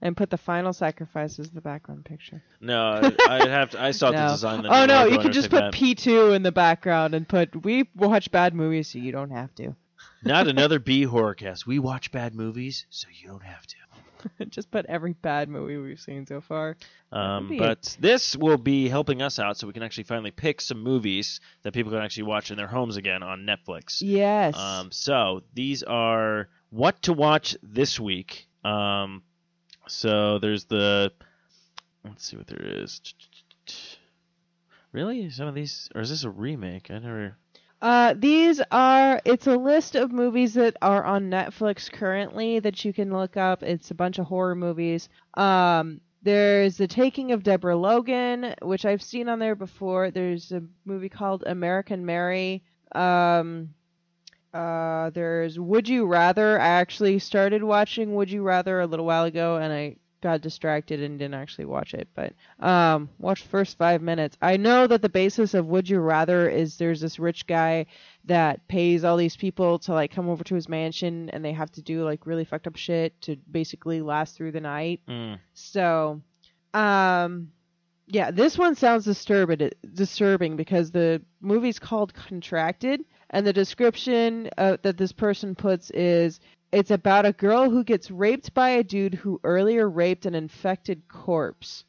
And 0.00 0.16
put 0.16 0.30
the 0.30 0.38
final 0.38 0.72
sacrifice 0.72 1.40
as 1.40 1.50
the 1.50 1.60
background 1.60 2.04
picture. 2.04 2.40
No, 2.60 3.00
I 3.28 3.48
have 3.48 3.70
to. 3.70 3.82
I 3.82 3.90
saw 3.90 4.10
No. 4.12 4.28
to 4.28 4.32
design 4.32 4.60
oh, 4.60 4.62
the. 4.62 4.68
oh 4.68 4.86
no, 4.86 5.04
you 5.06 5.18
can 5.18 5.32
just 5.32 5.50
put 5.50 5.74
P2 5.74 6.36
in 6.36 6.44
the 6.44 6.52
background 6.52 7.14
and 7.14 7.28
put 7.28 7.64
we 7.64 7.88
watch 7.96 8.30
bad 8.30 8.54
movies 8.54 8.88
so 8.88 8.98
you 8.98 9.10
don't 9.10 9.30
have 9.30 9.52
to. 9.56 9.74
Not 10.22 10.46
another 10.46 10.78
B 10.78 11.02
horror 11.02 11.34
cast. 11.34 11.66
We 11.66 11.80
watch 11.80 12.12
bad 12.12 12.34
movies, 12.34 12.86
so 12.90 13.08
you 13.12 13.28
don't 13.28 13.42
have 13.42 13.66
to. 13.66 13.76
just 14.48 14.70
put 14.70 14.86
every 14.86 15.12
bad 15.12 15.48
movie 15.48 15.76
we've 15.76 16.00
seen 16.00 16.26
so 16.26 16.40
far. 16.40 16.76
Um, 17.12 17.56
but 17.58 17.96
this 18.00 18.36
will 18.36 18.58
be 18.58 18.88
helping 18.88 19.22
us 19.22 19.38
out 19.38 19.56
so 19.56 19.66
we 19.66 19.72
can 19.72 19.82
actually 19.82 20.04
finally 20.04 20.30
pick 20.30 20.60
some 20.60 20.82
movies 20.82 21.40
that 21.62 21.72
people 21.72 21.92
can 21.92 22.00
actually 22.00 22.24
watch 22.24 22.50
in 22.50 22.56
their 22.56 22.66
homes 22.66 22.96
again 22.96 23.22
on 23.22 23.46
Netflix. 23.46 23.98
Yes. 24.00 24.56
Um, 24.56 24.90
so 24.92 25.42
these 25.54 25.82
are 25.82 26.48
what 26.70 27.02
to 27.02 27.12
watch 27.12 27.56
this 27.62 27.98
week. 27.98 28.48
Um, 28.64 29.22
so 29.86 30.38
there's 30.38 30.64
the 30.64 31.12
let's 32.04 32.26
see 32.26 32.36
what 32.36 32.46
there 32.46 32.62
is. 32.62 33.00
Really, 34.92 35.30
some 35.30 35.46
of 35.46 35.54
these, 35.54 35.88
or 35.94 36.00
is 36.00 36.10
this 36.10 36.24
a 36.24 36.30
remake? 36.30 36.90
I 36.90 36.98
never. 36.98 37.36
Uh, 37.80 38.14
these 38.16 38.60
are 38.72 39.20
it's 39.24 39.46
a 39.46 39.56
list 39.56 39.94
of 39.94 40.10
movies 40.10 40.54
that 40.54 40.76
are 40.82 41.04
on 41.04 41.30
Netflix 41.30 41.90
currently 41.90 42.58
that 42.58 42.84
you 42.84 42.92
can 42.92 43.12
look 43.12 43.36
up. 43.36 43.62
It's 43.62 43.90
a 43.90 43.94
bunch 43.94 44.18
of 44.18 44.26
horror 44.26 44.56
movies. 44.56 45.08
Um, 45.34 46.00
there's 46.22 46.76
The 46.76 46.88
Taking 46.88 47.30
of 47.30 47.44
Deborah 47.44 47.76
Logan, 47.76 48.54
which 48.62 48.84
I've 48.84 49.02
seen 49.02 49.28
on 49.28 49.38
there 49.38 49.54
before. 49.54 50.10
There's 50.10 50.50
a 50.50 50.62
movie 50.84 51.08
called 51.08 51.44
American 51.46 52.04
Mary. 52.04 52.64
Um, 52.92 53.74
uh, 54.52 55.10
there's 55.10 55.58
Would 55.60 55.88
You 55.88 56.06
Rather. 56.06 56.58
I 56.60 56.66
actually 56.66 57.20
started 57.20 57.62
watching 57.62 58.16
Would 58.16 58.30
You 58.30 58.42
Rather 58.42 58.80
a 58.80 58.86
little 58.86 59.06
while 59.06 59.24
ago, 59.24 59.56
and 59.58 59.72
I 59.72 59.96
got 60.20 60.40
distracted 60.40 61.02
and 61.02 61.18
didn't 61.18 61.34
actually 61.34 61.64
watch 61.64 61.94
it. 61.94 62.08
But 62.14 62.32
um, 62.58 63.08
watched 63.18 63.44
the 63.44 63.50
first 63.50 63.78
five 63.78 64.02
minutes. 64.02 64.36
I 64.42 64.56
know 64.56 64.86
that 64.86 65.02
the 65.02 65.08
basis 65.08 65.54
of 65.54 65.66
Would 65.66 65.88
You 65.88 66.00
Rather 66.00 66.48
is 66.48 66.76
there's 66.76 67.00
this 67.00 67.18
rich 67.18 67.46
guy 67.46 67.86
that 68.24 68.66
pays 68.68 69.04
all 69.04 69.16
these 69.16 69.36
people 69.36 69.78
to 69.80 69.92
like 69.92 70.10
come 70.10 70.28
over 70.28 70.44
to 70.44 70.54
his 70.54 70.68
mansion, 70.68 71.30
and 71.30 71.44
they 71.44 71.52
have 71.52 71.70
to 71.72 71.82
do 71.82 72.04
like 72.04 72.26
really 72.26 72.44
fucked 72.44 72.66
up 72.66 72.76
shit 72.76 73.20
to 73.22 73.36
basically 73.50 74.00
last 74.00 74.36
through 74.36 74.52
the 74.52 74.60
night. 74.60 75.00
Mm. 75.08 75.38
So, 75.54 76.20
um, 76.74 77.52
yeah, 78.06 78.30
this 78.30 78.56
one 78.56 78.74
sounds 78.74 79.04
disturbed, 79.04 79.62
disturbing 79.94 80.56
because 80.56 80.90
the 80.90 81.22
movie's 81.40 81.78
called 81.78 82.14
Contracted, 82.14 83.04
and 83.30 83.46
the 83.46 83.52
description 83.52 84.48
uh, 84.56 84.78
that 84.82 84.96
this 84.96 85.12
person 85.12 85.54
puts 85.54 85.90
is 85.90 86.40
it's 86.72 86.90
about 86.90 87.26
a 87.26 87.32
girl 87.32 87.70
who 87.70 87.84
gets 87.84 88.10
raped 88.10 88.54
by 88.54 88.70
a 88.70 88.82
dude 88.82 89.14
who 89.14 89.40
earlier 89.44 89.88
raped 89.88 90.26
an 90.26 90.34
infected 90.34 91.08
corpse, 91.08 91.84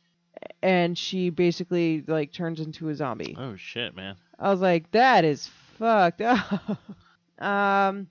and 0.62 0.98
she 0.98 1.30
basically 1.30 2.04
like 2.08 2.32
turns 2.32 2.60
into 2.60 2.90
a 2.90 2.96
zombie. 2.96 3.36
Oh 3.38 3.56
shit, 3.56 3.96
man. 3.96 4.16
I 4.38 4.50
was 4.52 4.62
like, 4.62 4.90
that 4.92 5.26
is 5.26 5.48
fucked 5.78 6.22
up. 6.22 6.78
um, 7.40 8.08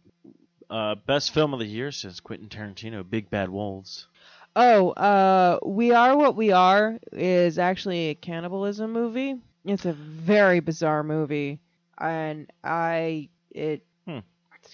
uh, 0.68 0.94
best 1.06 1.32
film 1.32 1.54
of 1.54 1.60
the 1.60 1.66
year 1.66 1.90
since 1.90 2.20
Quentin 2.20 2.48
Tarantino, 2.48 3.08
Big 3.08 3.30
Bad 3.30 3.48
Wolves. 3.48 4.06
Oh, 4.54 4.90
uh, 4.90 5.58
We 5.64 5.92
Are 5.92 6.16
What 6.16 6.36
We 6.36 6.52
Are 6.52 6.98
is 7.12 7.58
actually 7.58 8.08
a 8.08 8.14
cannibalism 8.14 8.92
movie. 8.92 9.36
It's 9.64 9.86
a 9.86 9.92
very 9.92 10.60
bizarre 10.60 11.02
movie, 11.02 11.60
and 11.98 12.50
I 12.64 13.28
it 13.50 13.84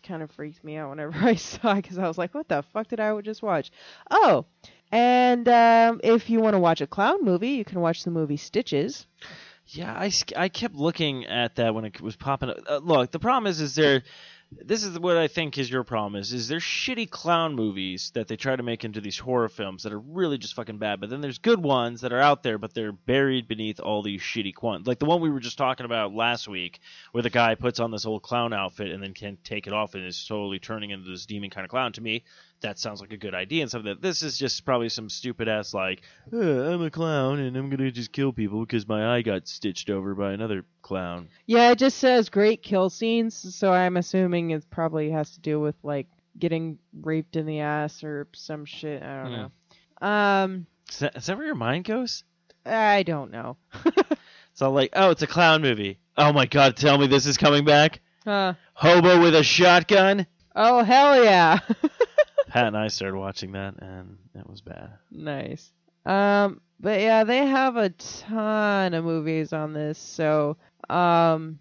kind 0.03 0.23
of 0.23 0.31
freaked 0.31 0.65
me 0.65 0.77
out 0.77 0.91
whenever 0.91 1.13
I 1.21 1.35
saw 1.35 1.73
it 1.73 1.83
because 1.83 1.99
I 1.99 2.09
was 2.09 2.19
like, 2.19 2.35
"What 2.35 2.49
the 2.49 2.63
fuck 2.63 2.89
did 2.89 3.01
I 3.01 3.21
just 3.21 3.43
watch?" 3.43 3.71
Oh, 4.11 4.47
and 4.91 5.49
um, 5.49 6.01
if 6.05 6.31
you 6.31 6.41
want 6.41 6.55
to 6.55 6.61
watch 6.61 6.81
a 6.81 6.87
clown 6.87 7.25
movie, 7.25 7.51
you 7.51 7.65
can 7.65 7.81
watch 7.81 8.05
the 8.05 8.11
movie 8.11 8.37
Stitches. 8.37 9.07
Yeah, 9.69 9.93
I, 9.93 10.13
I 10.37 10.49
kept 10.49 10.75
looking 10.75 11.25
at 11.27 11.57
that 11.57 11.75
when 11.75 11.85
it 11.87 12.01
was 12.01 12.17
popping 12.17 12.51
up. 12.51 12.59
Uh, 12.69 12.77
look, 12.79 13.11
the 13.11 13.19
problem 13.19 13.47
is, 13.51 13.61
is 13.61 13.75
there. 13.75 14.03
This 14.53 14.85
is 14.85 14.99
what 14.99 15.17
I 15.17 15.29
think 15.29 15.59
is 15.59 15.71
your 15.71 15.85
problem 15.85 16.21
is 16.21 16.33
is 16.33 16.49
there's 16.49 16.63
shitty 16.63 17.11
clown 17.11 17.55
movies 17.55 18.13
that 18.15 18.29
they 18.29 18.37
try 18.37 18.55
to 18.55 18.63
make 18.63 18.85
into 18.85 19.01
these 19.01 19.19
horror 19.19 19.49
films 19.49 19.83
that 19.83 19.93
are 19.93 19.99
really 19.99 20.39
just 20.39 20.55
fucking 20.55 20.79
bad. 20.79 21.01
But 21.01 21.11
then 21.11 21.21
there's 21.21 21.39
good 21.39 21.63
ones 21.63 22.03
that 22.03 22.13
are 22.13 22.21
out 22.21 22.43
there, 22.43 22.57
but 22.57 22.73
they're 22.73 22.93
buried 22.93 23.49
beneath 23.49 23.81
all 23.81 24.03
these 24.03 24.21
shitty 24.21 24.55
ones. 24.63 24.87
Like 24.87 24.99
the 24.99 25.07
one 25.07 25.21
we 25.21 25.31
were 25.31 25.41
just 25.41 25.59
talking 25.59 25.87
about 25.87 26.15
last 26.15 26.47
week, 26.47 26.81
where 27.13 27.23
the 27.23 27.31
guy 27.31 27.55
puts 27.55 27.81
on 27.81 27.91
this 27.91 28.07
old 28.07 28.23
clown 28.23 28.53
outfit 28.53 28.91
and 28.91 29.03
then 29.03 29.13
can't 29.13 29.43
take 29.45 29.67
it 29.67 29.73
off 29.73 29.95
and 29.95 30.05
is 30.05 30.17
slowly 30.17 30.59
turning 30.59 30.91
into 30.91 31.11
this 31.11 31.27
demon 31.27 31.51
kind 31.51 31.65
of 31.65 31.71
clown. 31.71 31.93
To 31.93 32.01
me, 32.01 32.25
that 32.65 32.79
sounds 32.79 33.01
like 33.01 33.13
a 33.13 33.17
good 33.17 33.35
idea 33.35 33.63
and 33.63 33.71
something 33.71 33.91
that 33.93 34.03
this 34.03 34.23
is 34.23 34.37
just 34.37 34.65
probably 34.65 34.89
some 34.89 35.09
stupid 35.09 35.49
ass 35.49 35.73
like 35.73 36.03
"Uh, 36.33 36.39
I'm 36.73 36.83
a 36.83 36.91
clown 36.91 37.39
and 37.39 37.57
I'm 37.57 37.71
gonna 37.71 37.91
just 37.91 38.13
kill 38.13 38.33
people 38.33 38.61
because 38.61 38.87
my 38.89 39.15
eye 39.17 39.23
got 39.23 39.47
stitched 39.49 39.89
over 39.91 40.15
by 40.15 40.33
another 40.33 40.65
clown. 40.83 41.29
Yeah, 41.47 41.71
it 41.71 41.79
just 41.79 41.99
says 41.99 42.29
great 42.29 42.63
kill 42.63 42.91
scenes, 42.91 43.35
so 43.55 43.73
I'm 43.73 43.97
assuming 43.97 44.51
it 44.51 44.65
probably 44.71 45.11
has 45.11 45.31
to 45.33 45.41
do 45.41 45.61
with 45.61 45.77
like 45.83 46.07
getting 46.39 46.79
raped 47.03 47.37
in 47.37 47.47
the 47.47 47.61
ass 47.61 48.03
or 48.03 48.27
some 48.35 48.65
shit. 48.65 49.03
I 49.03 49.23
don't 49.23 49.33
Hmm. 49.33 49.37
know. 50.03 50.07
Um, 50.09 50.67
Is 50.91 50.99
that, 50.99 51.17
is 51.17 51.27
that 51.27 51.37
where 51.39 51.47
your 51.47 51.55
mind 51.55 51.85
goes? 51.85 52.25
I 52.67 53.03
don't 53.05 53.31
know. 53.31 53.57
It's 54.53 54.63
all 54.63 54.71
like, 54.71 54.91
oh, 54.93 55.11
it's 55.11 55.23
a 55.23 55.27
clown 55.27 55.63
movie. 55.63 55.99
Oh 56.17 56.33
my 56.33 56.47
god, 56.47 56.77
tell 56.77 56.97
me 56.97 57.09
this 57.09 57.27
is 57.27 57.37
coming 57.37 57.65
back. 57.65 58.01
Huh. 58.25 58.55
Hobo 58.75 59.21
with 59.21 59.35
a 59.35 59.43
shotgun. 59.43 60.27
Oh 60.55 60.85
hell 60.85 61.25
yeah. 61.25 61.59
Pat 62.49 62.67
and 62.67 62.77
I 62.77 62.89
started 62.89 63.19
watching 63.19 63.53
that, 63.53 63.75
and 63.81 64.19
it 64.35 64.49
was 64.49 64.61
bad. 64.61 64.91
nice. 65.11 65.71
Um, 66.07 66.61
but 66.81 67.01
yeah, 67.01 67.25
they 67.25 67.47
have 67.47 67.77
a 67.77 67.89
ton 67.89 68.93
of 68.93 69.05
movies 69.05 69.53
on 69.53 69.73
this, 69.73 69.99
so 69.99 70.57
um, 70.91 71.59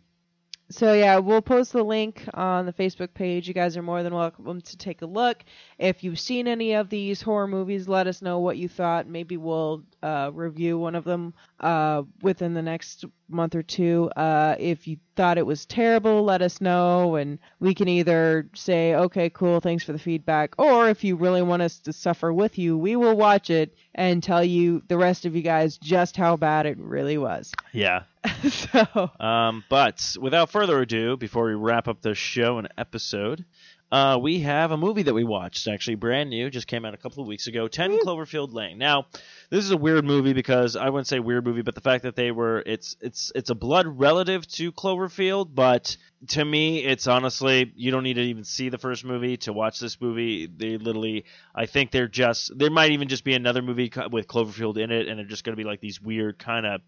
so 0.70 0.94
yeah, 0.94 1.20
we'll 1.20 1.42
post 1.42 1.72
the 1.74 1.84
link 1.84 2.24
on 2.34 2.66
the 2.66 2.74
Facebook 2.74 3.14
page. 3.14 3.48
You 3.48 3.54
guys 3.54 3.78
are 3.78 3.84
more 3.84 4.02
than 4.02 4.14
welcome 4.14 4.60
to 4.60 4.78
take 4.78 5.02
a 5.04 5.06
look. 5.06 5.44
If 5.78 6.04
you've 6.04 6.20
seen 6.20 6.48
any 6.48 6.74
of 6.74 6.90
these 6.90 7.22
horror 7.22 7.48
movies, 7.48 7.88
let 7.88 8.08
us 8.08 8.22
know 8.22 8.40
what 8.40 8.58
you 8.58 8.68
thought. 8.68 9.08
Maybe 9.08 9.38
we'll 9.38 9.84
uh, 10.02 10.32
review 10.34 10.80
one 10.80 10.96
of 10.96 11.04
them 11.04 11.36
uh, 11.60 12.04
within 12.22 12.54
the 12.54 12.62
next 12.62 13.06
month 13.30 13.56
or 13.56 13.64
two. 13.64 14.10
Uh, 14.16 14.56
if 14.60 14.88
you 14.88 14.98
thought 15.16 15.38
it 15.38 15.46
was 15.46 15.66
terrible, 15.66 16.24
let 16.24 16.42
us 16.42 16.60
know, 16.62 17.16
and 17.16 17.40
we 17.60 17.74
can 17.74 17.88
either 17.88 18.50
say, 18.56 18.96
okay, 18.96 19.30
cool, 19.30 19.60
thanks 19.60 19.84
for 19.84 19.92
the 19.92 20.00
feedback, 20.00 20.56
or 20.58 20.90
if 20.90 21.04
you 21.04 21.16
really 21.16 21.42
want 21.42 21.62
us 21.62 21.80
to 21.80 21.94
suffer 21.94 22.34
with 22.34 22.58
you, 22.58 22.78
we 22.78 22.96
will 22.96 23.16
watch 23.16 23.50
it 23.50 23.76
and 23.96 24.24
tell 24.24 24.44
you, 24.44 24.82
the 24.88 24.98
rest 24.98 25.26
of 25.26 25.36
you 25.36 25.42
guys, 25.42 25.78
just 25.78 26.18
how 26.18 26.36
bad 26.36 26.66
it 26.66 26.78
really 26.78 27.18
was. 27.18 27.52
Yeah. 27.72 28.04
so, 28.50 29.12
Um, 29.20 29.64
but 29.70 30.16
without 30.20 30.50
further 30.50 30.82
ado, 30.82 31.18
before 31.18 31.46
we 31.46 31.54
wrap 31.56 31.88
up 31.88 32.02
the 32.02 32.16
show 32.16 32.58
and 32.58 32.70
episode, 32.78 33.46
uh, 33.94 34.18
we 34.18 34.40
have 34.40 34.72
a 34.72 34.78
movie 34.78 35.04
that 35.04 35.14
we 35.14 35.24
watched. 35.24 35.68
Actually, 35.68 35.94
brand 35.94 36.32
new, 36.32 36.50
just 36.50 36.66
came 36.66 36.84
out 36.84 36.96
a 36.96 36.98
couple 36.98 37.22
of 37.22 37.28
weeks 37.28 37.46
ago. 37.46 37.68
Ten 37.68 38.00
Cloverfield 38.00 38.52
Lane. 38.52 38.80
Now, 38.80 39.06
this 39.52 39.64
is 39.64 39.70
a 39.70 39.78
weird 39.78 40.04
movie 40.04 40.34
because 40.34 40.76
I 40.76 40.90
wouldn't 40.90 41.06
say 41.06 41.20
weird 41.20 41.46
movie, 41.46 41.62
but 41.62 41.76
the 41.76 41.82
fact 41.82 42.02
that 42.02 42.16
they 42.16 42.32
were 42.32 42.64
it's 42.66 42.98
it's 43.02 43.32
it's 43.36 43.52
a 43.52 43.56
blood 43.56 43.86
relative 43.86 44.48
to 44.54 44.72
Cloverfield, 44.72 45.54
but 45.54 45.96
to 46.30 46.44
me, 46.44 46.84
it's 46.84 47.06
honestly 47.06 47.72
you 47.76 47.92
don't 47.92 48.02
need 48.02 48.16
to 48.16 48.22
even 48.22 48.44
see 48.44 48.70
the 48.70 48.80
first 48.80 49.06
movie 49.06 49.38
to 49.38 49.54
watch 49.54 49.80
this 49.80 50.02
movie. 50.02 50.48
They 50.48 50.78
literally, 50.78 51.26
I 51.54 51.68
think 51.68 51.92
they're 51.92 52.08
just 52.08 52.58
there 52.58 52.72
might 52.72 52.94
even 52.94 53.10
just 53.10 53.24
be 53.24 53.36
another 53.36 53.62
movie 53.62 53.92
with 54.10 54.28
Cloverfield 54.28 54.78
in 54.78 54.90
it, 54.90 55.08
and 55.08 55.20
they're 55.20 55.28
just 55.28 55.44
going 55.44 55.56
to 55.56 55.64
be 55.64 55.70
like 55.70 55.82
these 55.82 56.02
weird 56.02 56.40
kind 56.40 56.66
of 56.66 56.82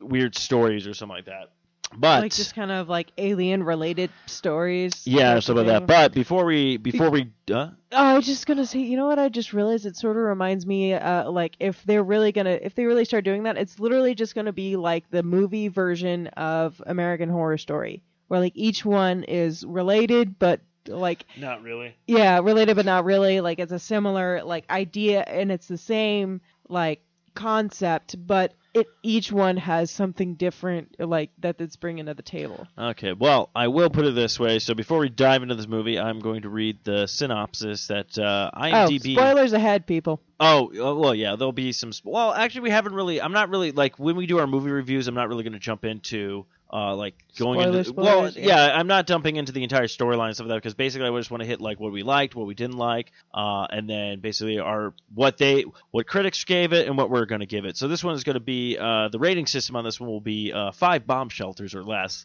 weird 0.00 0.34
stories 0.36 0.88
or 0.88 0.94
something 0.94 1.14
like 1.14 1.26
that. 1.26 1.52
But 1.96 2.22
like 2.22 2.32
just 2.32 2.54
kind 2.54 2.70
of 2.70 2.88
like 2.88 3.12
alien 3.18 3.62
related 3.62 4.10
stories. 4.26 5.06
yeah, 5.06 5.34
type 5.34 5.42
stuff 5.42 5.56
of 5.58 5.66
like 5.66 5.80
that. 5.80 5.86
But 5.86 6.12
before 6.12 6.44
we 6.44 6.76
before 6.76 7.10
we 7.10 7.30
uh, 7.50 7.68
Oh, 7.92 7.96
I 7.96 8.14
was 8.14 8.24
just 8.26 8.46
gonna 8.46 8.64
say, 8.66 8.80
you 8.80 8.96
know 8.96 9.06
what? 9.06 9.18
I 9.18 9.28
just 9.28 9.52
realized 9.52 9.84
it 9.84 9.96
sort 9.96 10.16
of 10.16 10.22
reminds 10.22 10.64
me, 10.66 10.94
uh, 10.94 11.30
like 11.30 11.56
if 11.60 11.82
they're 11.84 12.02
really 12.02 12.32
gonna, 12.32 12.58
if 12.62 12.74
they 12.74 12.86
really 12.86 13.04
start 13.04 13.24
doing 13.24 13.42
that, 13.42 13.58
it's 13.58 13.78
literally 13.78 14.14
just 14.14 14.34
gonna 14.34 14.52
be 14.52 14.76
like 14.76 15.10
the 15.10 15.22
movie 15.22 15.68
version 15.68 16.28
of 16.28 16.82
American 16.86 17.28
Horror 17.28 17.58
Story, 17.58 18.02
where 18.28 18.40
like 18.40 18.52
each 18.56 18.84
one 18.84 19.24
is 19.24 19.64
related, 19.64 20.38
but 20.38 20.60
like 20.88 21.26
not 21.38 21.62
really. 21.62 21.94
yeah, 22.06 22.38
related 22.40 22.76
but 22.76 22.86
not 22.86 23.04
really. 23.04 23.40
Like 23.40 23.58
it's 23.58 23.72
a 23.72 23.78
similar 23.78 24.42
like 24.42 24.64
idea, 24.70 25.20
and 25.26 25.52
it's 25.52 25.68
the 25.68 25.78
same 25.78 26.40
like 26.68 27.02
concept, 27.34 28.16
but 28.26 28.54
it 28.74 28.86
each 29.02 29.30
one 29.30 29.56
has 29.58 29.90
something 29.90 30.34
different, 30.34 30.96
like 30.98 31.30
that 31.38 31.60
it's 31.60 31.76
bringing 31.76 32.06
to 32.06 32.14
the 32.14 32.22
table. 32.22 32.66
Okay, 32.78 33.12
well, 33.12 33.50
I 33.54 33.68
will 33.68 33.90
put 33.90 34.06
it 34.06 34.14
this 34.14 34.40
way. 34.40 34.58
So 34.58 34.74
before 34.74 34.98
we 34.98 35.08
dive 35.08 35.42
into 35.42 35.54
this 35.54 35.68
movie, 35.68 35.98
I'm 35.98 36.20
going 36.20 36.42
to 36.42 36.48
read 36.48 36.78
the 36.84 37.06
synopsis 37.06 37.88
that 37.88 38.18
uh, 38.18 38.50
Oh, 38.54 38.60
IMDb. 38.60 39.12
spoilers 39.12 39.52
ahead, 39.52 39.86
people. 39.86 40.20
Oh, 40.44 40.72
uh, 40.74 40.94
well, 40.96 41.14
yeah, 41.14 41.36
there'll 41.36 41.52
be 41.52 41.70
some. 41.70 41.92
Sp- 41.94 42.10
well, 42.10 42.32
actually, 42.32 42.62
we 42.62 42.70
haven't 42.70 42.94
really. 42.94 43.22
I'm 43.22 43.30
not 43.30 43.48
really 43.48 43.70
like 43.70 44.00
when 44.00 44.16
we 44.16 44.26
do 44.26 44.40
our 44.40 44.48
movie 44.48 44.72
reviews. 44.72 45.06
I'm 45.06 45.14
not 45.14 45.28
really 45.28 45.44
going 45.44 45.52
to 45.52 45.60
jump 45.60 45.84
into 45.84 46.46
uh 46.72 46.96
like 46.96 47.14
going 47.38 47.60
into. 47.60 47.84
spoilers, 47.84 47.94
well, 47.94 48.30
yeah. 48.30 48.66
yeah. 48.66 48.78
I'm 48.78 48.86
not 48.86 49.06
dumping 49.06 49.36
into 49.36 49.52
the 49.52 49.62
entire 49.62 49.84
storyline 49.84 50.28
and 50.28 50.34
stuff 50.34 50.46
like 50.46 50.54
that 50.54 50.62
because 50.62 50.74
basically 50.74 51.06
I 51.06 51.18
just 51.18 51.30
want 51.30 51.42
to 51.42 51.46
hit 51.46 51.60
like 51.60 51.78
what 51.78 51.92
we 51.92 52.02
liked, 52.02 52.34
what 52.34 52.46
we 52.46 52.54
didn't 52.54 52.78
like, 52.78 53.12
uh, 53.34 53.66
and 53.68 53.88
then 53.88 54.20
basically 54.20 54.58
our 54.58 54.94
what 55.14 55.36
they 55.36 55.66
what 55.90 56.06
critics 56.06 56.44
gave 56.44 56.72
it 56.72 56.86
and 56.88 56.96
what 56.96 57.10
we're 57.10 57.26
going 57.26 57.40
to 57.40 57.46
give 57.46 57.66
it. 57.66 57.76
So 57.76 57.88
this 57.88 58.02
one 58.02 58.14
is 58.14 58.24
going 58.24 58.34
to 58.34 58.40
be 58.40 58.78
uh 58.78 59.08
the 59.08 59.18
rating 59.18 59.46
system 59.46 59.76
on 59.76 59.84
this 59.84 60.00
one 60.00 60.08
will 60.08 60.20
be 60.20 60.52
uh 60.52 60.72
five 60.72 61.06
bomb 61.06 61.28
shelters 61.28 61.74
or 61.74 61.84
less. 61.84 62.24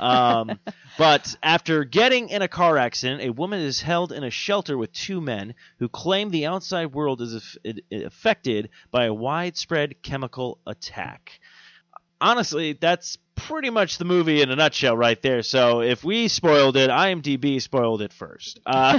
Um, 0.00 0.60
but 0.98 1.34
after 1.42 1.82
getting 1.84 2.28
in 2.28 2.42
a 2.42 2.48
car 2.48 2.78
accident, 2.78 3.22
a 3.22 3.30
woman 3.30 3.60
is 3.60 3.80
held 3.80 4.12
in 4.12 4.22
a 4.22 4.30
shelter 4.30 4.78
with 4.78 4.92
two 4.92 5.20
men 5.20 5.54
who 5.80 5.88
claim 5.88 6.30
the 6.30 6.46
outside 6.46 6.94
world 6.94 7.20
is 7.20 7.34
it 7.34 7.42
affected 7.92 8.70
by 8.90 9.06
a 9.06 9.14
widespread 9.14 10.02
chemical 10.02 10.58
attack. 10.66 11.40
Honestly, 12.20 12.72
that's 12.72 13.16
pretty 13.36 13.70
much 13.70 13.98
the 13.98 14.04
movie 14.04 14.42
in 14.42 14.50
a 14.50 14.56
nutshell 14.56 14.96
right 14.96 15.20
there. 15.22 15.42
So 15.42 15.80
if 15.82 16.02
we 16.02 16.26
spoiled 16.28 16.76
it, 16.76 16.90
IMDb 16.90 17.62
spoiled 17.62 18.02
it 18.02 18.12
first. 18.12 18.60
Uh, 18.66 18.98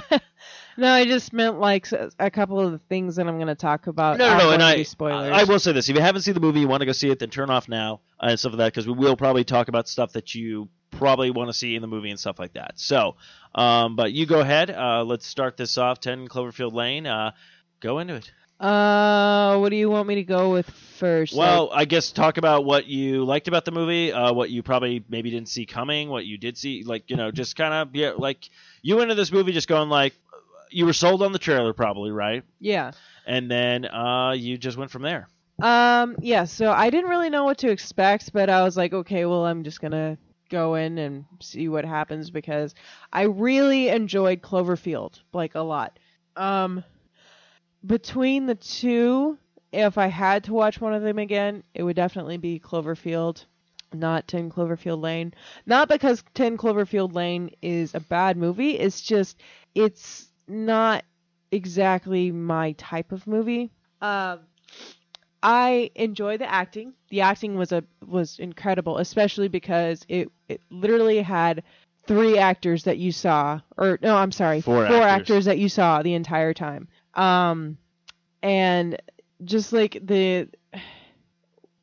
No, 0.77 0.93
I 0.93 1.03
just 1.03 1.33
meant 1.33 1.59
like 1.59 1.87
a 2.19 2.31
couple 2.31 2.57
of 2.57 2.71
the 2.71 2.77
things 2.77 3.17
that 3.17 3.27
I'm 3.27 3.35
going 3.35 3.47
to 3.47 3.55
talk 3.55 3.87
about. 3.87 4.17
no, 4.17 4.29
no, 4.29 4.37
no, 4.37 4.51
and 4.51 4.63
I, 4.63 4.83
spoilers. 4.83 5.29
I 5.33 5.43
will 5.43 5.59
say 5.59 5.73
this: 5.73 5.89
if 5.89 5.95
you 5.97 6.01
haven't 6.01 6.21
seen 6.21 6.35
the 6.35 6.39
movie, 6.39 6.61
you 6.61 6.69
want 6.69 6.79
to 6.79 6.85
go 6.85 6.93
see 6.93 7.09
it, 7.09 7.19
then 7.19 7.29
turn 7.29 7.49
off 7.49 7.67
now 7.67 7.99
uh, 8.17 8.27
and 8.29 8.39
stuff 8.39 8.53
like 8.53 8.59
that, 8.59 8.73
because 8.73 8.87
we 8.87 8.93
will 8.93 9.17
probably 9.17 9.43
talk 9.43 9.67
about 9.67 9.89
stuff 9.89 10.13
that 10.13 10.33
you 10.35 10.69
probably 10.91 11.31
want 11.31 11.49
to 11.49 11.53
see 11.53 11.75
in 11.75 11.81
the 11.81 11.87
movie 11.87 12.09
and 12.11 12.19
stuff 12.19 12.39
like 12.39 12.53
that. 12.53 12.79
So, 12.79 13.17
um, 13.55 13.97
but 13.97 14.13
you 14.13 14.25
go 14.25 14.39
ahead. 14.39 14.69
Uh, 14.71 15.03
let's 15.03 15.25
start 15.25 15.57
this 15.57 15.77
off. 15.77 15.99
Ten 15.99 16.29
Cloverfield 16.29 16.71
Lane. 16.71 17.05
Uh, 17.05 17.31
go 17.81 17.99
into 17.99 18.15
it. 18.15 18.31
Uh, 18.59 19.57
what 19.57 19.69
do 19.69 19.77
you 19.77 19.89
want 19.89 20.07
me 20.07 20.15
to 20.15 20.23
go 20.23 20.51
with 20.51 20.69
first? 20.69 21.33
Well, 21.33 21.69
I 21.71 21.85
guess 21.85 22.11
talk 22.11 22.37
about 22.37 22.65
what 22.65 22.87
you 22.87 23.23
liked 23.23 23.47
about 23.47 23.63
the 23.63 23.71
movie, 23.71 24.11
uh, 24.11 24.33
what 24.33 24.49
you 24.49 24.63
probably 24.63 25.03
maybe 25.07 25.31
didn't 25.31 25.47
see 25.47 25.65
coming, 25.65 26.09
what 26.09 26.25
you 26.25 26.37
did 26.37 26.57
see, 26.57 26.83
like 26.83 27.09
you 27.09 27.15
know, 27.15 27.31
just 27.31 27.55
kind 27.55 27.73
of 27.73 27.95
yeah, 27.95 28.11
like 28.17 28.49
you 28.81 28.97
went 28.97 29.11
into 29.11 29.15
this 29.15 29.31
movie 29.31 29.53
just 29.53 29.69
going 29.69 29.89
like 29.89 30.13
you 30.71 30.85
were 30.85 30.93
sold 30.93 31.23
on 31.23 31.31
the 31.31 31.39
trailer 31.39 31.73
probably, 31.73 32.11
right? 32.11 32.43
yeah. 32.59 32.91
And 33.25 33.49
then 33.49 33.85
uh, 33.85 34.31
you 34.31 34.57
just 34.57 34.77
went 34.77 34.89
from 34.89 35.03
there. 35.03 35.27
Um, 35.61 36.15
yeah. 36.19 36.45
So 36.45 36.71
I 36.71 36.89
didn't 36.89 37.09
really 37.09 37.29
know 37.29 37.43
what 37.43 37.59
to 37.59 37.69
expect, 37.69 38.33
but 38.33 38.49
I 38.49 38.63
was 38.63 38.75
like, 38.75 38.91
okay, 38.91 39.25
well, 39.25 39.45
I'm 39.45 39.63
just 39.63 39.81
gonna 39.81 40.17
go 40.49 40.75
in 40.75 40.97
and 40.97 41.25
see 41.41 41.69
what 41.69 41.85
happens 41.85 42.31
because 42.31 42.73
I 43.13 43.23
really 43.23 43.89
enjoyed 43.89 44.41
Cloverfield 44.41 45.19
like 45.31 45.55
a 45.55 45.61
lot. 45.61 45.97
Um, 46.35 46.83
between 47.85 48.45
the 48.45 48.55
two, 48.55 49.37
if 49.71 49.97
I 49.97 50.07
had 50.07 50.43
to 50.45 50.53
watch 50.53 50.81
one 50.81 50.93
of 50.93 51.01
them 51.01 51.19
again, 51.19 51.63
it 51.73 51.83
would 51.83 51.95
definitely 51.95 52.37
be 52.37 52.59
Cloverfield, 52.59 53.45
not 53.93 54.27
10 54.27 54.49
Cloverfield 54.51 55.01
Lane. 55.01 55.33
Not 55.65 55.87
because 55.89 56.23
10 56.33 56.57
Cloverfield 56.57 57.13
Lane 57.13 57.51
is 57.61 57.95
a 57.95 57.99
bad 57.99 58.37
movie, 58.37 58.71
it's 58.77 59.01
just 59.01 59.39
it's 59.75 60.27
not 60.47 61.03
exactly 61.51 62.31
my 62.31 62.71
type 62.73 63.11
of 63.11 63.25
movie. 63.27 63.71
Um 64.01 64.39
I 65.41 65.89
enjoy 65.95 66.37
the 66.37 66.51
acting. 66.51 66.93
The 67.09 67.21
acting 67.21 67.55
was 67.55 67.71
a 67.71 67.83
was 68.05 68.39
incredible, 68.39 68.97
especially 68.97 69.47
because 69.47 70.05
it 70.09 70.29
it 70.49 70.61
literally 70.69 71.21
had 71.21 71.63
three 72.05 72.37
actors 72.37 72.83
that 72.83 72.97
you 72.97 73.11
saw, 73.13 73.61
or 73.77 73.99
no, 74.01 74.17
I'm 74.17 74.31
sorry, 74.33 74.59
Four 74.61 74.85
actors. 74.85 74.99
actors. 75.01 75.45
that 75.45 75.57
you 75.59 75.69
saw 75.69 76.01
the 76.01 76.13
entire 76.15 76.53
time. 76.53 76.87
Um, 77.19 77.77
and 78.41 79.01
just 79.43 79.73
like 79.73 79.99
the 80.05 80.47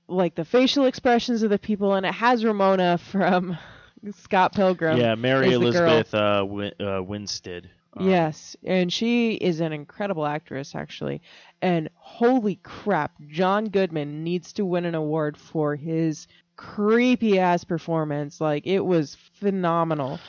like 0.09 0.35
the 0.35 0.45
facial 0.45 0.87
expressions 0.87 1.43
of 1.43 1.51
the 1.51 1.59
people, 1.59 1.95
and 1.95 2.07
it 2.07 2.15
has 2.15 2.45
Ramona 2.45 2.99
from 2.99 3.59
Scott 4.17 4.55
Pilgrim. 4.55 4.99
yeah, 4.99 5.15
Mary 5.15 5.49
is 5.53 5.59
the 5.61 5.71
girl. 5.73 5.91
Elizabeth 5.93 6.15
uh, 6.15 6.45
Win- 6.47 6.75
uh, 6.81 7.03
Winstead. 7.03 7.71
Um, 7.97 8.09
Yes, 8.09 8.57
and 8.65 8.93
she 8.93 9.35
is 9.35 9.61
an 9.61 9.73
incredible 9.73 10.27
actress, 10.27 10.75
actually. 10.75 11.23
And 11.63 11.89
holy 11.97 12.57
crap, 12.63 13.13
John 13.27 13.67
Goodman 13.67 14.23
needs 14.23 14.53
to 14.55 14.65
win 14.65 14.85
an 14.85 14.95
award 14.95 15.37
for 15.37 15.75
his 15.77 16.29
creepy 16.57 17.39
ass 17.39 17.65
performance. 17.65 18.41
Like 18.41 18.67
it 18.67 18.81
was 18.85 19.15
phenomenal. 19.15 20.21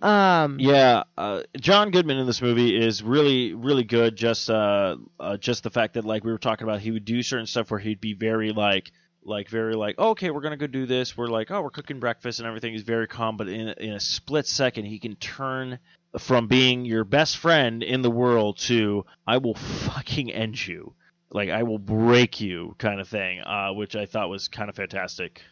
Um, 0.00 0.58
Yeah, 0.58 1.04
uh, 1.16 1.42
John 1.60 1.90
Goodman 1.90 2.18
in 2.18 2.26
this 2.26 2.40
movie 2.42 2.76
is 2.76 3.02
really, 3.02 3.54
really 3.54 3.84
good. 3.84 4.16
Just, 4.16 4.50
uh, 4.50 4.96
uh, 5.18 5.36
just 5.36 5.62
the 5.62 5.70
fact 5.70 5.94
that 5.94 6.04
like 6.04 6.24
we 6.24 6.32
were 6.32 6.38
talking 6.38 6.66
about, 6.66 6.80
he 6.80 6.90
would 6.90 7.04
do 7.04 7.22
certain 7.22 7.46
stuff 7.46 7.70
where 7.70 7.80
he'd 7.80 8.00
be 8.00 8.14
very 8.14 8.52
like, 8.52 8.92
like 9.22 9.48
very 9.48 9.74
like, 9.74 9.96
oh, 9.98 10.10
okay, 10.10 10.30
we're 10.30 10.40
gonna 10.40 10.56
go 10.56 10.66
do 10.66 10.86
this. 10.86 11.16
We're 11.16 11.26
like, 11.26 11.50
oh, 11.50 11.62
we're 11.62 11.70
cooking 11.70 12.00
breakfast 12.00 12.38
and 12.38 12.48
everything. 12.48 12.74
is 12.74 12.82
very 12.82 13.06
calm, 13.06 13.36
but 13.36 13.48
in 13.48 13.68
in 13.68 13.92
a 13.92 14.00
split 14.00 14.46
second, 14.46 14.86
he 14.86 14.98
can 14.98 15.16
turn 15.16 15.78
from 16.18 16.48
being 16.48 16.84
your 16.84 17.04
best 17.04 17.36
friend 17.36 17.82
in 17.82 18.02
the 18.02 18.10
world 18.10 18.58
to 18.58 19.04
I 19.26 19.38
will 19.38 19.54
fucking 19.54 20.32
end 20.32 20.66
you, 20.66 20.94
like 21.30 21.50
I 21.50 21.62
will 21.64 21.78
break 21.78 22.40
you, 22.40 22.74
kind 22.78 23.00
of 23.00 23.08
thing. 23.08 23.40
Uh, 23.40 23.72
which 23.74 23.94
I 23.94 24.06
thought 24.06 24.30
was 24.30 24.48
kind 24.48 24.70
of 24.70 24.76
fantastic. 24.76 25.42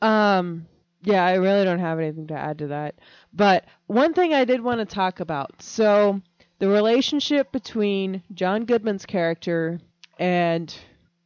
Um, 0.00 0.66
yeah, 1.02 1.24
I 1.24 1.34
really 1.34 1.64
don't 1.64 1.78
have 1.78 1.98
anything 1.98 2.26
to 2.28 2.34
add 2.34 2.58
to 2.58 2.68
that. 2.68 2.96
But 3.32 3.64
one 3.86 4.14
thing 4.14 4.34
I 4.34 4.44
did 4.44 4.60
want 4.60 4.80
to 4.80 4.86
talk 4.86 5.20
about. 5.20 5.62
So, 5.62 6.20
the 6.58 6.68
relationship 6.68 7.52
between 7.52 8.22
John 8.34 8.64
Goodman's 8.64 9.06
character 9.06 9.80
and 10.18 10.74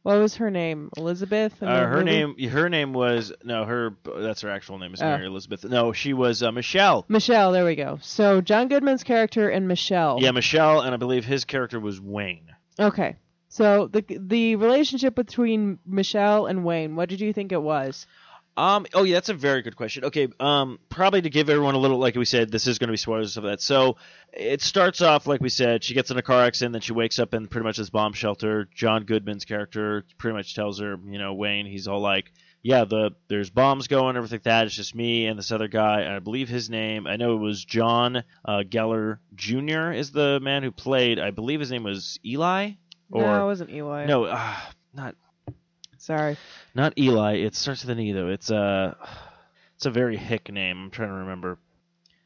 what 0.03 0.17
was 0.19 0.35
her 0.35 0.51
name? 0.51 0.89
Elizabeth? 0.97 1.63
Uh, 1.63 1.85
her 1.85 1.99
movie? 1.99 2.05
name, 2.05 2.49
her 2.49 2.67
name 2.69 2.91
was 2.93 3.31
no, 3.43 3.63
her 3.63 3.95
that's 4.17 4.41
her 4.41 4.49
actual 4.49 4.77
name 4.77 4.93
is 4.93 5.01
Oh. 5.01 5.05
Mary 5.05 5.25
Elizabeth. 5.25 5.63
No, 5.63 5.93
she 5.93 6.13
was 6.13 6.43
uh, 6.43 6.51
Michelle. 6.51 7.05
Michelle, 7.07 7.51
there 7.53 7.65
we 7.65 7.75
go. 7.75 7.99
So, 8.01 8.41
John 8.41 8.67
Goodman's 8.67 9.03
character 9.03 9.49
and 9.49 9.67
Michelle. 9.67 10.19
Yeah, 10.21 10.31
Michelle, 10.31 10.81
and 10.81 10.93
I 10.93 10.97
believe 10.97 11.25
his 11.25 11.45
character 11.45 11.79
was 11.79 11.99
Wayne. 12.01 12.53
Okay. 12.79 13.15
So, 13.47 13.87
the 13.87 14.03
the 14.19 14.55
relationship 14.57 15.15
between 15.15 15.79
Michelle 15.85 16.47
and 16.47 16.65
Wayne, 16.65 16.95
what 16.95 17.07
did 17.07 17.21
you 17.21 17.31
think 17.33 17.51
it 17.51 17.61
was? 17.61 18.05
Um. 18.55 18.85
Oh, 18.93 19.03
yeah, 19.03 19.15
that's 19.15 19.29
a 19.29 19.33
very 19.33 19.61
good 19.61 19.75
question. 19.75 20.05
Okay. 20.05 20.27
Um. 20.39 20.79
Probably 20.89 21.21
to 21.21 21.29
give 21.29 21.49
everyone 21.49 21.75
a 21.75 21.79
little, 21.79 21.97
like 21.97 22.15
we 22.15 22.25
said, 22.25 22.51
this 22.51 22.67
is 22.67 22.77
going 22.79 22.87
to 22.87 22.93
be 22.93 22.97
spoilers 22.97 23.37
of 23.37 23.43
that. 23.43 23.61
So 23.61 23.97
it 24.31 24.61
starts 24.61 25.01
off 25.01 25.25
like 25.27 25.41
we 25.41 25.49
said. 25.49 25.83
She 25.83 25.93
gets 25.93 26.11
in 26.11 26.17
a 26.17 26.21
car 26.21 26.43
accident, 26.43 26.73
then 26.73 26.81
she 26.81 26.93
wakes 26.93 27.19
up 27.19 27.33
in 27.33 27.47
pretty 27.47 27.65
much 27.65 27.77
this 27.77 27.89
bomb 27.89 28.13
shelter. 28.13 28.67
John 28.73 29.05
Goodman's 29.05 29.45
character 29.45 30.05
pretty 30.17 30.35
much 30.35 30.55
tells 30.55 30.79
her, 30.79 30.97
you 31.05 31.17
know, 31.17 31.33
Wayne. 31.33 31.65
He's 31.65 31.87
all 31.87 31.99
like, 31.99 32.31
"Yeah, 32.61 32.85
the 32.85 33.11
there's 33.27 33.49
bombs 33.49 33.87
going, 33.87 34.15
everything 34.17 34.37
like 34.37 34.43
that. 34.43 34.65
It's 34.67 34.75
just 34.75 34.93
me 34.93 35.25
and 35.25 35.37
this 35.39 35.51
other 35.51 35.67
guy. 35.67 36.15
I 36.15 36.19
believe 36.19 36.49
his 36.49 36.69
name. 36.69 37.07
I 37.07 37.15
know 37.15 37.35
it 37.35 37.39
was 37.39 37.63
John 37.65 38.23
uh, 38.45 38.63
Gallagher 38.69 39.19
Jr. 39.35 39.91
is 39.91 40.11
the 40.11 40.39
man 40.39 40.61
who 40.63 40.71
played. 40.71 41.17
I 41.19 41.31
believe 41.31 41.59
his 41.59 41.71
name 41.71 41.83
was 41.83 42.19
Eli. 42.25 42.71
Or 43.11 43.21
no, 43.21 43.43
it 43.43 43.45
wasn't 43.45 43.69
Eli. 43.69 44.05
no, 44.05 44.25
uh, 44.25 44.55
not 44.93 45.15
Sorry. 46.03 46.35
not 46.75 46.97
Eli. 46.99 47.35
It 47.35 47.55
starts 47.55 47.85
with 47.85 47.97
an 47.97 48.03
E 48.03 48.11
though. 48.11 48.27
It's 48.27 48.49
a 48.49 48.97
it's 49.77 49.85
a 49.85 49.89
very 49.89 50.17
hick 50.17 50.51
name. 50.51 50.83
I'm 50.83 50.91
trying 50.91 51.07
to 51.07 51.13
remember. 51.15 51.57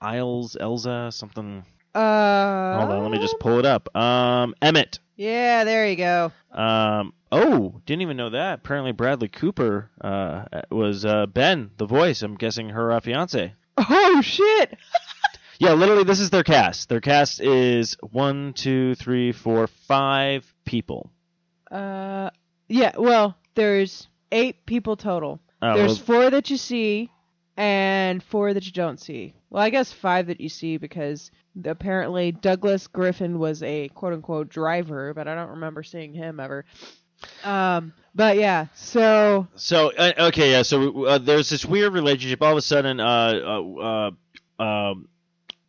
Isles, 0.01 0.57
Elza, 0.59 1.13
something. 1.13 1.63
Uh. 1.93 2.79
Hold 2.79 2.91
on, 2.91 3.03
let 3.03 3.11
me 3.11 3.19
just 3.19 3.39
pull 3.39 3.59
it 3.59 3.67
up. 3.67 3.95
Um, 3.95 4.55
Emmett. 4.63 4.97
Yeah, 5.15 5.63
there 5.63 5.87
you 5.87 5.95
go. 5.95 6.31
Um, 6.51 7.13
oh, 7.31 7.79
didn't 7.85 8.01
even 8.01 8.17
know 8.17 8.31
that. 8.31 8.59
Apparently, 8.59 8.93
Bradley 8.93 9.27
Cooper 9.27 9.91
uh, 10.01 10.45
was 10.71 11.05
uh, 11.05 11.27
Ben, 11.27 11.69
the 11.77 11.85
voice. 11.85 12.23
I'm 12.23 12.35
guessing 12.35 12.69
her 12.69 12.91
uh, 12.91 12.99
fiance. 12.99 13.53
Oh 13.77 14.21
shit. 14.21 14.75
Yeah, 15.59 15.73
literally, 15.73 16.03
this 16.03 16.19
is 16.19 16.29
their 16.29 16.43
cast. 16.43 16.87
Their 16.87 17.01
cast 17.01 17.41
is 17.41 17.97
one, 18.11 18.53
two, 18.53 18.93
three, 18.93 19.31
four, 19.31 19.65
five 19.65 20.45
people. 20.65 21.09
Uh. 21.71 22.29
Yeah. 22.67 22.91
Well, 22.95 23.35
there's 23.57 24.07
eight 24.31 24.65
people 24.65 24.95
total. 24.95 25.41
Oh, 25.61 25.75
there's 25.75 25.97
well, 26.07 26.21
four 26.21 26.29
that 26.29 26.49
you 26.49 26.55
see, 26.55 27.09
and 27.57 28.23
four 28.23 28.53
that 28.53 28.65
you 28.65 28.71
don't 28.71 29.01
see. 29.01 29.33
Well, 29.49 29.63
I 29.63 29.69
guess 29.69 29.91
five 29.91 30.27
that 30.27 30.39
you 30.39 30.47
see 30.47 30.77
because 30.77 31.31
apparently 31.65 32.31
Douglas 32.31 32.87
Griffin 32.87 33.39
was 33.39 33.63
a 33.63 33.89
quote 33.89 34.13
unquote 34.13 34.47
driver, 34.49 35.13
but 35.13 35.27
I 35.27 35.35
don't 35.35 35.49
remember 35.49 35.83
seeing 35.83 36.13
him 36.13 36.39
ever. 36.39 36.63
Um. 37.43 37.93
But 38.13 38.37
yeah. 38.37 38.67
So. 38.73 39.47
So 39.55 39.91
uh, 39.95 40.13
okay, 40.27 40.51
yeah. 40.51 40.61
So 40.63 41.05
uh, 41.05 41.17
there's 41.17 41.49
this 41.49 41.65
weird 41.65 41.93
relationship. 41.93 42.41
All 42.41 42.51
of 42.51 42.57
a 42.57 42.61
sudden, 42.61 42.99
uh, 42.99 43.61
uh, 43.79 44.11
uh, 44.59 44.63
um, 44.63 45.07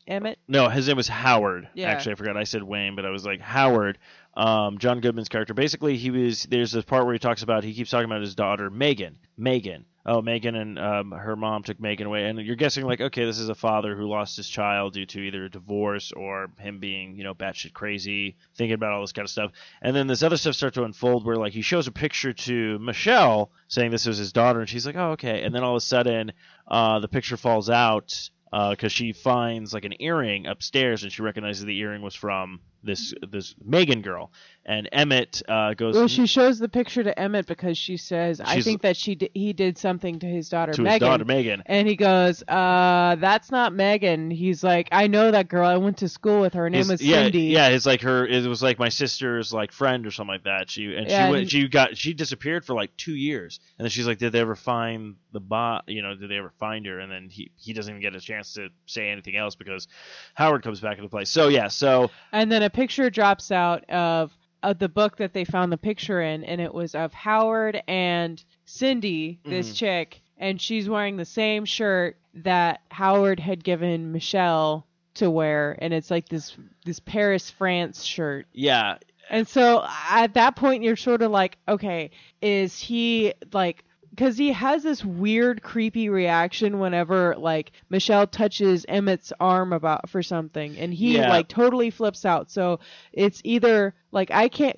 Emmett. 0.06 0.38
no, 0.48 0.68
his 0.68 0.88
name 0.88 0.96
was 0.96 1.08
Howard. 1.08 1.68
Yeah. 1.74 1.90
Actually, 1.90 2.12
I 2.12 2.14
forgot. 2.16 2.36
I 2.36 2.44
said 2.44 2.62
Wayne, 2.62 2.96
but 2.96 3.04
I 3.04 3.10
was 3.10 3.26
like 3.26 3.40
Howard. 3.40 3.98
Um, 4.34 4.78
John 4.78 5.00
Goodman's 5.00 5.28
character. 5.28 5.54
Basically, 5.54 5.96
he 5.96 6.10
was. 6.10 6.44
There's 6.44 6.72
this 6.72 6.84
part 6.84 7.04
where 7.04 7.12
he 7.12 7.18
talks 7.18 7.42
about. 7.42 7.64
He 7.64 7.74
keeps 7.74 7.90
talking 7.90 8.04
about 8.04 8.20
his 8.20 8.34
daughter 8.34 8.70
Megan. 8.70 9.18
Megan. 9.36 9.84
Oh, 10.06 10.22
Megan 10.22 10.54
and 10.54 10.78
um, 10.78 11.10
her 11.10 11.36
mom 11.36 11.64
took 11.64 11.78
Megan 11.78 12.06
away, 12.06 12.24
and 12.24 12.38
you're 12.38 12.56
guessing 12.56 12.86
like, 12.86 13.02
okay, 13.02 13.26
this 13.26 13.38
is 13.38 13.50
a 13.50 13.54
father 13.54 13.94
who 13.94 14.08
lost 14.08 14.38
his 14.38 14.48
child 14.48 14.94
due 14.94 15.04
to 15.04 15.20
either 15.20 15.44
a 15.44 15.50
divorce 15.50 16.12
or 16.12 16.50
him 16.58 16.78
being, 16.78 17.14
you 17.14 17.24
know, 17.24 17.34
batshit 17.34 17.74
crazy, 17.74 18.36
thinking 18.56 18.72
about 18.72 18.92
all 18.92 19.02
this 19.02 19.12
kind 19.12 19.26
of 19.26 19.30
stuff. 19.30 19.50
And 19.82 19.94
then 19.94 20.06
this 20.06 20.22
other 20.22 20.38
stuff 20.38 20.54
starts 20.54 20.76
to 20.76 20.84
unfold 20.84 21.26
where 21.26 21.36
like 21.36 21.52
he 21.52 21.60
shows 21.60 21.88
a 21.88 21.92
picture 21.92 22.32
to 22.32 22.78
Michelle 22.78 23.50
saying 23.66 23.90
this 23.90 24.06
was 24.06 24.16
his 24.16 24.32
daughter, 24.32 24.60
and 24.60 24.68
she's 24.68 24.86
like, 24.86 24.96
oh, 24.96 25.10
okay. 25.10 25.42
And 25.42 25.54
then 25.54 25.62
all 25.62 25.74
of 25.74 25.78
a 25.78 25.84
sudden, 25.84 26.32
uh, 26.66 27.00
the 27.00 27.08
picture 27.08 27.36
falls 27.36 27.68
out 27.68 28.30
because 28.50 28.92
she 28.92 29.12
finds 29.12 29.74
like 29.74 29.84
an 29.84 30.00
earring 30.00 30.46
upstairs, 30.46 31.02
and 31.02 31.12
she 31.12 31.20
recognizes 31.20 31.66
the 31.66 31.76
earring 31.76 32.00
was 32.00 32.14
from 32.14 32.60
this 32.82 33.14
this 33.28 33.54
Megan 33.64 34.02
girl. 34.02 34.30
And 34.64 34.86
Emmett 34.92 35.40
uh, 35.48 35.72
goes 35.72 35.94
Well, 35.94 36.08
she 36.08 36.26
shows 36.26 36.58
the 36.58 36.68
picture 36.68 37.02
to 37.02 37.18
Emmett 37.18 37.46
because 37.46 37.78
she 37.78 37.96
says, 37.96 38.38
"I 38.38 38.60
think 38.60 38.82
that 38.82 38.98
she 38.98 39.14
di- 39.14 39.30
he 39.32 39.54
did 39.54 39.78
something 39.78 40.18
to 40.18 40.26
his 40.26 40.50
daughter 40.50 40.72
to 40.74 40.82
Megan." 40.82 40.92
his 40.92 41.00
daughter 41.00 41.24
Megan. 41.24 41.62
And 41.64 41.88
he 41.88 41.96
goes, 41.96 42.42
"Uh, 42.46 43.16
that's 43.18 43.50
not 43.50 43.72
Megan." 43.72 44.30
He's 44.30 44.62
like, 44.62 44.88
"I 44.92 45.06
know 45.06 45.30
that 45.30 45.48
girl. 45.48 45.66
I 45.66 45.78
went 45.78 45.96
to 45.98 46.08
school 46.10 46.42
with 46.42 46.52
her. 46.52 46.64
Her 46.64 46.70
name 46.70 46.80
His- 46.80 46.90
was 46.90 47.02
yeah, 47.02 47.22
Cindy." 47.22 47.44
Yeah, 47.44 47.68
it's 47.68 47.86
like 47.86 48.02
her. 48.02 48.26
It 48.26 48.46
was 48.46 48.62
like 48.62 48.78
my 48.78 48.90
sister's 48.90 49.54
like 49.54 49.72
friend 49.72 50.06
or 50.06 50.10
something 50.10 50.34
like 50.34 50.44
that. 50.44 50.68
She 50.68 50.94
and 50.94 51.08
Yeah, 51.08 51.26
she 51.26 51.30
went. 51.30 51.40
and- 51.42 51.50
She 51.50 51.68
got. 51.68 51.96
She 51.96 52.12
disappeared 52.12 52.66
for 52.66 52.74
like 52.74 52.94
two 52.98 53.14
years, 53.14 53.60
and 53.78 53.86
then 53.86 53.90
she's 53.90 54.06
like, 54.06 54.18
"Did 54.18 54.32
they 54.32 54.40
ever 54.40 54.54
find 54.54 55.14
the 55.32 55.40
bot? 55.40 55.84
You 55.88 56.02
know, 56.02 56.14
did 56.14 56.30
they 56.30 56.36
ever 56.36 56.52
find 56.58 56.84
her?" 56.84 56.98
And 56.98 57.10
then 57.10 57.30
he 57.30 57.50
he 57.56 57.72
doesn't 57.72 57.90
even 57.90 58.02
get 58.02 58.14
a 58.14 58.20
chance 58.20 58.52
to 58.54 58.68
say 58.84 59.08
anything 59.08 59.34
else 59.36 59.54
because 59.54 59.88
Howard 60.34 60.62
comes 60.62 60.80
back 60.80 60.98
into 60.98 61.08
play. 61.08 61.24
So 61.24 61.48
yeah, 61.48 61.68
so 61.68 62.10
And 62.32 62.52
then 62.52 62.62
a 62.68 62.70
picture 62.70 63.10
drops 63.10 63.50
out 63.50 63.88
of 63.90 64.32
of 64.62 64.78
the 64.80 64.88
book 64.88 65.16
that 65.18 65.32
they 65.32 65.44
found 65.44 65.70
the 65.72 65.78
picture 65.78 66.20
in, 66.20 66.42
and 66.44 66.60
it 66.60 66.74
was 66.74 66.94
of 66.96 67.12
Howard 67.14 67.80
and 67.86 68.42
Cindy, 68.64 69.38
this 69.44 69.70
Mhm. 69.72 69.76
chick, 69.76 70.20
and 70.36 70.60
she's 70.60 70.88
wearing 70.88 71.16
the 71.16 71.24
same 71.24 71.64
shirt 71.64 72.16
that 72.34 72.80
Howard 72.90 73.38
had 73.38 73.62
given 73.62 74.10
Michelle 74.12 74.84
to 75.14 75.30
wear, 75.30 75.76
and 75.80 75.94
it's 75.94 76.10
like 76.10 76.28
this 76.28 76.56
this 76.84 76.98
Paris 77.00 77.50
France 77.50 78.02
shirt. 78.04 78.46
yeah, 78.52 78.98
And 79.30 79.46
so 79.46 79.86
at 80.10 80.34
that 80.34 80.56
point, 80.56 80.82
you're 80.82 80.96
sort 80.96 81.22
of 81.22 81.30
like, 81.30 81.58
okay, 81.68 82.10
is 82.42 82.78
he 82.80 83.34
like, 83.52 83.84
because 84.18 84.36
he 84.36 84.50
has 84.50 84.82
this 84.82 85.04
weird, 85.04 85.62
creepy 85.62 86.08
reaction 86.08 86.80
whenever 86.80 87.36
like 87.38 87.70
Michelle 87.88 88.26
touches 88.26 88.84
Emmett's 88.88 89.32
arm 89.38 89.72
about 89.72 90.10
for 90.10 90.24
something, 90.24 90.76
and 90.76 90.92
he 90.92 91.18
Yeah. 91.18 91.28
like 91.28 91.46
totally 91.46 91.90
flips 91.90 92.24
out. 92.24 92.50
So 92.50 92.80
it's 93.12 93.40
either 93.44 93.94
like 94.10 94.32
I 94.32 94.48
can't, 94.48 94.76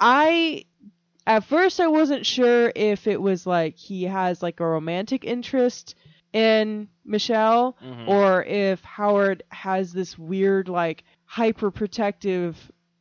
i 0.00 0.64
At 1.28 1.44
first, 1.44 1.78
I 1.80 1.88
wasn't 1.88 2.24
sure 2.24 2.72
if 2.74 3.06
it 3.06 3.20
was 3.20 3.46
like 3.46 3.76
he 3.76 4.04
has 4.04 4.42
like 4.42 4.60
a 4.60 4.66
romantic 4.66 5.24
interest 5.24 5.94
in 6.32 6.88
Michelle, 7.04 7.76
Mhm. 7.84 8.08
or 8.08 8.44
if 8.44 8.80
Howard 8.82 9.42
has 9.50 9.92
this 9.92 10.16
weird 10.16 10.68
like 10.70 11.04
hyper 11.26 11.70
protective 11.70 12.56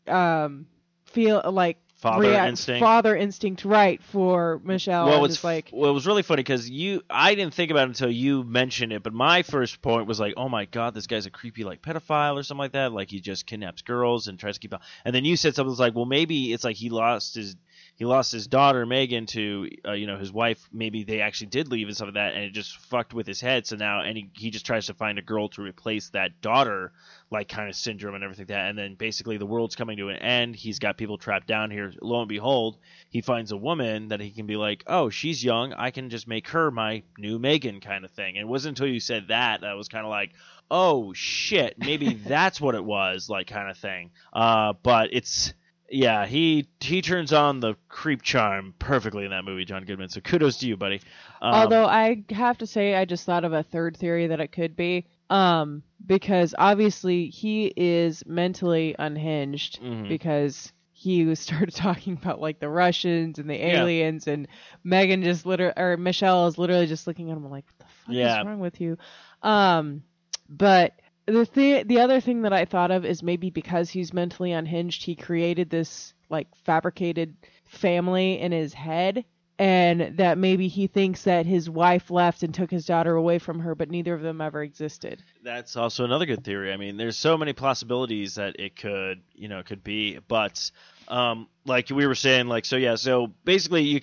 um 0.07 0.66
feel 1.05 1.41
like 1.51 1.78
father 2.05 2.29
rea- 2.29 2.47
instinct. 2.47 2.79
father 2.79 3.15
instinct 3.15 3.65
right 3.65 4.01
for 4.03 4.61
Michelle 4.63 5.07
well, 5.07 5.25
it's 5.25 5.43
like 5.43 5.69
well, 5.73 5.89
it 5.89 5.93
was 5.93 6.05
really 6.05 6.23
funny 6.23 6.41
because 6.41 6.69
you, 6.69 7.01
I 7.09 7.35
didn't 7.35 7.53
think 7.53 7.71
about 7.71 7.83
it 7.83 7.89
until 7.89 8.11
you 8.11 8.43
mentioned 8.43 8.93
it. 8.93 9.03
But 9.03 9.13
my 9.13 9.43
first 9.43 9.81
point 9.81 10.07
was 10.07 10.19
like, 10.19 10.33
oh 10.37 10.49
my 10.49 10.65
god, 10.65 10.93
this 10.93 11.07
guy's 11.07 11.25
a 11.25 11.29
creepy 11.31 11.63
like 11.63 11.81
pedophile 11.81 12.35
or 12.35 12.43
something 12.43 12.59
like 12.59 12.73
that. 12.73 12.91
Like 12.91 13.09
he 13.09 13.19
just 13.19 13.45
kidnaps 13.45 13.81
girls 13.81 14.27
and 14.27 14.39
tries 14.39 14.55
to 14.55 14.59
keep. 14.59 14.73
Up 14.73 14.81
and 15.03 15.13
then 15.15 15.25
you 15.25 15.35
said 15.37 15.55
something 15.55 15.75
like, 15.75 15.95
well, 15.95 16.05
maybe 16.05 16.53
it's 16.53 16.63
like 16.63 16.75
he 16.75 16.89
lost 16.89 17.35
his 17.35 17.55
he 17.95 18.03
lost 18.03 18.31
his 18.31 18.47
daughter 18.47 18.85
Megan 18.85 19.25
to 19.27 19.69
uh, 19.87 19.93
you 19.93 20.05
know 20.05 20.17
his 20.17 20.31
wife. 20.31 20.67
Maybe 20.71 21.03
they 21.03 21.21
actually 21.21 21.47
did 21.47 21.69
leave 21.69 21.87
and 21.87 21.95
stuff 21.95 22.07
like 22.07 22.15
that, 22.15 22.33
and 22.33 22.43
it 22.43 22.53
just 22.53 22.77
fucked 22.77 23.13
with 23.13 23.25
his 23.25 23.39
head. 23.39 23.65
So 23.65 23.77
now, 23.77 24.01
and 24.01 24.17
he, 24.17 24.29
he 24.33 24.49
just 24.49 24.65
tries 24.65 24.87
to 24.87 24.93
find 24.93 25.17
a 25.17 25.21
girl 25.21 25.47
to 25.49 25.61
replace 25.61 26.09
that 26.09 26.41
daughter, 26.41 26.91
like 27.31 27.47
kind 27.47 27.69
of 27.69 27.75
syndrome 27.75 28.15
and 28.15 28.23
everything 28.23 28.43
like 28.43 28.49
that. 28.49 28.69
And 28.69 28.77
then 28.77 28.95
basically 28.95 29.37
the 29.37 29.45
world's 29.45 29.75
coming 29.75 29.97
to 29.97 30.09
an 30.09 30.17
end. 30.17 30.55
He's 30.57 30.79
got 30.79 30.97
people 30.97 31.17
trapped 31.17 31.47
down 31.47 31.71
here. 31.71 31.93
Lo 32.01 32.19
and 32.19 32.27
behold, 32.27 32.77
he 33.09 33.21
finds 33.21 33.53
a 33.53 33.57
woman 33.57 34.09
that 34.09 34.19
he 34.19 34.31
can 34.31 34.45
be 34.45 34.57
like, 34.57 34.83
oh, 34.87 35.09
she's 35.09 35.43
young. 35.43 35.71
I 35.71 35.91
can 35.91 36.09
just 36.09 36.27
make 36.27 36.49
her 36.49 36.71
my 36.71 37.03
new 37.17 37.39
Megan 37.39 37.79
kind 37.79 38.03
of 38.03 38.11
thing. 38.11 38.35
And 38.35 38.45
it 38.45 38.49
wasn't 38.49 38.77
until 38.77 38.93
you 38.93 38.99
said 38.99 39.29
that 39.29 39.61
that 39.61 39.69
I 39.69 39.75
was 39.75 39.87
kind 39.87 40.05
of 40.05 40.09
like, 40.09 40.31
oh 40.69 41.13
shit, 41.13 41.75
maybe 41.77 42.13
that's 42.27 42.59
what 42.59 42.75
it 42.75 42.83
was, 42.83 43.29
like 43.29 43.47
kind 43.47 43.69
of 43.69 43.77
thing. 43.77 44.11
Uh, 44.33 44.73
but 44.83 45.09
it's 45.13 45.53
yeah, 45.89 46.25
he 46.25 46.67
he 46.79 47.01
turns 47.01 47.31
on 47.33 47.59
the 47.59 47.75
creep 47.89 48.21
charm 48.21 48.73
perfectly 48.79 49.23
in 49.25 49.31
that 49.31 49.45
movie, 49.45 49.65
John 49.65 49.83
Goodman. 49.86 50.09
So 50.09 50.21
kudos 50.21 50.57
to 50.57 50.67
you, 50.67 50.77
buddy. 50.77 51.01
Um, 51.41 51.53
Although 51.53 51.86
I 51.86 52.23
have 52.31 52.57
to 52.59 52.67
say, 52.67 52.95
I 52.95 53.05
just 53.05 53.25
thought 53.25 53.45
of 53.45 53.53
a 53.53 53.63
third 53.63 53.97
theory 53.97 54.27
that 54.27 54.39
it 54.39 54.51
could 54.51 54.75
be. 54.75 55.05
Um, 55.29 55.81
because 56.05 56.53
obviously 56.57 57.27
he 57.29 57.73
is 57.75 58.23
mentally 58.27 58.95
unhinged 58.99 59.81
Mhm. 59.81 60.07
because 60.07 60.71
he 60.91 61.33
started 61.36 61.73
talking 61.73 62.13
about 62.13 62.39
like 62.39 62.59
the 62.59 62.69
Russians 62.69 63.39
and 63.39 63.49
the 63.49 63.55
Yeah. 63.57 63.81
aliens, 63.81 64.27
and 64.27 64.47
Megan 64.83 65.23
just 65.23 65.45
literally 65.45 65.73
or 65.77 65.97
Michelle 65.97 66.47
is 66.47 66.57
literally 66.57 66.86
just 66.88 67.07
looking 67.07 67.31
at 67.31 67.38
him 67.38 67.49
like, 67.49 67.65
"What 67.65 67.79
the 67.79 67.86
fuck 68.05 68.15
Yeah. 68.15 68.39
is 68.39 68.45
wrong 68.45 68.59
with 68.59 68.79
you?" 68.81 68.97
Um, 69.41 70.03
but 70.49 70.93
the 71.26 71.45
th- 71.45 71.88
the 71.88 71.99
other 71.99 72.19
thing 72.19 72.43
that 72.43 72.53
I 72.53 72.65
thought 72.65 72.91
of 72.91 73.05
is 73.05 73.23
maybe 73.23 73.49
because 73.49 73.89
he's 73.89 74.13
mentally 74.13 74.51
unhinged, 74.51 75.03
he 75.03 75.15
created 75.15 75.69
this 75.69 76.13
like 76.30 76.47
fabricated 76.63 77.36
family 77.65 78.39
in 78.39 78.51
his 78.51 78.73
head 78.73 79.26
and 79.57 80.17
that 80.17 80.38
maybe 80.38 80.67
he 80.67 80.88
thinks 80.88 81.23
that 81.23 81.45
his 81.45 81.69
wife 81.69 82.11
left 82.11 82.43
and 82.43 82.53
took 82.53 82.69
his 82.69 82.86
daughter 82.86 83.15
away 83.15 83.39
from 83.39 83.59
her 83.59 83.73
but 83.73 83.89
neither 83.89 84.13
of 84.13 84.21
them 84.21 84.41
ever 84.41 84.61
existed. 84.61 85.23
that's 85.43 85.76
also 85.78 86.03
another 86.03 86.26
good 86.26 86.43
theory. 86.43 86.73
I 86.73 86.78
mean, 86.78 86.97
there's 86.97 87.17
so 87.17 87.38
many 87.38 87.53
possibilities 87.53 88.36
that 88.36 88.59
it 88.59 88.76
could, 88.76 89.21
you 89.34 89.47
know, 89.47 89.63
could 89.63 89.84
be, 89.84 90.19
but 90.28 90.71
um, 91.07 91.47
like 91.65 91.89
we 91.89 92.07
were 92.07 92.15
saying, 92.15 92.47
like 92.47 92.65
so, 92.65 92.77
yeah. 92.77 92.95
So 92.95 93.27
basically, 93.43 93.83
you 93.83 93.99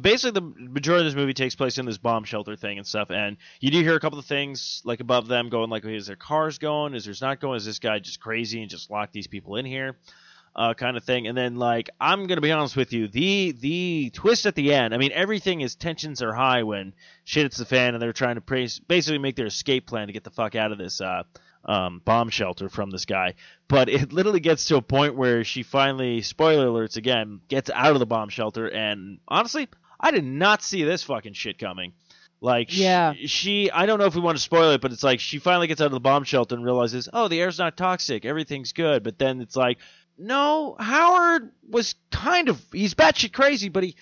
basically 0.00 0.40
the 0.40 0.54
majority 0.70 1.06
of 1.06 1.12
this 1.12 1.16
movie 1.16 1.34
takes 1.34 1.54
place 1.54 1.78
in 1.78 1.86
this 1.86 1.98
bomb 1.98 2.24
shelter 2.24 2.56
thing 2.56 2.78
and 2.78 2.86
stuff, 2.86 3.10
and 3.10 3.36
you 3.60 3.70
do 3.70 3.80
hear 3.80 3.94
a 3.94 4.00
couple 4.00 4.18
of 4.18 4.24
things 4.24 4.82
like 4.84 5.00
above 5.00 5.28
them 5.28 5.48
going, 5.48 5.70
like, 5.70 5.84
is 5.84 6.06
their 6.06 6.16
cars 6.16 6.58
going? 6.58 6.94
Is 6.94 7.04
there's 7.04 7.22
not 7.22 7.40
going? 7.40 7.56
Is 7.56 7.64
this 7.64 7.78
guy 7.78 7.98
just 7.98 8.20
crazy 8.20 8.60
and 8.60 8.70
just 8.70 8.90
locked 8.90 9.12
these 9.12 9.26
people 9.26 9.56
in 9.56 9.64
here? 9.64 9.96
Uh, 10.54 10.74
kind 10.74 10.98
of 10.98 11.04
thing, 11.04 11.26
and 11.26 11.36
then 11.36 11.56
like 11.56 11.88
I'm 11.98 12.26
gonna 12.26 12.42
be 12.42 12.52
honest 12.52 12.76
with 12.76 12.92
you, 12.92 13.08
the 13.08 13.52
the 13.52 14.10
twist 14.12 14.44
at 14.44 14.54
the 14.54 14.74
end. 14.74 14.92
I 14.92 14.98
mean, 14.98 15.12
everything 15.12 15.62
is 15.62 15.74
tensions 15.74 16.20
are 16.20 16.34
high 16.34 16.62
when 16.62 16.92
shit 17.24 17.44
hits 17.44 17.56
the 17.56 17.64
fan, 17.64 17.94
and 17.94 18.02
they're 18.02 18.12
trying 18.12 18.38
to 18.38 18.80
basically 18.86 19.18
make 19.18 19.36
their 19.36 19.46
escape 19.46 19.86
plan 19.86 20.08
to 20.08 20.12
get 20.12 20.24
the 20.24 20.30
fuck 20.30 20.54
out 20.54 20.70
of 20.70 20.76
this 20.76 21.00
uh, 21.00 21.22
um, 21.64 22.00
bomb 22.04 22.28
shelter 22.30 22.68
from 22.68 22.90
this 22.90 23.04
guy. 23.04 23.34
But 23.68 23.88
it 23.88 24.12
literally 24.12 24.40
gets 24.40 24.66
to 24.66 24.76
a 24.76 24.82
point 24.82 25.16
where 25.16 25.44
she 25.44 25.62
finally, 25.62 26.22
spoiler 26.22 26.66
alerts 26.66 26.96
again, 26.96 27.40
gets 27.48 27.70
out 27.70 27.92
of 27.92 28.00
the 28.00 28.06
bomb 28.06 28.28
shelter. 28.28 28.68
And 28.68 29.18
honestly, 29.28 29.68
I 30.00 30.10
did 30.10 30.24
not 30.24 30.62
see 30.62 30.82
this 30.84 31.02
fucking 31.02 31.34
shit 31.34 31.58
coming. 31.58 31.92
Like, 32.40 32.76
Yeah. 32.76 33.14
she, 33.26 33.70
I 33.70 33.86
don't 33.86 34.00
know 34.00 34.06
if 34.06 34.16
we 34.16 34.20
want 34.20 34.36
to 34.36 34.42
spoil 34.42 34.72
it, 34.72 34.80
but 34.80 34.90
it's 34.92 35.04
like 35.04 35.20
she 35.20 35.38
finally 35.38 35.68
gets 35.68 35.80
out 35.80 35.86
of 35.86 35.92
the 35.92 36.00
bomb 36.00 36.24
shelter 36.24 36.56
and 36.56 36.64
realizes, 36.64 37.08
oh, 37.12 37.28
the 37.28 37.40
air's 37.40 37.58
not 37.58 37.76
toxic, 37.76 38.24
everything's 38.24 38.72
good. 38.72 39.04
But 39.04 39.16
then 39.18 39.40
it's 39.40 39.54
like, 39.54 39.78
no, 40.18 40.74
Howard 40.78 41.52
was 41.70 41.94
kind 42.10 42.48
of, 42.48 42.60
he's 42.72 42.94
batshit 42.94 43.32
crazy, 43.32 43.68
but 43.68 43.84
he, 43.84 43.94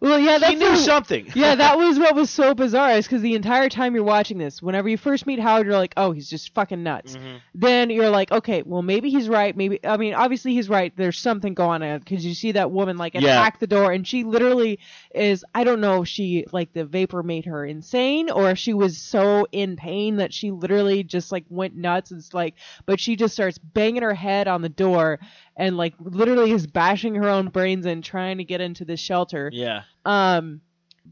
Well, 0.00 0.18
yeah, 0.18 0.38
that's 0.38 0.52
he 0.52 0.56
knew 0.58 0.70
the- 0.70 0.76
something. 0.76 1.26
yeah, 1.34 1.54
that 1.56 1.76
was 1.76 1.98
what 1.98 2.14
was 2.14 2.30
so 2.30 2.54
bizarre 2.54 2.92
is 2.92 3.06
because 3.06 3.20
the 3.20 3.34
entire 3.34 3.68
time 3.68 3.94
you're 3.94 4.02
watching 4.02 4.38
this, 4.38 4.62
whenever 4.62 4.88
you 4.88 4.96
first 4.96 5.26
meet 5.26 5.38
Howard, 5.38 5.66
you're 5.66 5.76
like, 5.76 5.92
oh, 5.98 6.12
he's 6.12 6.28
just 6.30 6.54
fucking 6.54 6.82
nuts. 6.82 7.16
Mhm. 7.16 7.40
Then 7.54 7.90
you're 7.90 8.08
like, 8.08 8.32
okay, 8.32 8.62
well 8.64 8.80
maybe 8.80 9.10
he's 9.10 9.28
right. 9.28 9.54
Maybe 9.54 9.78
I 9.84 9.98
mean, 9.98 10.14
obviously 10.14 10.54
he's 10.54 10.70
right. 10.70 10.92
There's 10.96 11.18
something 11.18 11.52
going 11.52 11.82
on 11.82 11.98
because 11.98 12.24
you 12.24 12.32
see 12.34 12.52
that 12.52 12.70
woman 12.70 12.96
like 12.96 13.12
Yeah. 13.14 13.20
attack 13.20 13.58
the 13.60 13.66
door, 13.66 13.92
and 13.92 14.06
she 14.06 14.24
literally 14.24 14.78
is. 15.14 15.44
I 15.54 15.64
don't 15.64 15.80
know 15.82 16.02
if 16.02 16.08
she 16.08 16.46
like 16.50 16.72
the 16.72 16.86
vapor 16.86 17.22
made 17.22 17.44
her 17.44 17.66
insane 17.66 18.30
or 18.30 18.50
if 18.50 18.58
she 18.58 18.72
was 18.72 18.96
so 18.96 19.46
in 19.52 19.76
pain 19.76 20.16
that 20.16 20.32
she 20.32 20.50
literally 20.50 21.04
just 21.04 21.30
like 21.30 21.44
went 21.50 21.76
nuts. 21.76 22.10
It's 22.10 22.32
like, 22.32 22.54
but 22.86 22.98
she 23.00 23.16
just 23.16 23.34
starts 23.34 23.58
banging 23.58 24.02
her 24.02 24.14
head 24.14 24.48
on 24.48 24.62
the 24.62 24.68
door 24.70 25.18
and 25.56 25.76
like 25.76 25.92
literally 26.00 26.52
is 26.52 26.66
bashing 26.66 27.14
her 27.16 27.28
own 27.28 27.48
brains 27.48 27.84
in 27.84 28.00
trying 28.00 28.38
to 28.38 28.44
get 28.44 28.62
into 28.62 28.86
this 28.86 28.98
shelter. 29.00 29.50
Yeah. 29.52 29.82
Um, 30.04 30.60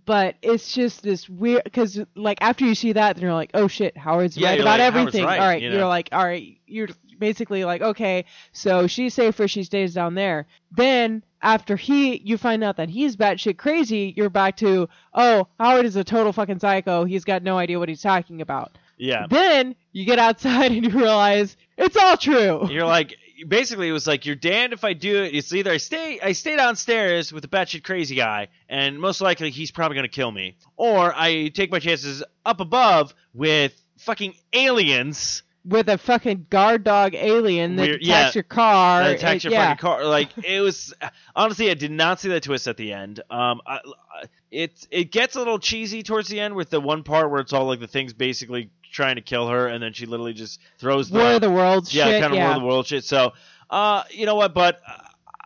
but 0.04 0.36
it's 0.42 0.72
just 0.72 1.02
this 1.02 1.28
weird 1.28 1.64
because 1.64 2.00
like 2.14 2.38
after 2.40 2.64
you 2.64 2.74
see 2.74 2.92
that, 2.92 3.16
then 3.16 3.22
you're 3.22 3.34
like, 3.34 3.50
oh 3.54 3.68
shit, 3.68 3.96
Howard's 3.96 4.36
Yeah, 4.36 4.50
right 4.50 4.60
about 4.60 4.78
like, 4.78 4.86
everything. 4.86 5.24
right, 5.24 5.40
all 5.40 5.46
right, 5.46 5.62
you 5.62 5.70
you're 5.70 5.80
know. 5.80 5.88
like, 5.88 6.08
all 6.12 6.24
right, 6.24 6.58
you're 6.66 6.88
basically 7.18 7.64
like, 7.64 7.82
okay, 7.82 8.24
so 8.52 8.86
she's 8.86 9.12
safer, 9.14 9.48
she 9.48 9.64
stays 9.64 9.92
down 9.94 10.14
there. 10.14 10.46
Then 10.70 11.22
after 11.42 11.76
he, 11.76 12.16
you 12.18 12.38
find 12.38 12.64
out 12.64 12.76
that 12.76 12.88
he's 12.88 13.16
batshit 13.16 13.58
crazy. 13.58 14.12
You're 14.16 14.30
back 14.30 14.56
to, 14.58 14.88
oh, 15.14 15.46
Howard 15.60 15.84
is 15.84 15.96
a 15.96 16.04
total 16.04 16.32
fucking 16.32 16.58
psycho. 16.60 17.04
He's 17.04 17.24
got 17.24 17.42
no 17.42 17.58
idea 17.58 17.78
what 17.78 17.88
he's 17.88 18.02
talking 18.02 18.40
about. 18.40 18.76
Yeah. 18.96 19.26
Then 19.28 19.76
you 19.92 20.04
get 20.04 20.18
outside 20.18 20.72
and 20.72 20.84
you 20.84 20.90
realize 20.90 21.56
it's 21.76 21.96
all 21.96 22.16
true. 22.16 22.68
You're 22.70 22.86
like 22.86 23.14
basically 23.46 23.88
it 23.88 23.92
was 23.92 24.06
like 24.06 24.26
you're 24.26 24.36
damned 24.36 24.72
if 24.72 24.84
I 24.84 24.92
do 24.92 25.22
it. 25.22 25.34
It's 25.34 25.52
either 25.52 25.70
I 25.70 25.76
stay 25.76 26.18
I 26.20 26.32
stay 26.32 26.56
downstairs 26.56 27.32
with 27.32 27.42
the 27.42 27.48
batshit 27.48 27.84
crazy 27.84 28.14
guy, 28.14 28.48
and 28.68 28.98
most 28.98 29.20
likely 29.20 29.50
he's 29.50 29.70
probably 29.70 29.96
gonna 29.96 30.08
kill 30.08 30.30
me, 30.30 30.56
or 30.76 31.12
I 31.14 31.48
take 31.48 31.70
my 31.70 31.78
chances 31.78 32.22
up 32.44 32.60
above 32.60 33.14
with 33.34 33.80
fucking 33.98 34.34
aliens 34.52 35.42
With 35.68 35.88
a 35.88 35.98
fucking 35.98 36.46
guard 36.50 36.82
dog 36.84 37.14
alien 37.14 37.76
that 37.76 37.82
Weird- 37.82 38.02
attacks 38.02 38.08
yeah, 38.08 38.38
your 38.38 38.42
car. 38.44 39.02
that 39.04 39.16
attacks 39.16 39.44
It- 39.44 39.44
your 39.44 39.52
yeah. 39.52 39.68
fucking 39.70 39.80
car. 39.80 40.04
Like 40.06 40.30
it 40.42 40.60
was 40.60 40.94
honestly, 41.36 41.70
I 41.70 41.74
did 41.74 41.90
not 41.90 42.20
see 42.20 42.28
that 42.30 42.42
twist 42.42 42.66
at 42.66 42.76
the 42.76 42.92
end. 42.92 43.20
Um, 43.30 43.60
I, 43.66 43.74
I- 43.76 44.24
it 44.50 44.86
it 44.90 45.12
gets 45.12 45.36
a 45.36 45.38
little 45.38 45.58
cheesy 45.58 46.02
towards 46.02 46.28
the 46.28 46.40
end 46.40 46.54
with 46.54 46.70
the 46.70 46.80
one 46.80 47.02
part 47.02 47.30
where 47.30 47.40
it's 47.40 47.52
all 47.52 47.66
like 47.66 47.80
the 47.80 47.86
things 47.86 48.14
basically 48.14 48.70
trying 48.90 49.16
to 49.16 49.20
kill 49.20 49.46
her, 49.48 49.66
and 49.66 49.82
then 49.82 49.92
she 49.92 50.06
literally 50.06 50.32
just 50.32 50.58
throws 50.78 51.10
the 51.10 51.18
War 51.18 51.32
of 51.32 51.40
the 51.42 51.50
Worlds 51.50 51.94
yeah, 51.94 52.06
shit. 52.06 52.22
kind 52.22 52.32
of 52.32 52.38
yeah. 52.38 52.46
War 52.46 52.54
of 52.56 52.62
the 52.62 52.66
World 52.66 52.86
shit. 52.86 53.04
So, 53.04 53.34
uh, 53.68 54.04
you 54.10 54.24
know 54.24 54.36
what? 54.36 54.54
But 54.54 54.80
uh, 54.88 54.92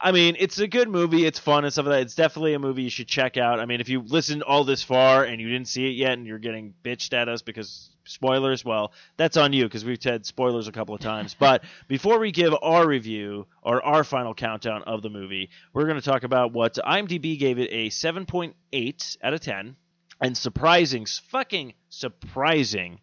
I 0.05 0.11
mean, 0.11 0.35
it's 0.41 0.59
a 0.59 0.67
good 0.67 0.89
movie. 0.89 1.25
It's 1.25 1.39
fun 1.39 1.63
and 1.65 1.73
stuff 1.73 1.87
like 1.87 1.95
that. 1.95 2.03
It's 2.03 2.17
definitely 2.17 2.55
a 2.55 2.59
movie 2.59 2.83
you 2.83 2.91
should 2.91 3.07
check 3.07 3.37
out. 3.37 3.61
I 3.61 3.67
mean, 3.67 3.81
if 3.81 3.89
you 3.89 4.01
listened 4.01 4.43
all 4.43 4.65
this 4.65 4.83
far 4.83 5.23
and 5.23 5.41
you 5.41 5.49
didn't 5.49 5.69
see 5.69 5.87
it 5.87 5.93
yet, 5.93 6.15
and 6.15 6.27
you're 6.27 6.41
getting 6.41 6.75
bitched 6.83 7.15
at 7.15 7.29
us 7.29 7.43
because 7.43 7.89
spoilers, 8.05 8.65
well, 8.65 8.93
that's 9.17 9.37
on 9.37 9.53
you 9.53 9.63
because 9.65 9.85
we've 9.85 10.03
said 10.03 10.27
spoilers 10.27 10.67
a 10.67 10.73
couple 10.73 10.93
of 10.93 11.01
times. 11.01 11.37
but 11.39 11.63
before 11.87 12.19
we 12.19 12.33
give 12.33 12.53
our 12.63 12.85
review 12.85 13.47
or 13.63 13.81
our 13.85 14.03
final 14.03 14.35
countdown 14.35 14.83
of 14.83 15.03
the 15.03 15.11
movie, 15.11 15.51
we're 15.73 15.87
going 15.87 16.01
to 16.01 16.05
talk 16.05 16.25
about 16.25 16.53
what 16.53 16.75
IMDb 16.75 17.39
gave 17.39 17.61
it 17.61 17.69
a 17.71 17.89
7.8 17.89 19.17
out 19.23 19.35
of 19.35 19.41
10, 19.41 19.77
and 20.21 20.37
surprising, 20.37 21.07
fucking 21.31 21.75
surprising. 21.91 22.99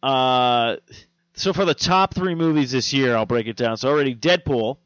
Uh, 0.00 0.76
so 1.34 1.52
for 1.52 1.64
the 1.64 1.74
top 1.74 2.14
three 2.14 2.34
movies 2.34 2.70
this 2.70 2.92
year, 2.92 3.16
I'll 3.16 3.26
break 3.26 3.46
it 3.46 3.56
down. 3.56 3.76
So 3.76 3.88
already 3.88 4.14
Deadpool, 4.14 4.78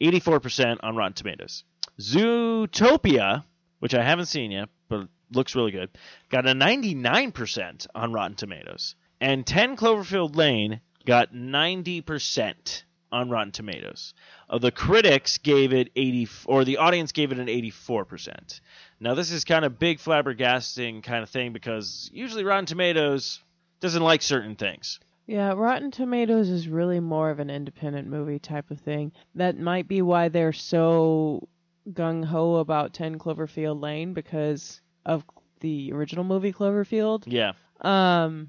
84% 0.00 0.78
on 0.82 0.96
Rotten 0.96 1.12
Tomatoes. 1.14 1.64
Zootopia, 2.00 3.44
which 3.80 3.94
I 3.94 4.02
haven't 4.02 4.26
seen 4.26 4.50
yet, 4.50 4.68
but 4.88 5.08
looks 5.32 5.54
really 5.54 5.72
good, 5.72 5.90
got 6.30 6.46
a 6.46 6.52
99% 6.52 7.86
on 7.94 8.12
Rotten 8.12 8.36
Tomatoes. 8.36 8.94
And 9.20 9.46
10 9.46 9.76
Cloverfield 9.76 10.36
Lane 10.36 10.80
got 11.04 11.32
90% 11.32 12.82
on 13.10 13.30
Rotten 13.30 13.52
Tomatoes. 13.52 14.14
Uh, 14.48 14.58
the 14.58 14.70
critics 14.70 15.38
gave 15.38 15.72
it 15.72 15.90
80, 15.96 16.28
or 16.46 16.64
the 16.64 16.76
audience 16.76 17.12
gave 17.12 17.32
it 17.32 17.38
an 17.38 17.46
84%. 17.46 18.60
Now 19.00 19.14
this 19.14 19.30
is 19.30 19.44
kind 19.44 19.64
of 19.64 19.78
big 19.78 19.98
flabbergasting 19.98 21.02
kind 21.02 21.22
of 21.22 21.30
thing 21.30 21.52
because 21.52 22.10
usually 22.12 22.44
Rotten 22.44 22.66
Tomatoes 22.66 23.40
doesn't 23.80 24.02
like 24.02 24.22
certain 24.22 24.56
things. 24.56 25.00
Yeah, 25.28 25.52
Rotten 25.52 25.90
Tomatoes 25.90 26.48
is 26.48 26.68
really 26.68 27.00
more 27.00 27.28
of 27.28 27.38
an 27.38 27.50
independent 27.50 28.08
movie 28.08 28.38
type 28.38 28.70
of 28.70 28.80
thing. 28.80 29.12
That 29.34 29.58
might 29.58 29.86
be 29.86 30.00
why 30.00 30.30
they're 30.30 30.54
so 30.54 31.46
gung 31.92 32.24
ho 32.24 32.56
about 32.56 32.94
10 32.94 33.18
Cloverfield 33.18 33.80
Lane 33.82 34.14
because 34.14 34.80
of 35.04 35.24
the 35.60 35.92
original 35.92 36.24
movie 36.24 36.52
Cloverfield. 36.52 37.24
Yeah. 37.26 37.52
Um, 37.82 38.48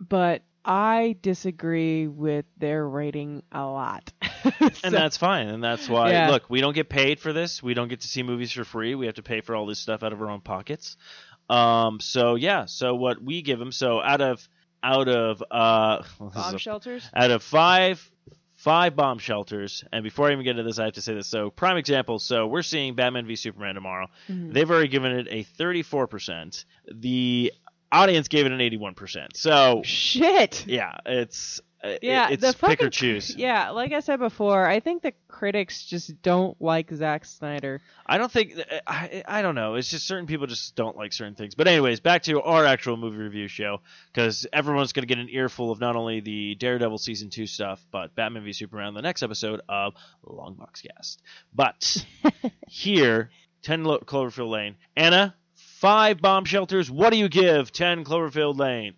but 0.00 0.42
I 0.64 1.16
disagree 1.20 2.06
with 2.08 2.46
their 2.56 2.88
rating 2.88 3.42
a 3.52 3.66
lot. 3.66 4.10
and 4.82 4.94
that's 4.94 5.18
fine 5.18 5.48
and 5.48 5.62
that's 5.62 5.86
why 5.86 6.12
Yeah. 6.12 6.30
look 6.30 6.48
we 6.48 6.60
don't 6.62 6.74
get 6.74 6.88
paid 6.88 7.18
for 7.20 7.32
this 7.32 7.62
we 7.62 7.74
don't 7.74 7.88
get 7.88 8.00
to 8.02 8.08
see 8.08 8.22
movies 8.22 8.52
for 8.52 8.64
free 8.64 8.94
we 8.94 9.06
have 9.06 9.16
to 9.16 9.22
pay 9.22 9.40
for 9.40 9.56
all 9.56 9.66
this 9.66 9.80
stuff 9.80 10.04
out 10.04 10.12
of 10.12 10.22
our 10.22 10.30
own 10.30 10.40
pockets 10.40 10.96
um 11.50 11.98
so 11.98 12.36
yeah 12.36 12.66
so 12.66 12.94
what 12.94 13.20
we 13.20 13.42
give 13.42 13.58
them 13.58 13.72
so 13.72 14.00
out 14.00 14.20
of 14.20 14.48
out 14.86 15.08
of 15.08 15.42
uh 15.50 16.02
bomb 16.18 16.54
a- 16.54 16.58
shelters. 16.58 17.08
out 17.14 17.30
of 17.30 17.42
five 17.42 18.10
five 18.54 18.96
bomb 18.96 19.18
shelters. 19.18 19.84
And 19.92 20.02
before 20.02 20.28
I 20.28 20.32
even 20.32 20.44
get 20.44 20.52
into 20.52 20.62
this, 20.62 20.78
I 20.78 20.84
have 20.84 20.94
to 20.94 21.02
say 21.02 21.14
this. 21.14 21.26
So, 21.28 21.50
prime 21.50 21.76
example. 21.76 22.18
So, 22.18 22.46
we're 22.46 22.62
seeing 22.62 22.94
Batman 22.94 23.26
v 23.26 23.36
Superman 23.36 23.74
tomorrow. 23.74 24.06
Mhm. 24.28 24.52
They've 24.52 24.70
already 24.70 24.88
given 24.88 25.12
it 25.12 25.28
a 25.30 25.44
34%. 25.44 26.64
The 26.92 27.52
audience 27.92 28.28
gave 28.28 28.46
it 28.46 28.52
an 28.52 28.60
81%. 28.60 29.36
So, 29.36 29.82
Shit. 29.84 30.66
yeah, 30.66 30.96
it's 31.04 31.60
Uh, 31.84 31.96
yeah, 32.00 32.28
it's 32.30 32.42
the 32.42 32.66
pick 32.66 32.82
or 32.82 32.88
choose. 32.88 33.36
Yeah, 33.36 33.70
like 33.70 33.92
I 33.92 34.00
said 34.00 34.18
before, 34.18 34.66
I 34.66 34.80
think 34.80 35.02
the 35.02 35.12
critics 35.28 35.84
just 35.84 36.22
don't 36.22 36.60
like 36.60 36.90
Zack 36.90 37.26
Snyder. 37.26 37.82
I 38.06 38.16
don't 38.16 38.32
think 38.32 38.58
uh, 38.58 38.78
I 38.86 39.22
I 39.28 39.42
don't 39.42 39.54
know. 39.54 39.74
It's 39.74 39.90
just 39.90 40.06
certain 40.06 40.26
people 40.26 40.46
just 40.46 40.74
don't 40.74 40.96
like 40.96 41.12
certain 41.12 41.34
things. 41.34 41.54
But 41.54 41.68
anyways, 41.68 42.00
back 42.00 42.22
to 42.24 42.40
our 42.40 42.64
actual 42.64 42.96
movie 42.96 43.18
review 43.18 43.46
show 43.46 43.80
because 44.12 44.46
everyone's 44.52 44.94
going 44.94 45.06
to 45.06 45.14
get 45.14 45.20
an 45.20 45.28
earful 45.28 45.70
of 45.70 45.78
not 45.78 45.96
only 45.96 46.20
the 46.20 46.54
Daredevil 46.54 46.98
season 46.98 47.28
two 47.28 47.46
stuff, 47.46 47.84
but 47.90 48.14
Batman 48.14 48.44
v 48.44 48.52
Superman 48.54 48.94
the 48.94 49.02
next 49.02 49.22
episode 49.22 49.60
of 49.68 49.94
Longbox 50.24 50.82
Cast. 50.82 51.22
But 51.54 52.06
here, 52.68 53.30
ten 53.62 53.84
Lo- 53.84 53.98
Cloverfield 53.98 54.48
Lane, 54.50 54.76
Anna, 54.96 55.34
five 55.54 56.22
bomb 56.22 56.46
shelters. 56.46 56.90
What 56.90 57.10
do 57.10 57.18
you 57.18 57.28
give 57.28 57.70
ten 57.70 58.02
Cloverfield 58.02 58.58
Lane? 58.58 58.94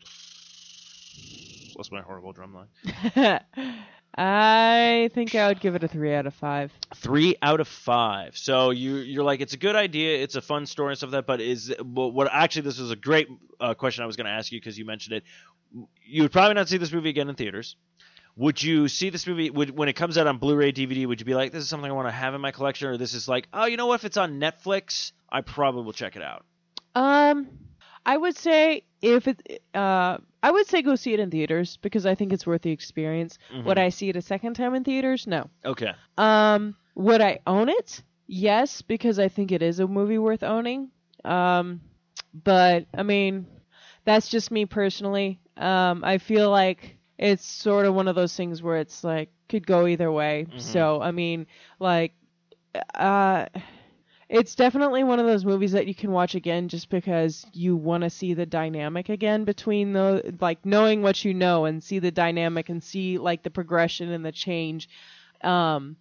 What's 1.78 1.92
my 1.92 2.00
horrible 2.02 2.32
drum 2.32 2.54
line? 2.54 3.40
I 4.16 5.10
think 5.14 5.36
I 5.36 5.46
would 5.46 5.60
give 5.60 5.76
it 5.76 5.84
a 5.84 5.86
three 5.86 6.12
out 6.12 6.26
of 6.26 6.34
five. 6.34 6.72
three 6.96 7.36
out 7.40 7.60
of 7.60 7.68
five. 7.68 8.36
So 8.36 8.70
you 8.70 8.96
you're 8.96 9.22
like 9.22 9.40
it's 9.40 9.52
a 9.52 9.56
good 9.56 9.76
idea, 9.76 10.20
it's 10.20 10.34
a 10.34 10.40
fun 10.40 10.66
story 10.66 10.90
and 10.90 10.98
stuff 10.98 11.12
like 11.12 11.18
that. 11.18 11.26
But 11.28 11.40
is 11.40 11.72
well, 11.80 12.10
what 12.10 12.28
actually 12.32 12.62
this 12.62 12.80
is 12.80 12.90
a 12.90 12.96
great 12.96 13.28
uh, 13.60 13.74
question 13.74 14.02
I 14.02 14.08
was 14.08 14.16
going 14.16 14.24
to 14.24 14.32
ask 14.32 14.50
you 14.50 14.58
because 14.58 14.76
you 14.76 14.86
mentioned 14.86 15.18
it. 15.18 15.24
You 16.04 16.22
would 16.22 16.32
probably 16.32 16.54
not 16.54 16.68
see 16.68 16.78
this 16.78 16.92
movie 16.92 17.10
again 17.10 17.28
in 17.28 17.36
theaters. 17.36 17.76
Would 18.34 18.60
you 18.60 18.88
see 18.88 19.10
this 19.10 19.24
movie 19.28 19.48
would, 19.48 19.70
when 19.70 19.88
it 19.88 19.92
comes 19.92 20.18
out 20.18 20.26
on 20.26 20.38
Blu-ray 20.38 20.72
DVD? 20.72 21.06
Would 21.06 21.20
you 21.20 21.26
be 21.26 21.34
like, 21.34 21.52
this 21.52 21.62
is 21.62 21.68
something 21.68 21.88
I 21.88 21.94
want 21.94 22.08
to 22.08 22.12
have 22.12 22.34
in 22.34 22.40
my 22.40 22.50
collection, 22.50 22.88
or 22.88 22.96
this 22.96 23.14
is 23.14 23.28
like, 23.28 23.46
oh, 23.52 23.66
you 23.66 23.76
know 23.76 23.86
what? 23.86 24.00
If 24.00 24.04
it's 24.04 24.16
on 24.16 24.40
Netflix, 24.40 25.12
I 25.30 25.42
probably 25.42 25.84
will 25.84 25.92
check 25.92 26.16
it 26.16 26.22
out. 26.22 26.44
Um, 26.96 27.48
I 28.04 28.16
would 28.16 28.36
say 28.36 28.82
if 29.00 29.28
it, 29.28 29.62
uh, 29.74 30.18
I 30.42 30.50
would 30.50 30.66
say 30.66 30.82
go 30.82 30.94
see 30.94 31.12
it 31.14 31.20
in 31.20 31.30
theaters 31.30 31.76
because 31.78 32.06
I 32.06 32.14
think 32.14 32.32
it's 32.32 32.46
worth 32.46 32.62
the 32.62 32.70
experience. 32.70 33.38
Mhm. 33.52 33.64
Would 33.64 33.78
I 33.78 33.88
see 33.88 34.08
it 34.08 34.16
a 34.16 34.22
second 34.22 34.54
time 34.54 34.74
in 34.74 34.84
theaters? 34.84 35.26
No. 35.26 35.48
Okay. 35.64 35.92
Um, 36.16 36.76
would 36.94 37.20
I 37.20 37.40
own 37.46 37.68
it? 37.68 38.02
Yes, 38.26 38.82
because 38.82 39.18
I 39.18 39.28
think 39.28 39.52
it 39.52 39.62
is 39.62 39.80
a 39.80 39.86
movie 39.86 40.18
worth 40.18 40.42
owning. 40.42 40.90
Um, 41.24 41.80
but 42.44 42.86
I 42.94 43.02
mean, 43.02 43.46
that's 44.04 44.28
just 44.28 44.50
me 44.50 44.64
personally. 44.66 45.40
Um, 45.56 46.04
I 46.04 46.18
feel 46.18 46.50
like 46.50 46.96
it's 47.18 47.44
sort 47.44 47.86
of 47.86 47.94
one 47.94 48.06
of 48.06 48.14
those 48.14 48.36
things 48.36 48.62
where 48.62 48.76
it's 48.76 49.02
like 49.02 49.30
could 49.48 49.66
go 49.66 49.86
either 49.86 50.12
way. 50.12 50.46
Mhm. 50.50 50.60
So 50.60 51.00
I 51.02 51.10
mean, 51.10 51.46
like, 51.80 52.12
uh, 52.94 53.46
it's 54.28 54.54
definitely 54.54 55.04
one 55.04 55.18
of 55.18 55.26
those 55.26 55.44
movies 55.44 55.72
that 55.72 55.86
you 55.86 55.94
can 55.94 56.10
watch 56.12 56.34
again 56.34 56.68
just 56.68 56.90
because 56.90 57.46
you 57.52 57.76
want 57.76 58.02
to 58.04 58.10
see 58.10 58.34
the 58.34 58.44
dynamic 58.46 59.08
again 59.08 59.44
between 59.44 59.92
the 59.94 60.36
like 60.40 60.64
knowing 60.66 61.00
what 61.02 61.24
you 61.24 61.32
know 61.32 61.64
and 61.64 61.82
see 61.82 61.98
the 61.98 62.10
dynamic 62.10 62.68
and 62.68 62.82
see 62.82 63.16
like 63.18 63.42
the 63.42 63.50
progression 63.50 64.10
and 64.10 64.24
the 64.24 64.32
change. 64.32 64.88
Um, 65.42 65.96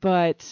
but 0.00 0.46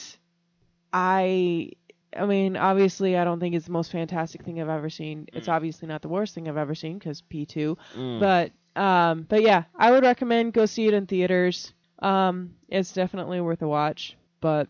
I 0.93 1.71
I 2.17 2.25
mean, 2.25 2.57
obviously, 2.57 3.17
I 3.19 3.25
don't 3.25 3.39
think 3.39 3.55
it's 3.55 3.67
the 3.67 3.73
most 3.73 3.93
fantastic 3.93 4.43
thing 4.43 4.61
I've 4.61 4.69
ever 4.71 4.89
seen. 4.89 5.29
It's 5.35 5.47
Mm. 5.47 5.53
obviously 5.53 5.89
not 5.89 6.01
the 6.01 6.09
worst 6.09 6.35
thing 6.35 6.49
I've 6.49 6.57
ever 6.57 6.75
seen 6.75 6.99
because 6.99 7.23
P2. 7.31 7.77
Mm. 7.95 8.19
But 8.21 8.81
um, 8.81 9.27
but 9.29 9.43
yeah, 9.43 9.65
I 9.77 9.91
would 9.91 10.05
recommend 10.05 10.53
go 10.55 10.65
see 10.67 10.87
it 10.87 10.95
in 10.95 11.07
theaters. 11.07 11.75
Um, 12.01 12.55
it's 12.69 12.93
definitely 12.93 13.41
worth 13.41 13.61
a 13.63 13.69
watch. 13.69 14.17
But 14.41 14.69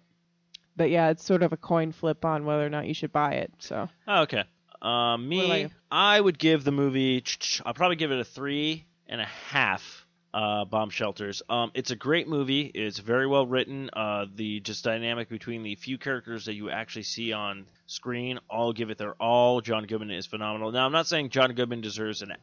but 0.79 0.89
yeah, 0.89 1.11
it's 1.11 1.23
sort 1.25 1.43
of 1.43 1.53
a 1.53 1.57
coin 1.59 1.93
flip 1.93 2.25
on 2.25 2.47
whether 2.47 2.65
or 2.65 2.71
not 2.71 2.87
you 2.87 2.95
should 2.95 3.13
buy 3.13 3.33
it. 3.33 3.53
So 3.59 3.89
Oh, 4.07 4.23
okay. 4.23 4.45
Um, 4.81 5.29
me, 5.29 5.37
What 5.37 5.45
about 5.47 5.61
you? 5.61 5.71
I 5.91 6.21
would 6.21 6.39
give 6.39 6.65
the 6.65 6.73
movie. 6.73 7.23
I'll 7.67 7.75
probably 7.75 7.97
give 7.97 8.13
it 8.13 8.21
a 8.21 8.25
three 8.25 8.87
and 9.07 9.21
a 9.21 9.27
half. 9.27 10.07
Uh, 10.33 10.67
bomb 10.67 10.91
shelters. 10.91 11.43
Um, 11.49 11.71
it's 11.73 11.91
a 11.91 11.97
great 11.97 12.29
movie. 12.29 12.61
It's 12.67 12.99
very 12.99 13.27
well 13.27 13.47
written. 13.47 13.89
Uh, 13.95 14.27
the 14.33 14.61
just 14.61 14.85
dynamic 14.85 15.31
between 15.31 15.63
the 15.63 15.75
few 15.75 15.97
characters 15.97 16.45
that 16.45 16.55
you 16.55 16.69
actually 16.69 17.05
see 17.05 17.33
on 17.33 17.65
screen, 17.87 18.39
all 18.51 18.75
give 18.75 18.91
it 18.91 18.99
their 18.99 19.15
all. 19.15 19.63
John 19.63 19.85
Goodman 19.87 20.11
is 20.11 20.27
phenomenal. 20.27 20.71
Now, 20.71 20.85
I'm 20.85 20.93
not 20.93 21.07
saying 21.07 21.31
John 21.31 21.55
Goodman 21.55 21.81
deserves 21.81 22.21
an 22.21 22.35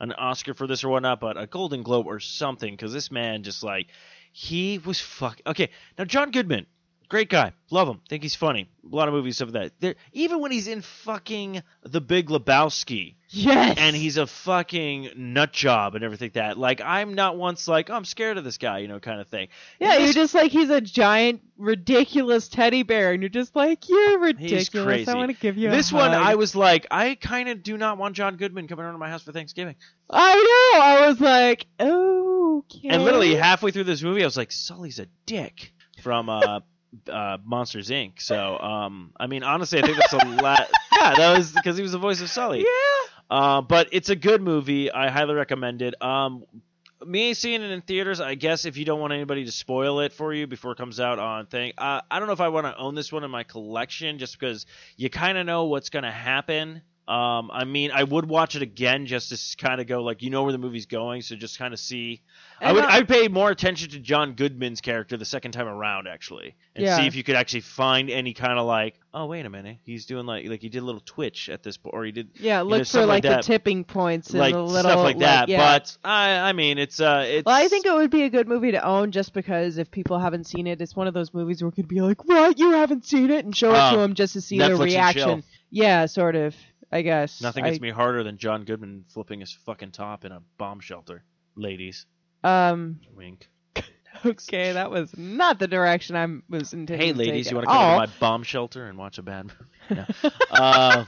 an 0.00 0.12
Oscar 0.12 0.54
for 0.54 0.66
this 0.66 0.84
or 0.84 0.88
whatnot, 0.88 1.20
but 1.20 1.36
a 1.40 1.46
Golden 1.46 1.82
Globe 1.82 2.06
or 2.06 2.18
something, 2.18 2.72
because 2.72 2.92
this 2.94 3.10
man 3.10 3.42
just 3.42 3.62
like 3.62 3.88
he 4.32 4.78
was 4.78 4.98
fuck. 5.00 5.40
Okay, 5.46 5.70
now 5.98 6.04
John 6.04 6.30
Goodman, 6.30 6.66
great 7.08 7.28
guy, 7.28 7.52
love 7.70 7.88
him, 7.88 8.00
think 8.08 8.22
he's 8.22 8.34
funny. 8.34 8.68
A 8.90 8.94
lot 8.94 9.08
of 9.08 9.14
movies 9.14 9.40
of 9.40 9.52
that. 9.52 9.72
There, 9.80 9.94
even 10.12 10.40
when 10.40 10.50
he's 10.52 10.68
in 10.68 10.82
fucking 10.82 11.62
The 11.82 12.00
Big 12.00 12.28
Lebowski, 12.28 13.14
yes, 13.28 13.76
and 13.78 13.96
he's 13.96 14.16
a 14.18 14.26
fucking 14.26 15.10
nut 15.16 15.52
job 15.52 15.94
and 15.94 16.04
everything 16.04 16.26
like 16.26 16.32
that. 16.34 16.58
Like 16.58 16.80
I'm 16.82 17.14
not 17.14 17.36
once 17.36 17.66
like, 17.66 17.88
oh, 17.88 17.94
I'm 17.94 18.04
scared 18.04 18.36
of 18.36 18.44
this 18.44 18.58
guy, 18.58 18.78
you 18.78 18.88
know, 18.88 19.00
kind 19.00 19.20
of 19.20 19.28
thing. 19.28 19.48
yeah, 19.80 19.94
And 19.94 20.04
you're 20.04 20.12
just 20.12 20.34
like 20.34 20.52
he's 20.52 20.68
a 20.70 20.80
giant, 20.80 21.40
ridiculous 21.56 22.48
teddy 22.48 22.82
bear, 22.82 23.12
and 23.12 23.22
you're 23.22 23.30
just 23.30 23.56
like 23.56 23.88
you're 23.88 24.18
ridiculous. 24.18 24.68
crazy. 24.68 25.10
I 25.10 25.14
want 25.14 25.30
to 25.30 25.36
give 25.40 25.56
you 25.56 25.70
this 25.70 25.90
one, 25.92 26.10
hug. 26.12 26.22
I 26.22 26.34
was 26.34 26.54
like, 26.54 26.86
I 26.90 27.14
kind 27.14 27.48
of 27.48 27.62
do 27.62 27.78
not 27.78 27.96
want 27.98 28.16
John 28.16 28.36
Goodman 28.36 28.68
coming 28.68 28.84
around 28.84 28.94
to 28.94 28.98
my 28.98 29.08
house 29.08 29.22
for 29.22 29.32
Thanksgiving. 29.32 29.76
I 30.10 30.34
know. 30.34 30.82
I 30.82 31.08
was 31.08 31.20
like, 31.20 31.66
oh, 31.80 32.64
okay. 32.70 32.88
And 32.88 33.02
literally 33.02 33.34
halfway 33.34 33.70
through 33.70 33.84
this 33.84 34.02
movie, 34.02 34.22
I 34.22 34.26
was 34.26 34.36
like, 34.36 34.52
Sulley's 34.52 34.98
a 34.98 35.06
dick 35.24 35.72
from 36.02 36.28
uh, 36.28 36.60
uh, 37.10 37.38
Monsters 37.44 37.90
Inc. 37.90 38.20
So, 38.20 38.58
um, 38.58 39.12
I 39.18 39.26
mean, 39.26 39.42
honestly, 39.42 39.78
I 39.78 39.82
think 39.82 39.98
that's 39.98 40.12
a 40.24 40.26
lot. 40.42 40.68
Yeah, 40.92 41.14
that 41.14 41.36
was 41.36 41.52
because 41.52 41.76
he 41.76 41.82
was 41.82 41.92
the 41.92 41.98
voice 41.98 42.20
of 42.20 42.30
Sulley. 42.30 42.60
yeah. 42.60 43.10
Uh, 43.30 43.60
but 43.62 43.88
it's 43.92 44.10
a 44.10 44.16
good 44.16 44.42
movie. 44.42 44.92
I 44.92 45.08
highly 45.10 45.34
recommend 45.34 45.80
it. 45.82 46.00
Um, 46.02 46.44
me 47.04 47.34
seeing 47.34 47.62
it 47.62 47.70
in 47.70 47.80
theaters, 47.82 48.20
I 48.20 48.34
guess 48.34 48.64
if 48.64 48.76
you 48.76 48.84
don't 48.84 49.00
want 49.00 49.12
anybody 49.12 49.44
to 49.44 49.52
spoil 49.52 50.00
it 50.00 50.12
for 50.12 50.32
you 50.32 50.46
before 50.46 50.72
it 50.72 50.78
comes 50.78 51.00
out 51.00 51.18
on 51.18 51.46
thing, 51.46 51.72
uh, 51.78 52.00
I 52.10 52.18
don't 52.18 52.28
know 52.28 52.34
if 52.34 52.40
I 52.40 52.48
want 52.48 52.66
to 52.66 52.76
own 52.76 52.94
this 52.94 53.12
one 53.12 53.24
in 53.24 53.30
my 53.30 53.42
collection 53.42 54.18
just 54.18 54.38
because 54.38 54.66
you 54.96 55.10
kind 55.10 55.38
of 55.38 55.46
know 55.46 55.64
what's 55.64 55.90
going 55.90 56.04
to 56.04 56.10
happen. 56.10 56.82
Um, 57.06 57.50
I 57.52 57.64
mean, 57.64 57.90
I 57.90 58.02
would 58.02 58.26
watch 58.26 58.56
it 58.56 58.62
again 58.62 59.04
just 59.04 59.28
to 59.28 59.56
kind 59.58 59.78
of 59.78 59.86
go 59.86 60.02
like, 60.02 60.22
you 60.22 60.30
know 60.30 60.42
where 60.42 60.52
the 60.52 60.58
movie's 60.58 60.86
going, 60.86 61.20
so 61.20 61.36
just 61.36 61.58
kind 61.58 61.74
of 61.74 61.78
see. 61.80 62.22
I 62.62 62.72
would 62.72 62.82
uh, 62.82 62.88
I'd 62.88 63.06
pay 63.08 63.28
more 63.28 63.50
attention 63.50 63.90
to 63.90 63.98
John 63.98 64.32
Goodman's 64.32 64.80
character 64.80 65.18
the 65.18 65.26
second 65.26 65.52
time 65.52 65.66
around 65.66 66.08
actually, 66.08 66.54
and 66.74 66.82
Yeah. 66.86 66.96
see 66.96 67.06
if 67.06 67.14
you 67.14 67.22
could 67.22 67.36
actually 67.36 67.60
find 67.60 68.08
any 68.08 68.32
kind 68.32 68.58
of 68.58 68.64
like, 68.64 68.98
oh 69.12 69.26
wait 69.26 69.44
a 69.44 69.50
minute, 69.50 69.78
he's 69.84 70.06
doing 70.06 70.24
like 70.24 70.48
like 70.48 70.62
he 70.62 70.70
did 70.70 70.78
a 70.78 70.84
little 70.84 71.02
twitch 71.04 71.50
at 71.50 71.62
this 71.62 71.76
point, 71.76 71.92
or 71.94 72.04
he 72.06 72.12
did 72.12 72.30
Yeah, 72.40 72.58
know, 72.58 72.64
look 72.64 72.86
for 72.86 73.04
like, 73.04 73.22
like 73.22 73.36
the 73.36 73.42
tipping 73.42 73.84
points 73.84 74.30
and 74.30 74.38
like 74.38 74.54
the 74.54 74.62
little 74.62 74.90
stuff 74.90 75.02
like 75.04 75.18
that. 75.18 75.50
yeah. 75.50 75.58
But 75.74 75.94
I, 76.04 76.30
I 76.38 76.52
mean, 76.54 76.78
it's 76.78 77.00
uh, 77.00 77.24
it's. 77.26 77.44
well, 77.44 77.54
I 77.54 77.68
think 77.68 77.84
it 77.84 77.92
would 77.92 78.10
be 78.10 78.22
a 78.22 78.30
good 78.30 78.48
movie 78.48 78.72
to 78.72 78.82
own 78.82 79.10
just 79.12 79.34
because 79.34 79.76
if 79.76 79.90
people 79.90 80.18
haven't 80.18 80.44
seen 80.44 80.66
it, 80.66 80.80
it's 80.80 80.96
one 80.96 81.06
of 81.06 81.12
those 81.12 81.34
movies 81.34 81.62
where 81.62 81.68
we 81.68 81.74
could 81.74 81.88
be 81.88 82.00
like, 82.00 82.24
"What? 82.24 82.58
You 82.58 82.70
haven't 82.70 83.04
seen 83.04 83.30
it?" 83.30 83.44
and 83.44 83.54
show 83.54 83.72
it 83.72 83.90
to 83.90 83.96
Oh, 83.98 84.00
them 84.00 84.14
just 84.14 84.32
to 84.32 84.40
see 84.40 84.56
Netflix 84.56 84.68
their 84.68 84.76
reaction. 84.86 85.44
Yeah, 85.70 86.06
sort 86.06 86.36
of. 86.36 86.54
I 86.94 87.02
guess. 87.02 87.40
nothing 87.42 87.64
I, 87.64 87.70
gets 87.70 87.80
me 87.80 87.90
harder 87.90 88.22
than 88.22 88.38
John 88.38 88.64
Goodman 88.64 89.04
flipping 89.08 89.40
his 89.40 89.52
fucking 89.52 89.90
top 89.90 90.24
in 90.24 90.30
a 90.32 90.40
bomb 90.58 90.78
shelter. 90.80 91.24
Ladies, 91.56 92.06
Um. 92.42 93.00
wink. 93.14 93.48
Okay, 94.24 94.72
that 94.72 94.92
was 94.92 95.14
not 95.18 95.58
the 95.58 95.66
direction 95.66 96.14
I 96.14 96.26
was 96.48 96.72
intending. 96.72 97.04
Hey, 97.04 97.12
ladies, 97.12 97.50
you 97.50 97.56
want 97.56 97.66
to 97.66 97.72
come 97.72 97.90
to 97.90 98.06
my 98.06 98.12
bomb 98.20 98.44
shelter 98.44 98.86
and 98.86 98.96
watch 98.96 99.18
a 99.18 99.22
bad 99.22 99.46
movie? 99.46 99.56
No. 100.22 100.30
uh, 100.52 101.04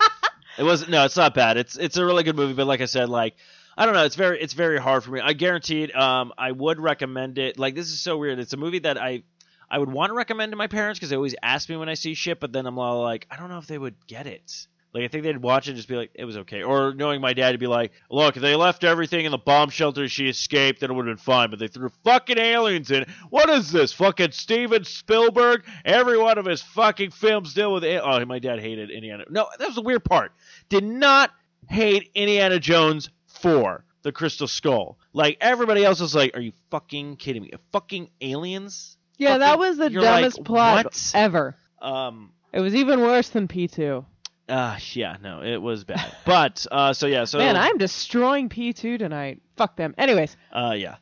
it 0.59 0.65
wasn't. 0.65 0.91
No, 0.91 1.05
it's 1.05 1.17
not 1.17 1.33
bad. 1.33 1.57
It's 1.57 1.77
it's 1.79 1.97
a 1.97 2.05
really 2.05 2.25
good 2.25 2.35
movie, 2.37 2.53
but 2.53 2.67
like 2.67 2.81
I 2.81 2.87
said, 2.87 3.09
like 3.09 3.37
I 3.79 3.87
don't 3.87 3.95
know. 3.95 4.05
It's 4.05 4.17
very 4.17 4.41
it's 4.43 4.55
very 4.55 4.79
hard 4.79 5.05
for 5.05 5.13
me. 5.13 5.21
I 5.21 5.35
guarantee 5.35 5.85
it. 5.85 5.97
Um, 5.97 6.33
I 6.37 6.51
would 6.51 6.81
recommend 6.81 7.39
it. 7.39 7.59
Like 7.59 7.75
this 7.77 7.87
is 7.87 8.01
so 8.01 8.19
weird. 8.19 8.39
It's 8.41 8.53
a 8.53 8.57
movie 8.59 8.81
that 8.81 9.01
I 9.01 9.23
I 9.71 9.79
would 9.79 9.91
want 9.91 10.11
to 10.11 10.15
recommend 10.15 10.53
to 10.53 10.57
my 10.57 10.67
parents 10.67 10.99
because 10.99 11.11
they 11.11 11.17
always 11.17 11.35
ask 11.43 11.69
me 11.69 11.77
when 11.77 11.89
I 11.89 11.95
see 11.95 12.15
shit, 12.15 12.41
but 12.41 12.53
then 12.53 12.67
I'm 12.67 12.79
all 12.79 13.03
like, 13.03 13.27
I 13.31 13.37
don't 13.37 13.49
know 13.51 13.59
if 13.59 13.67
they 13.67 13.79
would 13.79 13.95
get 14.07 14.27
it. 14.27 14.67
Like 14.95 15.05
I 15.05 15.09
think 15.09 15.25
they'd 15.25 15.37
watch 15.37 15.67
it 15.67 15.73
and 15.73 15.77
just 15.77 15.89
be 15.89 15.97
like, 15.97 16.11
it 16.15 16.25
was 16.25 16.39
okay. 16.39 16.63
Or 16.63 16.95
knowing 16.95 17.21
my 17.21 17.35
dad 17.35 17.53
to 17.53 17.59
be 17.59 17.67
like, 17.67 17.93
look, 18.11 18.37
if 18.37 18.43
they 18.43 18.55
left 18.57 18.83
everything 18.83 19.27
in 19.27 19.31
the 19.31 19.39
bomb 19.39 19.69
shelter, 19.69 20.09
she 20.09 20.29
escaped, 20.29 20.81
then 20.81 20.91
it 20.91 20.95
would 20.95 21.07
have 21.07 21.17
been 21.17 21.23
fine. 21.23 21.51
But 21.51 21.59
they 21.59 21.69
threw 21.69 21.91
fucking 22.05 22.39
aliens 22.39 22.91
in. 22.91 23.05
What 23.29 23.51
is 23.51 23.71
this? 23.71 23.93
Fucking 23.93 24.33
Steven 24.33 24.85
Spielberg? 24.85 25.65
Every 25.85 26.17
one 26.17 26.39
of 26.39 26.47
his 26.47 26.63
fucking 26.63 27.11
films 27.11 27.53
deal 27.53 27.73
with. 27.75 27.85
A- 27.85 28.03
oh, 28.03 28.25
my 28.25 28.39
dad 28.39 28.59
hated 28.59 28.91
Indiana. 28.91 29.25
No, 29.29 29.49
that 29.59 29.67
was 29.67 29.75
the 29.75 29.83
weird 29.83 30.05
part. 30.05 30.33
Did 30.71 30.85
not 30.85 31.31
hate 31.69 32.11
Indiana 32.15 32.59
Jones 32.59 33.11
four, 33.27 33.85
the 34.03 34.13
Crystal 34.13 34.49
Skull. 34.49 34.99
Like 35.13 35.37
everybody 35.41 35.85
else 35.85 36.01
was 36.01 36.15
like, 36.15 36.37
are 36.37 36.41
you 36.41 36.53
fucking 36.71 37.17
kidding 37.17 37.43
me? 37.43 37.51
Fucking 37.73 38.09
aliens? 38.21 38.97
Yeah, 39.19 39.39
that 39.39 39.59
was 39.59 39.79
the 39.79 39.91
you're 39.91 40.03
like, 40.03 40.23
dumbest 40.23 40.45
plot 40.45 40.85
what? 40.87 41.13
ever. 41.15 41.55
Um. 41.81 42.33
It 42.53 42.61
was 42.61 42.75
even 42.75 43.01
worse 43.01 43.29
than 43.29 43.49
P2. 43.49 44.05
Uh, 44.49 44.79
yeah, 44.93 45.17
no, 45.23 45.43
it 45.43 45.61
was 45.61 45.85
bad. 45.85 46.15
But 46.25 46.67
uh, 46.71 46.93
so 46.93 47.07
yeah, 47.07 47.25
so 47.25 47.39
Man, 47.39 47.57
I'm 47.57 47.79
destroying 47.79 48.49
P2 48.49 48.99
tonight. 48.99 49.43
Fuck 49.57 49.77
them. 49.77 49.95
Anyways, 49.99 50.37
uh, 50.53 50.75
yeah. 50.77 50.97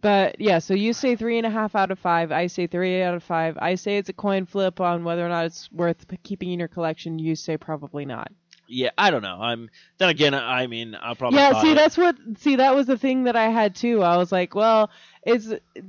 But 0.00 0.40
yeah, 0.40 0.58
so 0.58 0.74
you 0.74 0.92
say 0.92 1.16
three 1.16 1.38
and 1.38 1.46
a 1.46 1.50
half 1.50 1.74
out 1.74 1.90
of 1.90 1.98
five. 1.98 2.30
I 2.30 2.46
say 2.48 2.66
three 2.66 3.02
out 3.02 3.14
of 3.14 3.22
five. 3.22 3.56
I 3.60 3.74
say 3.74 3.98
it's 3.98 4.08
a 4.08 4.12
coin 4.12 4.46
flip 4.46 4.80
on 4.80 5.04
whether 5.04 5.24
or 5.24 5.28
not 5.28 5.46
it's 5.46 5.70
worth 5.72 6.04
keeping 6.22 6.52
in 6.52 6.58
your 6.58 6.68
collection. 6.68 7.18
You 7.18 7.34
say 7.34 7.56
probably 7.56 8.04
not. 8.04 8.30
Yeah, 8.68 8.90
I 8.98 9.10
don't 9.10 9.22
know. 9.22 9.38
I'm 9.40 9.70
then 9.98 10.08
again. 10.08 10.34
I 10.34 10.66
mean, 10.66 10.96
I'll 11.00 11.14
probably. 11.14 11.38
yeah, 11.38 11.60
see, 11.60 11.72
it. 11.72 11.76
that's 11.76 11.96
what. 11.96 12.16
See, 12.38 12.56
that 12.56 12.74
was 12.74 12.86
the 12.86 12.98
thing 12.98 13.24
that 13.24 13.36
I 13.36 13.48
had 13.48 13.74
too. 13.74 14.02
I 14.02 14.16
was 14.16 14.32
like, 14.32 14.54
well, 14.54 14.90
it's 15.22 15.46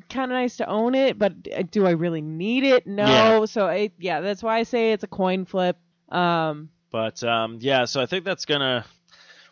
kind 0.09 0.31
of 0.31 0.35
nice 0.35 0.57
to 0.57 0.67
own 0.67 0.93
it, 0.93 1.17
but 1.17 1.33
uh, 1.55 1.63
do 1.69 1.85
I 1.87 1.91
really 1.91 2.21
need 2.21 2.63
it? 2.63 2.85
No. 2.85 3.05
Yeah. 3.05 3.45
So 3.45 3.67
it, 3.67 3.93
yeah, 3.97 4.21
that's 4.21 4.43
why 4.43 4.57
I 4.57 4.63
say 4.63 4.93
it's 4.93 5.03
a 5.03 5.07
coin 5.07 5.45
flip. 5.45 5.77
Um, 6.09 6.69
But 6.91 7.23
um, 7.23 7.57
yeah, 7.61 7.85
so 7.85 8.01
I 8.01 8.05
think 8.05 8.23
that's 8.25 8.45
gonna 8.45 8.85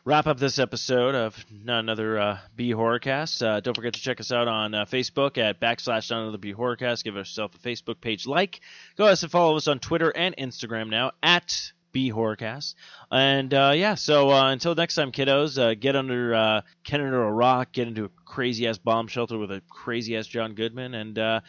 wrap 0.05 0.27
up 0.27 0.37
this 0.37 0.59
episode 0.59 1.15
of 1.15 1.35
Not 1.51 1.79
Another 1.79 2.17
uh, 2.17 2.37
B 2.55 2.71
Horrorcast. 2.73 3.45
Uh, 3.45 3.59
don't 3.59 3.75
forget 3.75 3.93
to 3.95 4.01
check 4.01 4.19
us 4.19 4.31
out 4.31 4.47
on 4.47 4.73
uh, 4.73 4.85
Facebook 4.85 5.37
at 5.37 5.59
backslash 5.59 6.09
Not 6.11 6.21
Another 6.21 6.37
B 6.37 6.53
Horrorcast. 6.53 7.03
Give 7.03 7.15
yourself 7.15 7.53
a 7.55 7.57
Facebook 7.57 7.99
page 7.99 8.25
like. 8.25 8.61
Go 8.97 9.05
ahead 9.05 9.21
and 9.21 9.31
follow 9.31 9.57
us 9.57 9.67
on 9.67 9.79
Twitter 9.79 10.09
and 10.15 10.35
Instagram 10.37 10.89
now 10.89 11.11
at 11.21 11.71
B 11.91 12.11
Horrorcast. 12.11 12.75
And 13.11 13.53
uh, 13.53 13.73
yeah, 13.75 13.95
so 13.95 14.29
uh, 14.29 14.51
until 14.51 14.75
next 14.75 14.95
time, 14.95 15.11
kiddos, 15.11 15.57
uh, 15.61 15.73
get 15.75 15.95
under 15.95 16.33
uh, 16.35 16.61
get 16.83 17.01
under 17.01 17.23
a 17.23 17.31
rock, 17.31 17.71
get 17.73 17.87
into 17.87 18.05
a 18.05 18.09
crazy 18.25 18.67
ass 18.67 18.77
bomb 18.77 19.07
shelter 19.07 19.37
with 19.37 19.51
a 19.51 19.61
crazy 19.69 20.15
ass 20.15 20.27
John 20.27 20.53
Goodman, 20.53 20.93
and 20.93 21.17
uh, 21.19 21.41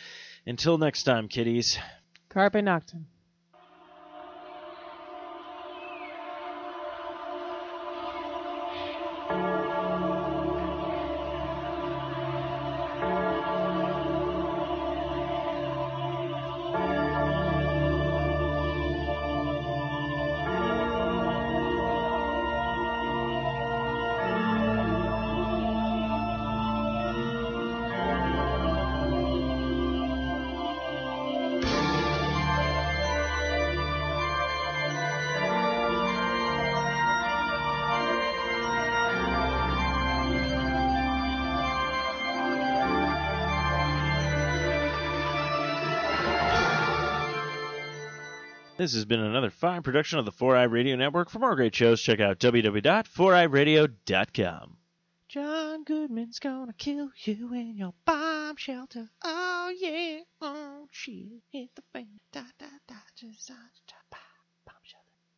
until 0.46 0.78
next 0.78 1.02
time, 1.04 1.28
kiddies. 1.28 1.78
Carpe 2.28 2.54
Noctem. 2.54 3.04
This 48.86 48.94
has 48.94 49.04
been 49.04 49.18
another 49.18 49.50
fine 49.50 49.82
production 49.82 50.20
of 50.20 50.26
the 50.26 50.30
Four 50.30 50.56
Eye 50.56 50.62
Radio 50.62 50.94
Network. 50.94 51.28
For 51.28 51.40
more 51.40 51.56
great 51.56 51.74
shows, 51.74 52.00
check 52.00 52.20
out 52.20 52.38
www.foureyeradio.com. 52.38 54.76
John 55.28 55.82
Goodman's 55.82 56.38
gonna 56.38 56.72
kill 56.72 57.10
you 57.24 57.52
in 57.52 57.76
your 57.76 57.94
bomb 58.04 58.54
shelter. 58.54 59.10
Oh 59.24 59.74
yeah, 59.76 60.20
oh 60.40 60.86
shit, 60.92 61.42
hit 61.50 61.70
the 61.74 61.82
fan. 61.92 62.20
Da 62.30 62.42
da 62.60 62.66
da, 62.86 62.94
da 63.20 63.26
da 63.48 63.54
da. 63.88 63.96